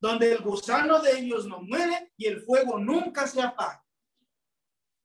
donde 0.00 0.32
el 0.32 0.42
gusano 0.42 1.00
de 1.00 1.18
ellos 1.18 1.46
no 1.46 1.60
muere 1.60 2.12
y 2.16 2.26
el 2.26 2.40
fuego 2.40 2.78
nunca 2.78 3.26
se 3.26 3.42
apaga. 3.42 3.84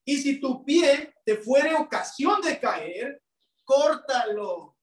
Y 0.06 0.18
si 0.18 0.40
tu 0.40 0.64
pie 0.64 1.14
te 1.26 1.38
fuere 1.38 1.76
ocasión 1.76 2.42
de 2.42 2.60
caer, 2.60 3.22
córtalo. 3.66 4.78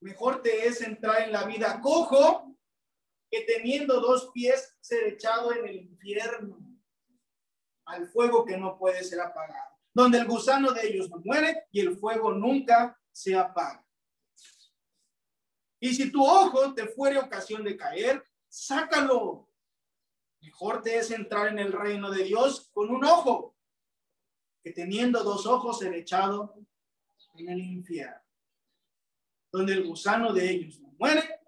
Mejor 0.00 0.40
te 0.42 0.66
es 0.66 0.80
entrar 0.80 1.22
en 1.22 1.32
la 1.32 1.44
vida 1.44 1.80
cojo 1.80 2.56
que 3.30 3.42
teniendo 3.42 4.00
dos 4.00 4.30
pies 4.32 4.76
ser 4.80 5.06
echado 5.08 5.52
en 5.52 5.68
el 5.68 5.76
infierno, 5.76 6.58
al 7.86 8.08
fuego 8.08 8.44
que 8.44 8.56
no 8.56 8.78
puede 8.78 9.04
ser 9.04 9.20
apagado, 9.20 9.76
donde 9.92 10.18
el 10.18 10.26
gusano 10.26 10.72
de 10.72 10.88
ellos 10.88 11.10
no 11.10 11.18
muere 11.18 11.66
y 11.70 11.80
el 11.80 11.96
fuego 11.98 12.32
nunca 12.32 12.99
se 13.12 13.36
apaga. 13.36 13.84
Y 15.80 15.94
si 15.94 16.12
tu 16.12 16.22
ojo 16.24 16.74
te 16.74 16.86
fuere 16.88 17.18
ocasión 17.18 17.64
de 17.64 17.76
caer, 17.76 18.22
sácalo. 18.48 19.48
Mejor 20.42 20.82
te 20.82 20.98
es 20.98 21.10
entrar 21.10 21.48
en 21.48 21.58
el 21.58 21.72
reino 21.72 22.10
de 22.10 22.24
Dios 22.24 22.70
con 22.72 22.90
un 22.90 23.04
ojo 23.04 23.56
que 24.62 24.72
teniendo 24.72 25.22
dos 25.24 25.46
ojos 25.46 25.78
ser 25.78 25.94
echado 25.94 26.54
en 27.34 27.48
el 27.48 27.60
infierno, 27.60 28.20
donde 29.50 29.72
el 29.72 29.86
gusano 29.86 30.32
de 30.32 30.50
ellos 30.50 30.80
no 30.80 30.88
muere 30.98 31.40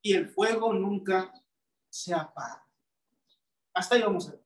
y 0.00 0.14
el 0.14 0.28
fuego 0.28 0.72
nunca 0.72 1.32
se 1.90 2.14
apaga. 2.14 2.66
Hasta 3.74 3.94
ahí 3.96 4.02
vamos 4.02 4.28
a 4.28 4.32
ver. 4.32 4.44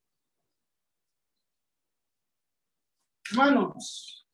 Hermanos, 3.31 4.28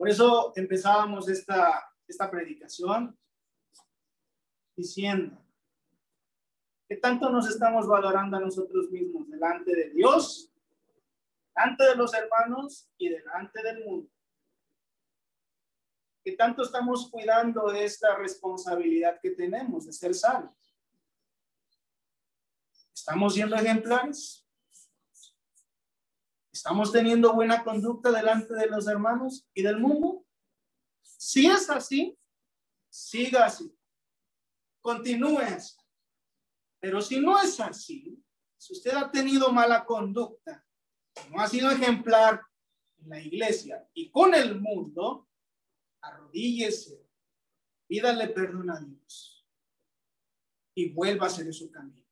por 0.00 0.08
eso 0.08 0.54
empezábamos 0.56 1.28
esta, 1.28 1.92
esta 2.08 2.30
predicación 2.30 3.14
diciendo, 4.74 5.38
¿Qué 6.88 6.96
tanto 6.96 7.28
nos 7.28 7.46
estamos 7.50 7.86
valorando 7.86 8.38
a 8.38 8.40
nosotros 8.40 8.90
mismos 8.90 9.28
delante 9.28 9.76
de 9.76 9.90
Dios, 9.90 10.50
delante 11.54 11.84
de 11.84 11.96
los 11.96 12.14
hermanos 12.14 12.88
y 12.96 13.10
delante 13.10 13.62
del 13.62 13.84
mundo? 13.84 14.10
¿Qué 16.24 16.32
tanto 16.32 16.62
estamos 16.62 17.10
cuidando 17.10 17.70
de 17.70 17.84
esta 17.84 18.16
responsabilidad 18.16 19.20
que 19.20 19.32
tenemos 19.32 19.84
de 19.84 19.92
ser 19.92 20.14
sanos? 20.14 20.56
¿Estamos 22.94 23.34
siendo 23.34 23.54
ejemplares? 23.54 24.39
¿Estamos 26.60 26.92
teniendo 26.92 27.32
buena 27.32 27.64
conducta 27.64 28.12
delante 28.12 28.52
de 28.52 28.66
los 28.66 28.86
hermanos 28.86 29.48
y 29.54 29.62
del 29.62 29.78
mundo? 29.78 30.26
Si 31.00 31.46
es 31.46 31.70
así, 31.70 32.14
siga 32.90 33.46
así. 33.46 33.74
Continúe 34.82 35.38
así. 35.38 35.74
Pero 36.78 37.00
si 37.00 37.18
no 37.18 37.40
es 37.40 37.58
así, 37.60 38.22
si 38.58 38.74
usted 38.74 38.92
ha 38.92 39.10
tenido 39.10 39.50
mala 39.50 39.86
conducta, 39.86 40.62
no 41.30 41.40
ha 41.40 41.48
sido 41.48 41.70
ejemplar 41.70 42.42
en 42.98 43.08
la 43.08 43.22
iglesia 43.22 43.88
y 43.94 44.10
con 44.10 44.34
el 44.34 44.60
mundo, 44.60 45.30
arrodíllese, 46.02 47.08
pídale 47.86 48.28
perdón 48.28 48.68
a 48.68 48.78
Dios 48.80 49.48
y 50.74 50.92
vuelva 50.92 51.24
a 51.24 51.28
hacer 51.30 51.54
su 51.54 51.70
camino. 51.70 52.06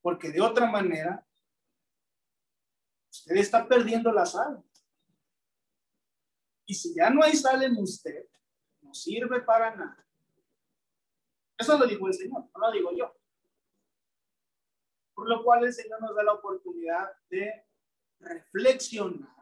Porque 0.00 0.30
de 0.30 0.40
otra 0.40 0.64
manera, 0.64 1.26
usted 3.20 3.36
está 3.36 3.68
perdiendo 3.68 4.10
la 4.12 4.24
sal. 4.24 4.62
Y 6.66 6.74
si 6.74 6.94
ya 6.94 7.10
no 7.10 7.22
hay 7.22 7.36
sal 7.36 7.62
en 7.62 7.76
usted, 7.76 8.26
no 8.80 8.94
sirve 8.94 9.40
para 9.42 9.74
nada. 9.74 10.06
Eso 11.58 11.76
lo 11.76 11.86
dijo 11.86 12.06
el 12.06 12.14
Señor, 12.14 12.48
no 12.54 12.60
lo 12.60 12.72
digo 12.72 12.90
yo. 12.96 13.14
Por 15.14 15.28
lo 15.28 15.44
cual 15.44 15.64
el 15.64 15.72
Señor 15.72 16.00
nos 16.00 16.14
da 16.14 16.22
la 16.22 16.32
oportunidad 16.32 17.10
de 17.28 17.66
reflexionar 18.20 19.36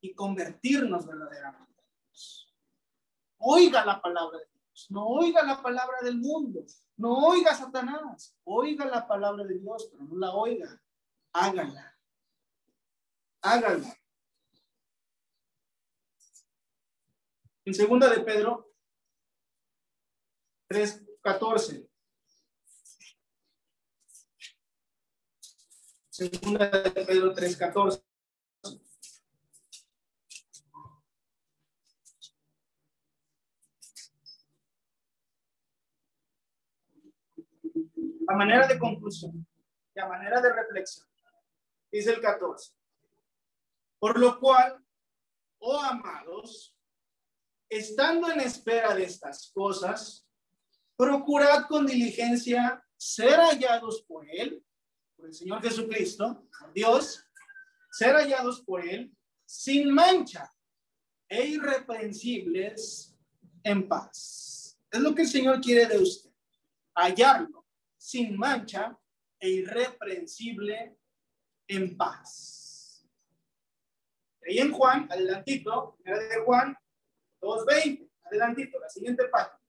y 0.00 0.14
convertirnos 0.14 1.06
verdaderamente 1.06 1.70
Oiga 3.42 3.84
la 3.84 4.00
palabra 4.00 4.38
de 4.38 4.44
Dios, 4.52 4.86
no 4.90 5.06
oiga 5.06 5.42
la 5.42 5.62
palabra 5.62 5.96
del 6.02 6.18
mundo, 6.18 6.62
no 6.98 7.26
oiga 7.26 7.54
Satanás, 7.54 8.36
oiga 8.44 8.84
la 8.84 9.08
palabra 9.08 9.44
de 9.44 9.58
Dios, 9.58 9.88
pero 9.90 10.04
no 10.04 10.18
la 10.18 10.32
oiga, 10.34 10.82
hágala, 11.32 11.98
hágala. 13.42 13.96
En 17.64 17.74
segunda 17.74 18.08
de 18.08 18.20
Pedro 18.20 18.72
3, 20.68 21.04
14. 21.22 21.88
Segunda 26.08 26.68
de 26.68 26.90
Pedro 26.90 27.32
3, 27.32 27.56
14. 27.56 28.02
A 38.28 38.34
manera 38.34 38.68
de 38.68 38.78
conclusión 38.78 39.44
y 39.92 40.00
a 40.00 40.06
manera 40.06 40.40
de 40.40 40.52
reflexión, 40.52 41.04
dice 41.90 42.12
el 42.12 42.20
14. 42.20 42.79
Por 44.00 44.18
lo 44.18 44.40
cual, 44.40 44.82
oh 45.58 45.78
amados, 45.78 46.74
estando 47.68 48.30
en 48.30 48.40
espera 48.40 48.94
de 48.94 49.04
estas 49.04 49.52
cosas, 49.52 50.26
procurad 50.96 51.66
con 51.68 51.86
diligencia 51.86 52.84
ser 52.96 53.38
hallados 53.38 54.02
por 54.02 54.28
Él, 54.28 54.64
por 55.16 55.26
el 55.26 55.34
Señor 55.34 55.62
Jesucristo, 55.62 56.48
Dios, 56.74 57.24
ser 57.92 58.14
hallados 58.14 58.62
por 58.62 58.84
Él 58.84 59.14
sin 59.44 59.92
mancha 59.92 60.50
e 61.28 61.46
irreprensibles 61.46 63.16
en 63.62 63.86
paz. 63.86 64.78
Es 64.90 65.00
lo 65.00 65.14
que 65.14 65.22
el 65.22 65.28
Señor 65.28 65.60
quiere 65.60 65.86
de 65.86 65.98
usted, 65.98 66.30
hallarlo 66.94 67.66
sin 67.96 68.36
mancha 68.36 68.98
e 69.38 69.48
irreprensible 69.50 70.98
en 71.68 71.96
paz. 71.96 72.59
Ahí 74.46 74.58
en 74.58 74.72
Juan, 74.72 75.06
adelantito, 75.10 75.98
era 76.04 76.18
de 76.18 76.40
Juan 76.44 76.76
2.20, 77.40 78.10
adelantito, 78.24 78.78
la 78.78 78.88
siguiente 78.88 79.28
página. 79.28 79.60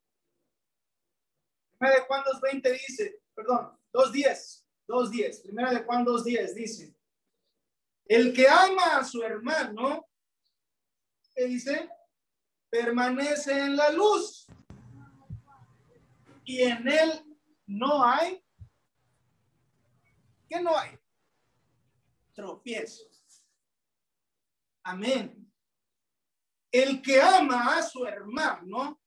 Primera 1.78 2.00
de 2.00 2.06
Juan 2.06 2.24
2.20 2.24 2.72
dice, 2.72 3.22
perdón, 3.34 3.78
2.10, 3.94 4.66
2.10, 4.88 5.44
primera 5.44 5.72
de 5.72 5.84
Juan 5.84 6.06
2.10 6.06 6.54
dice, 6.54 6.96
el 8.06 8.34
que 8.34 8.48
ama 8.48 8.98
a 8.98 9.04
su 9.04 9.22
hermano, 9.24 10.06
¿qué 11.34 11.46
dice? 11.46 11.90
Permanece 12.70 13.52
en 13.52 13.76
la 13.76 13.90
luz 13.92 14.48
y 16.44 16.62
en 16.64 16.88
él 16.88 17.38
no 17.68 18.04
hay, 18.04 18.44
¿qué 20.50 20.62
no 20.62 20.78
hay? 20.78 20.98
Tropiezos. 22.34 23.11
Amén. 24.84 25.42
El 26.72 27.02
que 27.02 27.22
ama 27.22 27.78
a 27.78 27.84
su 27.84 28.06
hermano 28.06 29.02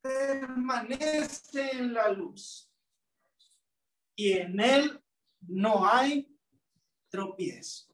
permanece 0.00 1.70
en 1.72 1.92
la 1.92 2.08
luz 2.08 2.68
y 4.16 4.32
en 4.32 4.58
él 4.58 5.00
no 5.40 5.86
hay 5.86 6.28
tropiezo. 7.08 7.86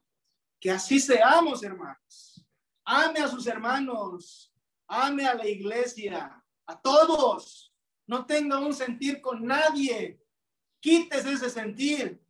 Que 0.59 0.71
así 0.71 0.99
seamos, 0.99 1.63
hermanos. 1.63 2.47
Ame 2.85 3.21
a 3.21 3.29
sus 3.29 3.47
hermanos, 3.47 4.53
ame 4.87 5.27
a 5.27 5.35
la 5.35 5.47
iglesia, 5.47 6.43
a 6.67 6.81
todos. 6.81 7.75
No 8.07 8.25
tenga 8.25 8.59
un 8.59 8.73
sentir 8.73 9.21
con 9.21 9.45
nadie. 9.45 10.19
Quítese 10.81 11.33
ese 11.33 11.51
sentir. 11.51 12.23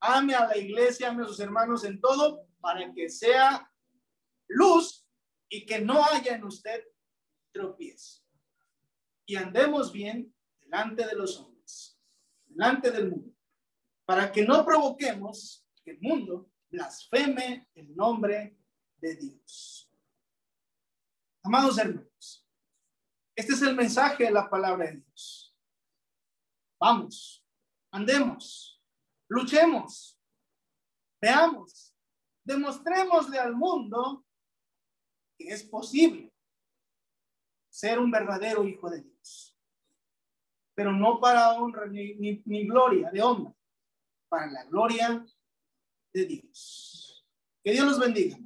Ame 0.00 0.34
a 0.34 0.46
la 0.46 0.56
iglesia, 0.58 1.08
ame 1.08 1.22
a 1.22 1.26
sus 1.26 1.40
hermanos 1.40 1.84
en 1.84 1.98
todo 1.98 2.43
para 2.64 2.90
que 2.94 3.10
sea 3.10 3.70
luz 4.48 5.06
y 5.50 5.66
que 5.66 5.82
no 5.82 6.02
haya 6.02 6.34
en 6.34 6.44
usted 6.44 6.82
tropiezo. 7.52 8.24
Y 9.26 9.36
andemos 9.36 9.92
bien 9.92 10.34
delante 10.60 11.06
de 11.06 11.14
los 11.14 11.38
hombres, 11.38 12.00
delante 12.46 12.90
del 12.90 13.10
mundo, 13.10 13.36
para 14.06 14.32
que 14.32 14.46
no 14.46 14.64
provoquemos 14.64 15.68
que 15.84 15.90
el 15.90 16.00
mundo 16.00 16.50
blasfeme 16.70 17.68
el 17.74 17.94
nombre 17.94 18.56
de 18.96 19.14
Dios. 19.14 19.92
Amados 21.42 21.76
hermanos, 21.76 22.48
este 23.36 23.52
es 23.52 23.60
el 23.60 23.76
mensaje 23.76 24.24
de 24.24 24.30
la 24.30 24.48
palabra 24.48 24.86
de 24.86 25.02
Dios. 25.02 25.54
Vamos, 26.80 27.44
andemos, 27.90 28.82
luchemos, 29.28 30.18
veamos, 31.20 31.93
demostrémosle 32.44 33.38
al 33.38 33.54
mundo 33.54 34.24
que 35.36 35.48
es 35.48 35.64
posible 35.64 36.32
ser 37.68 37.98
un 37.98 38.10
verdadero 38.10 38.64
hijo 38.64 38.88
de 38.88 39.02
Dios. 39.02 39.58
Pero 40.74 40.92
no 40.92 41.20
para 41.20 41.52
honra 41.52 41.86
ni, 41.86 42.14
ni 42.44 42.66
gloria 42.66 43.10
de 43.10 43.22
hombre, 43.22 43.54
para 44.28 44.46
la 44.50 44.64
gloria 44.64 45.24
de 46.12 46.24
Dios. 46.24 47.26
Que 47.62 47.72
Dios 47.72 47.86
los 47.86 47.98
bendiga. 47.98 48.38